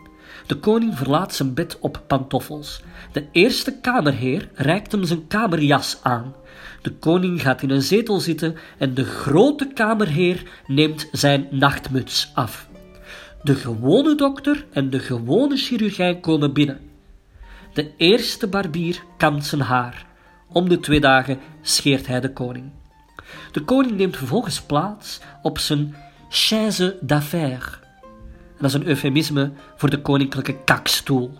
De 0.47 0.55
koning 0.55 0.97
verlaat 0.97 1.33
zijn 1.33 1.53
bed 1.53 1.79
op 1.79 2.03
pantoffels. 2.07 2.83
De 3.11 3.27
eerste 3.31 3.79
kamerheer 3.79 4.49
reikt 4.53 4.91
hem 4.91 5.03
zijn 5.03 5.27
kamerjas 5.27 5.99
aan. 6.03 6.33
De 6.81 6.91
koning 6.91 7.41
gaat 7.41 7.61
in 7.61 7.69
een 7.69 7.81
zetel 7.81 8.19
zitten 8.19 8.55
en 8.77 8.93
de 8.93 9.03
grote 9.03 9.67
kamerheer 9.73 10.43
neemt 10.67 11.07
zijn 11.11 11.47
nachtmuts 11.51 12.31
af. 12.33 12.67
De 13.43 13.55
gewone 13.55 14.15
dokter 14.15 14.65
en 14.71 14.89
de 14.89 14.99
gewone 14.99 15.57
chirurgijn 15.57 16.19
komen 16.19 16.53
binnen. 16.53 16.79
De 17.73 17.91
eerste 17.97 18.47
barbier 18.47 19.03
kamt 19.17 19.45
zijn 19.45 19.61
haar. 19.61 20.05
Om 20.47 20.69
de 20.69 20.79
twee 20.79 20.99
dagen 20.99 21.39
scheert 21.61 22.07
hij 22.07 22.19
de 22.19 22.33
koning. 22.33 22.71
De 23.51 23.61
koning 23.61 23.97
neemt 23.97 24.17
vervolgens 24.17 24.61
plaats 24.61 25.19
op 25.41 25.59
zijn 25.59 25.95
chaise 26.29 26.97
d'affaires. 27.01 27.79
Dat 28.59 28.69
is 28.69 28.73
een 28.73 28.87
eufemisme 28.87 29.51
voor 29.75 29.89
de 29.89 30.01
koninklijke 30.01 30.63
kakstoel. 30.63 31.31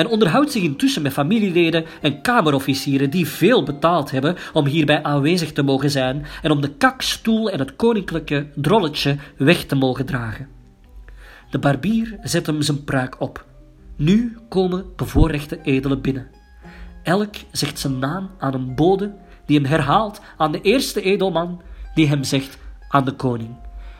En 0.00 0.08
onderhoudt 0.08 0.52
zich 0.52 0.62
intussen 0.62 1.02
met 1.02 1.12
familieleden 1.12 1.84
en 2.00 2.20
kamerofficieren 2.20 3.10
die 3.10 3.28
veel 3.28 3.62
betaald 3.62 4.10
hebben 4.10 4.36
om 4.52 4.66
hierbij 4.66 5.02
aanwezig 5.02 5.52
te 5.52 5.62
mogen 5.62 5.90
zijn 5.90 6.26
en 6.42 6.50
om 6.50 6.60
de 6.60 6.68
kakstoel 6.68 7.50
en 7.50 7.58
het 7.58 7.76
koninklijke 7.76 8.46
drolletje 8.54 9.16
weg 9.36 9.64
te 9.64 9.74
mogen 9.74 10.06
dragen. 10.06 10.48
De 11.50 11.58
barbier 11.58 12.18
zet 12.22 12.46
hem 12.46 12.62
zijn 12.62 12.84
pruik 12.84 13.20
op. 13.20 13.44
Nu 13.96 14.36
komen 14.48 14.84
bevoorrechte 14.96 15.60
edelen 15.62 16.00
binnen. 16.00 16.28
Elk 17.02 17.34
zegt 17.52 17.78
zijn 17.78 17.98
naam 17.98 18.30
aan 18.38 18.54
een 18.54 18.74
bode 18.74 19.14
die 19.46 19.58
hem 19.58 19.66
herhaalt 19.66 20.20
aan 20.36 20.52
de 20.52 20.60
eerste 20.60 21.02
edelman 21.02 21.62
die 21.94 22.08
hem 22.08 22.24
zegt 22.24 22.58
aan 22.88 23.04
de 23.04 23.12
koning. 23.12 23.50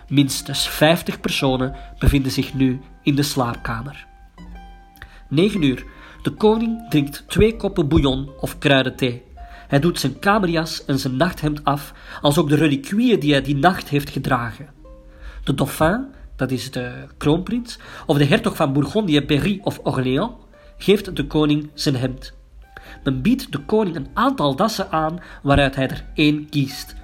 Minstens 0.08 0.68
50 0.68 1.20
personen 1.20 1.74
bevinden 1.98 2.32
zich 2.32 2.54
nu 2.54 2.80
in 3.02 3.14
de 3.14 3.22
slaapkamer. 3.22 4.08
9 5.30 5.62
uur. 5.62 5.84
De 6.22 6.30
koning 6.30 6.88
drinkt 6.88 7.24
twee 7.26 7.56
koppen 7.56 7.88
bouillon 7.88 8.30
of 8.40 8.58
kruidenthee. 8.58 9.22
Hij 9.68 9.80
doet 9.80 10.00
zijn 10.00 10.18
kamerjas 10.18 10.84
en 10.84 10.98
zijn 10.98 11.16
nachthemd 11.16 11.64
af, 11.64 11.92
als 12.20 12.38
ook 12.38 12.48
de 12.48 12.56
reliquieën 12.56 13.20
die 13.20 13.32
hij 13.32 13.42
die 13.42 13.56
nacht 13.56 13.88
heeft 13.88 14.10
gedragen. 14.10 14.68
De 15.44 15.54
dauphin 15.54 16.06
dat 16.40 16.50
is 16.50 16.70
de 16.70 16.92
kroonprins, 17.16 17.78
of 18.06 18.18
de 18.18 18.24
hertog 18.24 18.56
van 18.56 18.72
Bourgondië, 18.72 19.20
Berry 19.20 19.60
of 19.62 19.80
Orléans, 19.82 20.32
geeft 20.78 21.16
de 21.16 21.26
koning 21.26 21.70
zijn 21.74 21.96
hemd. 21.96 22.32
Men 23.04 23.22
biedt 23.22 23.52
de 23.52 23.58
koning 23.58 23.96
een 23.96 24.08
aantal 24.14 24.56
dassen 24.56 24.90
aan 24.90 25.20
waaruit 25.42 25.74
hij 25.74 25.88
er 25.88 26.04
één 26.14 26.48
kiest. 26.48 26.94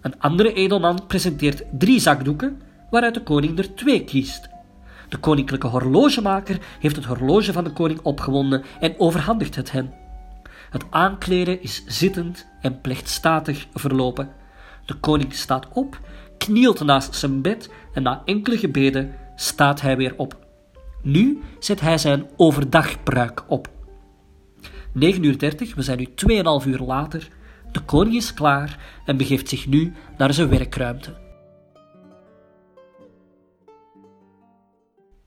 Een 0.00 0.20
andere 0.20 0.52
edelman 0.52 1.06
presenteert 1.06 1.62
drie 1.78 2.00
zakdoeken 2.00 2.62
waaruit 2.90 3.14
de 3.14 3.22
koning 3.22 3.58
er 3.58 3.74
twee 3.74 4.04
kiest. 4.04 4.48
De 5.14 5.20
koninklijke 5.20 5.66
horlogemaker 5.66 6.58
heeft 6.80 6.96
het 6.96 7.04
horloge 7.04 7.52
van 7.52 7.64
de 7.64 7.72
koning 7.72 8.00
opgewonden 8.02 8.64
en 8.80 8.94
overhandigt 8.98 9.54
het 9.54 9.72
hem. 9.72 9.92
Het 10.70 10.84
aankleden 10.90 11.62
is 11.62 11.84
zittend 11.86 12.46
en 12.60 12.80
plechtstatig 12.80 13.66
verlopen. 13.74 14.30
De 14.86 14.94
koning 14.94 15.34
staat 15.34 15.68
op 15.72 16.00
knielt 16.38 16.84
naast 16.84 17.14
zijn 17.14 17.42
bed 17.42 17.70
en 17.92 18.02
na 18.02 18.22
enkele 18.24 18.58
gebeden 18.58 19.14
staat 19.36 19.80
hij 19.80 19.96
weer 19.96 20.14
op. 20.16 20.36
Nu 21.02 21.42
zet 21.58 21.80
hij 21.80 21.98
zijn 21.98 22.26
overdagpruik 22.36 23.44
op. 23.46 23.68
9 24.92 25.22
uur 25.24 25.38
30, 25.38 25.74
we 25.74 25.82
zijn 25.82 25.98
nu 25.98 26.06
2,5 26.62 26.66
uur 26.66 26.78
later. 26.78 27.28
De 27.72 27.80
koning 27.80 28.16
is 28.16 28.34
klaar 28.34 28.78
en 29.04 29.16
begeeft 29.16 29.48
zich 29.48 29.66
nu 29.66 29.92
naar 30.16 30.32
zijn 30.32 30.48
werkruimte. 30.48 31.23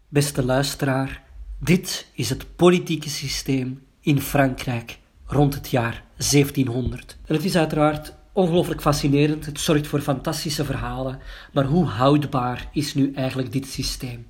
Beste 0.10 0.46
luisteraar, 0.46 1.24
dit 1.60 2.08
is 2.14 2.30
het 2.30 2.56
politieke 2.56 3.10
systeem 3.10 3.84
in 4.02 4.22
Frankrijk 4.22 5.00
rond 5.26 5.54
het 5.54 5.70
jaar 5.70 6.04
1700. 6.18 7.18
En 7.26 7.36
het 7.36 7.44
is 7.44 7.56
uiteraard 7.56 8.14
ongelooflijk 8.34 8.82
fascinerend. 8.82 9.46
Het 9.46 9.60
zorgt 9.60 9.88
voor 9.88 10.00
fantastische 10.00 10.66
verhalen. 10.66 11.20
Maar 11.54 11.66
hoe 11.66 11.86
houdbaar 11.86 12.70
is 12.74 12.94
nu 12.94 13.12
eigenlijk 13.14 13.52
dit 13.52 13.68
systeem? 13.68 14.28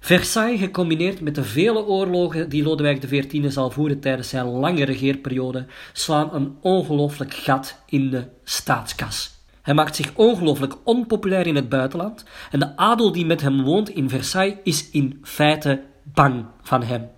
Versailles, 0.00 0.60
gecombineerd 0.60 1.20
met 1.20 1.34
de 1.34 1.44
vele 1.44 1.84
oorlogen 1.84 2.48
die 2.48 2.62
Lodewijk 2.62 3.00
XIV 3.00 3.50
zal 3.50 3.70
voeren 3.70 4.00
tijdens 4.00 4.28
zijn 4.28 4.46
lange 4.46 4.84
regeerperiode, 4.84 5.66
slaan 5.92 6.34
een 6.34 6.56
ongelooflijk 6.60 7.34
gat 7.34 7.82
in 7.86 8.10
de 8.10 8.28
staatskas. 8.44 9.37
Hij 9.68 9.76
maakt 9.76 9.96
zich 9.96 10.12
ongelooflijk 10.14 10.74
onpopulair 10.84 11.46
in 11.46 11.54
het 11.54 11.68
buitenland 11.68 12.24
en 12.50 12.58
de 12.58 12.76
adel 12.76 13.12
die 13.12 13.26
met 13.26 13.40
hem 13.40 13.62
woont 13.62 13.88
in 13.88 14.08
Versailles 14.08 14.56
is 14.62 14.90
in 14.90 15.18
feite 15.22 15.82
bang 16.02 16.44
van 16.62 16.82
hem. 16.82 17.08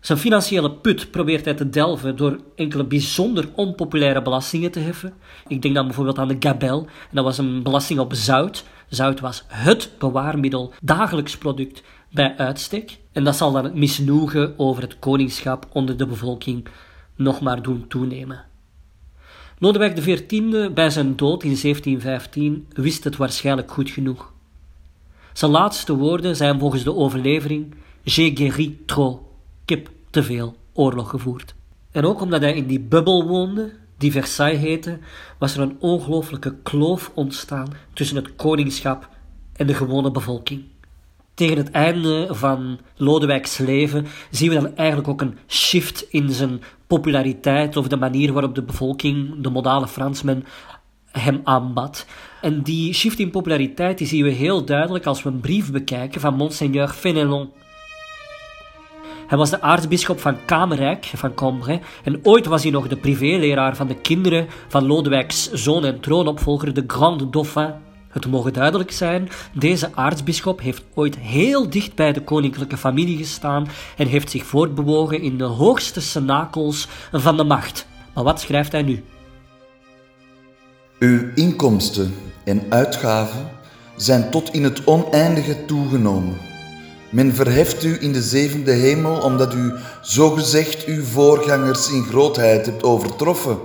Zijn 0.00 0.18
financiële 0.18 0.72
put 0.72 1.10
probeert 1.10 1.44
hij 1.44 1.54
te 1.54 1.68
delven 1.68 2.16
door 2.16 2.40
enkele 2.56 2.84
bijzonder 2.84 3.48
onpopulaire 3.54 4.22
belastingen 4.22 4.70
te 4.70 4.80
heffen. 4.80 5.14
Ik 5.46 5.62
denk 5.62 5.74
dan 5.74 5.86
bijvoorbeeld 5.86 6.18
aan 6.18 6.28
de 6.28 6.36
gabelle, 6.40 6.80
en 6.80 7.14
dat 7.14 7.24
was 7.24 7.38
een 7.38 7.62
belasting 7.62 7.98
op 7.98 8.14
zout. 8.14 8.64
Zout 8.88 9.20
was 9.20 9.44
het 9.48 9.90
bewaarmiddel, 9.98 10.72
dagelijks 10.82 11.38
product 11.38 11.82
bij 12.10 12.34
uitstek. 12.36 12.98
En 13.12 13.24
dat 13.24 13.36
zal 13.36 13.52
dan 13.52 13.64
het 13.64 13.74
misnoegen 13.74 14.58
over 14.58 14.82
het 14.82 14.98
koningschap 14.98 15.66
onder 15.72 15.96
de 15.96 16.06
bevolking 16.06 16.66
nog 17.16 17.40
maar 17.40 17.62
doen 17.62 17.86
toenemen. 17.88 18.52
Lodewijk 19.64 19.94
XIV, 19.94 20.70
bij 20.74 20.90
zijn 20.90 21.16
dood 21.16 21.42
in 21.42 21.56
1715, 21.62 22.66
wist 22.72 23.04
het 23.04 23.16
waarschijnlijk 23.16 23.70
goed 23.70 23.90
genoeg. 23.90 24.32
Zijn 25.32 25.50
laatste 25.50 25.96
woorden 25.96 26.36
zijn 26.36 26.58
volgens 26.58 26.84
de 26.84 26.94
overlevering: 26.94 27.74
J'ai 28.02 28.36
guéri 28.36 28.82
trop. 28.86 29.20
Ik 29.64 29.90
te 30.10 30.22
veel 30.22 30.56
oorlog 30.72 31.10
gevoerd. 31.10 31.54
En 31.90 32.04
ook 32.04 32.20
omdat 32.20 32.40
hij 32.40 32.54
in 32.54 32.66
die 32.66 32.80
bubbel 32.80 33.26
woonde, 33.26 33.72
die 33.98 34.12
Versailles 34.12 34.60
heette, 34.60 34.98
was 35.38 35.56
er 35.56 35.60
een 35.60 35.76
ongelooflijke 35.78 36.56
kloof 36.62 37.10
ontstaan 37.14 37.72
tussen 37.92 38.16
het 38.16 38.36
koningschap 38.36 39.08
en 39.52 39.66
de 39.66 39.74
gewone 39.74 40.10
bevolking. 40.10 40.64
Tegen 41.34 41.56
het 41.56 41.70
einde 41.70 42.26
van 42.30 42.78
Lodewijks 42.96 43.58
leven 43.58 44.06
zien 44.30 44.48
we 44.48 44.54
dan 44.54 44.76
eigenlijk 44.76 45.08
ook 45.08 45.20
een 45.20 45.38
shift 45.48 46.06
in 46.10 46.30
zijn 46.30 46.62
populariteit 46.86 47.76
of 47.76 47.88
de 47.88 47.96
manier 47.96 48.32
waarop 48.32 48.54
de 48.54 48.62
bevolking, 48.62 49.42
de 49.42 49.50
modale 49.50 49.88
Fransmen, 49.88 50.44
hem 51.10 51.40
aanbad. 51.44 52.06
En 52.40 52.62
die 52.62 52.92
shift 52.92 53.18
in 53.18 53.30
populariteit 53.30 53.98
die 53.98 54.06
zien 54.06 54.24
we 54.24 54.30
heel 54.30 54.64
duidelijk 54.64 55.06
als 55.06 55.22
we 55.22 55.28
een 55.28 55.40
brief 55.40 55.72
bekijken 55.72 56.20
van 56.20 56.34
Monseigneur 56.34 56.88
Fénelon. 56.88 57.50
Hij 59.26 59.38
was 59.38 59.50
de 59.50 59.60
aartsbisschop 59.60 60.20
van 60.20 60.36
Kamerijk, 60.44 61.04
van 61.04 61.34
Cambrai, 61.34 61.80
en 62.04 62.20
ooit 62.22 62.46
was 62.46 62.62
hij 62.62 62.72
nog 62.72 62.88
de 62.88 62.96
privéleraar 62.96 63.76
van 63.76 63.86
de 63.86 63.96
kinderen 63.96 64.46
van 64.68 64.86
Lodewijks 64.86 65.52
zoon 65.52 65.84
en 65.84 66.00
troonopvolger, 66.00 66.74
de 66.74 66.84
Grand 66.86 67.32
Dauphin. 67.32 67.74
Het 68.14 68.26
mogen 68.26 68.52
duidelijk 68.52 68.90
zijn, 68.90 69.28
deze 69.52 69.90
aartsbisschop 69.94 70.60
heeft 70.60 70.82
ooit 70.94 71.16
heel 71.18 71.70
dicht 71.70 71.94
bij 71.94 72.12
de 72.12 72.22
koninklijke 72.22 72.76
familie 72.76 73.16
gestaan 73.16 73.68
en 73.96 74.06
heeft 74.06 74.30
zich 74.30 74.44
voortbewogen 74.44 75.20
in 75.20 75.38
de 75.38 75.44
hoogste 75.44 76.00
cenakels 76.00 76.88
van 77.12 77.36
de 77.36 77.44
macht. 77.44 77.86
Maar 78.14 78.24
wat 78.24 78.40
schrijft 78.40 78.72
hij 78.72 78.82
nu? 78.82 79.04
Uw 80.98 81.20
inkomsten 81.34 82.14
en 82.44 82.62
uitgaven 82.68 83.48
zijn 83.96 84.30
tot 84.30 84.52
in 84.52 84.64
het 84.64 84.86
oneindige 84.86 85.64
toegenomen. 85.64 86.36
Men 87.10 87.34
verheft 87.34 87.84
u 87.84 87.96
in 88.00 88.12
de 88.12 88.22
zevende 88.22 88.72
hemel 88.72 89.20
omdat 89.20 89.54
u 89.54 89.72
zogezegd 90.00 90.84
uw 90.84 91.02
voorgangers 91.02 91.90
in 91.90 92.04
grootheid 92.04 92.66
hebt 92.66 92.82
overtroffen. 92.82 93.58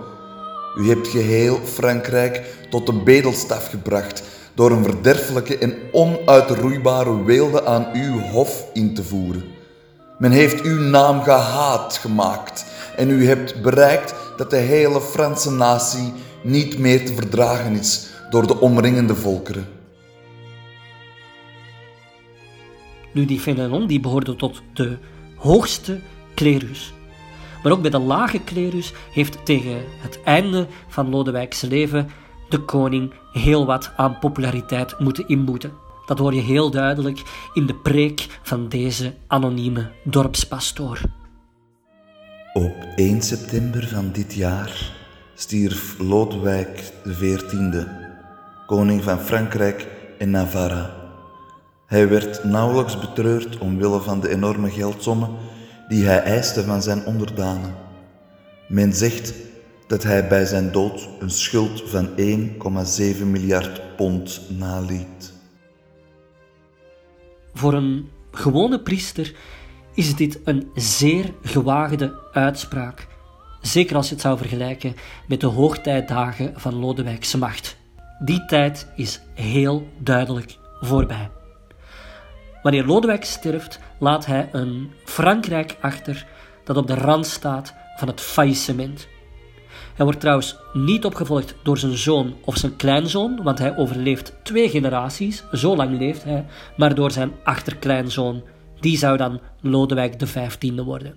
U 0.78 0.88
hebt 0.88 1.08
geheel 1.08 1.60
Frankrijk 1.64 2.58
tot 2.70 2.86
de 2.86 2.93
bedelstaf 2.93 3.70
gebracht 3.70 4.24
door 4.60 4.72
een 4.72 4.84
verderfelijke 4.84 5.57
en 5.57 5.78
onuitroeibare 5.91 7.24
weelde 7.24 7.66
aan 7.66 7.88
uw 7.93 8.20
hof 8.20 8.70
in 8.74 8.93
te 8.93 9.03
voeren. 9.03 9.43
Men 10.18 10.32
heeft 10.32 10.62
uw 10.62 10.80
naam 10.80 11.22
gehaat 11.22 11.97
gemaakt 11.97 12.66
en 12.95 13.10
u 13.10 13.28
hebt 13.28 13.62
bereikt 13.62 14.16
dat 14.38 14.49
de 14.49 14.57
hele 14.57 15.01
Franse 15.01 15.51
natie 15.51 16.14
niet 16.43 16.78
meer 16.78 17.05
te 17.05 17.14
verdragen 17.14 17.74
is 17.76 18.10
door 18.30 18.47
de 18.47 18.60
omringende 18.60 19.16
volkeren. 19.16 19.68
Nu, 23.14 23.26
die 23.26 23.39
Fénelon 23.39 23.88
die 23.88 23.99
behoorde 23.99 24.36
tot 24.36 24.62
de 24.74 24.97
hoogste 25.36 25.99
klerus. 26.34 26.93
Maar 27.64 27.72
ook 27.72 27.82
bij 27.82 27.91
de 27.91 27.99
lage 27.99 28.39
klerus 28.39 28.93
heeft 29.12 29.45
tegen 29.45 29.78
het 30.01 30.20
einde 30.24 30.68
van 30.88 31.10
Lodewijks 31.10 31.62
leven 31.62 32.10
de 32.50 32.60
koning 32.60 33.14
heel 33.32 33.66
wat 33.66 33.91
aan 33.95 34.20
populariteit 34.20 35.00
moeten 35.00 35.28
inboeten. 35.28 35.72
Dat 36.06 36.20
hoor 36.20 36.34
je 36.34 36.41
heel 36.41 36.72
duidelijk 36.72 37.22
in 37.54 37.66
de 37.66 37.76
preek 37.76 38.39
van 38.41 38.70
deze 38.70 39.14
anonieme 39.28 39.91
dorpspastoor. 40.04 41.02
Op 42.54 42.74
1 42.95 43.22
september 43.22 43.88
van 43.88 44.12
dit 44.12 44.34
jaar 44.34 44.93
stierf 45.36 46.00
Lodewijk 46.00 46.91
XIV, 47.04 47.84
koning 48.66 49.04
van 49.04 49.20
Frankrijk 49.20 49.88
en 50.18 50.30
Navarra. 50.30 50.97
Hij 51.86 52.10
werd 52.10 52.43
nauwelijks 52.43 53.00
betreurd 53.00 53.58
omwille 53.58 54.02
van 54.02 54.20
de 54.20 54.30
enorme 54.30 54.70
geldsommen 54.70 55.30
die 55.88 56.06
hij 56.06 56.24
eiste 56.24 56.64
van 56.64 56.82
zijn 56.82 57.06
onderdanen. 57.06 57.76
Men 58.68 58.93
zegt 58.93 59.34
dat 59.90 60.04
hij 60.04 60.28
bij 60.28 60.46
zijn 60.46 60.72
dood 60.72 61.10
een 61.20 61.30
schuld 61.30 61.90
van 61.90 62.08
1,7 62.08 63.26
miljard 63.26 63.96
pond 63.96 64.42
naliet. 64.50 65.34
Voor 67.54 67.74
een 67.74 68.10
gewone 68.32 68.82
priester 68.82 69.36
is 69.94 70.16
dit 70.16 70.40
een 70.44 70.72
zeer 70.76 71.34
gewaagde 71.42 72.20
uitspraak. 72.32 73.08
Zeker 73.62 73.96
als 73.96 74.08
je 74.08 74.14
het 74.14 74.22
zou 74.22 74.38
vergelijken 74.38 74.96
met 75.28 75.42
de 75.42 75.48
hoogtijdagen 75.48 76.54
van 76.56 76.76
Lodewijkse 76.76 77.38
macht. 77.38 77.78
Die 78.20 78.46
tijd 78.46 78.88
is 78.96 79.22
heel 79.34 79.88
duidelijk 79.98 80.58
voorbij. 80.80 81.30
Wanneer 82.62 82.86
Lodewijk 82.86 83.26
sterft, 83.26 83.80
laat 84.00 84.26
hij 84.26 84.50
een 84.52 84.92
Frankrijk 85.06 85.78
achter 85.82 86.28
dat 86.64 86.78
op 86.78 86.88
de 86.88 86.96
rand 86.96 87.28
staat 87.28 87.74
van 87.96 88.08
het 88.08 88.22
faillissement. 88.22 89.08
Hij 90.00 90.08
wordt 90.08 90.24
trouwens 90.24 90.56
niet 90.74 91.06
opgevolgd 91.06 91.56
door 91.64 91.78
zijn 91.78 91.97
zoon 91.97 92.34
of 92.45 92.58
zijn 92.58 92.76
kleinzoon, 92.76 93.43
want 93.43 93.60
hij 93.60 93.78
overleeft 93.78 94.34
twee 94.43 94.70
generaties, 94.70 95.43
zo 95.52 95.76
lang 95.76 95.97
leeft 95.97 96.24
hij, 96.24 96.45
maar 96.78 96.95
door 96.95 97.12
zijn 97.12 97.32
achterkleinzoon. 97.43 98.43
Die 98.80 98.97
zou 98.97 99.18
dan 99.18 99.39
Lodewijk 99.62 100.18
XV 100.18 100.72
worden. 100.76 101.16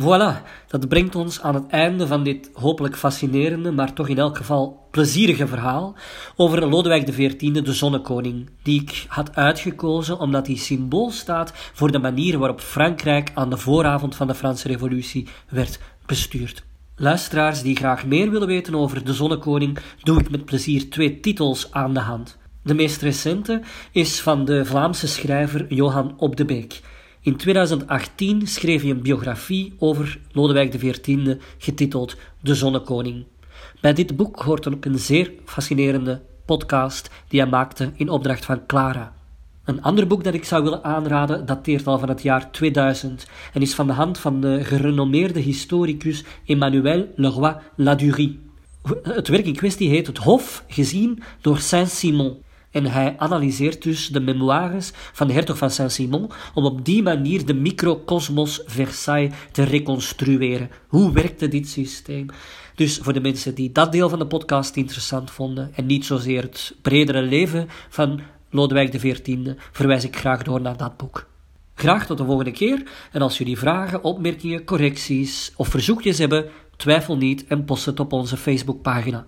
Voilà, 0.00 0.42
dat 0.68 0.88
brengt 0.88 1.14
ons 1.14 1.40
aan 1.40 1.54
het 1.54 1.66
einde 1.66 2.06
van 2.06 2.22
dit 2.22 2.50
hopelijk 2.54 2.96
fascinerende, 2.96 3.72
maar 3.72 3.92
toch 3.92 4.08
in 4.08 4.18
elk 4.18 4.36
geval 4.36 4.86
plezierige 4.90 5.46
verhaal 5.46 5.94
over 6.36 6.68
Lodewijk 6.68 7.04
XIV, 7.04 7.52
de 7.52 7.72
zonnekoning, 7.72 8.50
die 8.62 8.82
ik 8.82 9.04
had 9.08 9.36
uitgekozen 9.36 10.18
omdat 10.18 10.46
hij 10.46 10.56
symbool 10.56 11.10
staat 11.10 11.52
voor 11.54 11.90
de 11.90 11.98
manier 11.98 12.38
waarop 12.38 12.60
Frankrijk 12.60 13.30
aan 13.34 13.50
de 13.50 13.56
vooravond 13.56 14.16
van 14.16 14.26
de 14.26 14.34
Franse 14.34 14.68
Revolutie 14.68 15.28
werd 15.48 15.78
bestuurd. 16.06 16.64
Luisteraars 17.02 17.62
die 17.62 17.76
graag 17.76 18.06
meer 18.06 18.30
willen 18.30 18.46
weten 18.46 18.74
over 18.74 19.04
de 19.04 19.12
zonnekoning, 19.12 19.78
doe 20.02 20.20
ik 20.20 20.30
met 20.30 20.44
plezier 20.44 20.90
twee 20.90 21.20
titels 21.20 21.72
aan 21.72 21.94
de 21.94 22.00
hand. 22.00 22.38
De 22.62 22.74
meest 22.74 23.02
recente 23.02 23.62
is 23.92 24.20
van 24.20 24.44
de 24.44 24.64
Vlaamse 24.64 25.08
schrijver 25.08 25.74
Johan 25.74 26.14
Op 26.18 26.36
de 26.36 26.44
Beek. 26.44 26.80
In 27.20 27.36
2018 27.36 28.46
schreef 28.46 28.82
hij 28.82 28.90
een 28.90 29.02
biografie 29.02 29.74
over 29.78 30.20
Lodewijk 30.32 30.70
XIV, 30.70 31.36
getiteld 31.58 32.16
De 32.40 32.54
Zonnekoning. 32.54 33.24
Bij 33.80 33.92
dit 33.92 34.16
boek 34.16 34.42
hoort 34.42 34.74
ook 34.74 34.84
een 34.84 34.98
zeer 34.98 35.32
fascinerende 35.44 36.22
podcast 36.46 37.10
die 37.28 37.40
hij 37.40 37.50
maakte 37.50 37.92
in 37.94 38.08
opdracht 38.08 38.44
van 38.44 38.66
Clara. 38.66 39.21
Een 39.64 39.82
ander 39.82 40.06
boek 40.06 40.24
dat 40.24 40.34
ik 40.34 40.44
zou 40.44 40.62
willen 40.62 40.84
aanraden 40.84 41.46
dateert 41.46 41.86
al 41.86 41.98
van 41.98 42.08
het 42.08 42.22
jaar 42.22 42.50
2000 42.50 43.26
en 43.52 43.62
is 43.62 43.74
van 43.74 43.86
de 43.86 43.92
hand 43.92 44.18
van 44.18 44.40
de 44.40 44.64
gerenommeerde 44.64 45.40
historicus 45.40 46.24
Emmanuel 46.46 47.06
Leroy 47.16 47.56
Ladurie. 47.76 48.40
Het 49.02 49.28
werk 49.28 49.46
in 49.46 49.56
kwestie 49.56 49.88
heet 49.88 50.06
Het 50.06 50.18
Hof, 50.18 50.64
gezien 50.68 51.22
door 51.40 51.58
Saint-Simon. 51.58 52.42
En 52.70 52.86
hij 52.86 53.14
analyseert 53.18 53.82
dus 53.82 54.08
de 54.08 54.20
memoires 54.20 54.90
van 54.94 55.26
de 55.26 55.32
hertog 55.32 55.58
van 55.58 55.70
Saint-Simon 55.70 56.30
om 56.54 56.64
op 56.64 56.84
die 56.84 57.02
manier 57.02 57.46
de 57.46 57.54
microcosmos 57.54 58.62
Versailles 58.66 59.34
te 59.52 59.62
reconstrueren. 59.62 60.70
Hoe 60.88 61.12
werkte 61.12 61.48
dit 61.48 61.68
systeem? 61.68 62.26
Dus 62.74 62.98
voor 62.98 63.12
de 63.12 63.20
mensen 63.20 63.54
die 63.54 63.72
dat 63.72 63.92
deel 63.92 64.08
van 64.08 64.18
de 64.18 64.26
podcast 64.26 64.76
interessant 64.76 65.30
vonden 65.30 65.70
en 65.74 65.86
niet 65.86 66.04
zozeer 66.04 66.42
het 66.42 66.74
bredere 66.82 67.22
leven 67.22 67.68
van 67.88 68.20
Lodewijk 68.52 68.90
XIV, 68.90 69.54
verwijs 69.72 70.04
ik 70.04 70.16
graag 70.16 70.42
door 70.42 70.60
naar 70.60 70.76
dat 70.76 70.96
boek. 70.96 71.26
Graag 71.74 72.06
tot 72.06 72.18
de 72.18 72.24
volgende 72.24 72.50
keer 72.50 72.82
en 73.12 73.22
als 73.22 73.38
jullie 73.38 73.58
vragen, 73.58 74.04
opmerkingen, 74.04 74.64
correcties 74.64 75.52
of 75.56 75.68
verzoekjes 75.68 76.18
hebben, 76.18 76.50
twijfel 76.76 77.16
niet 77.16 77.46
en 77.46 77.64
post 77.64 77.86
het 77.86 78.00
op 78.00 78.12
onze 78.12 78.36
Facebookpagina. 78.36 79.26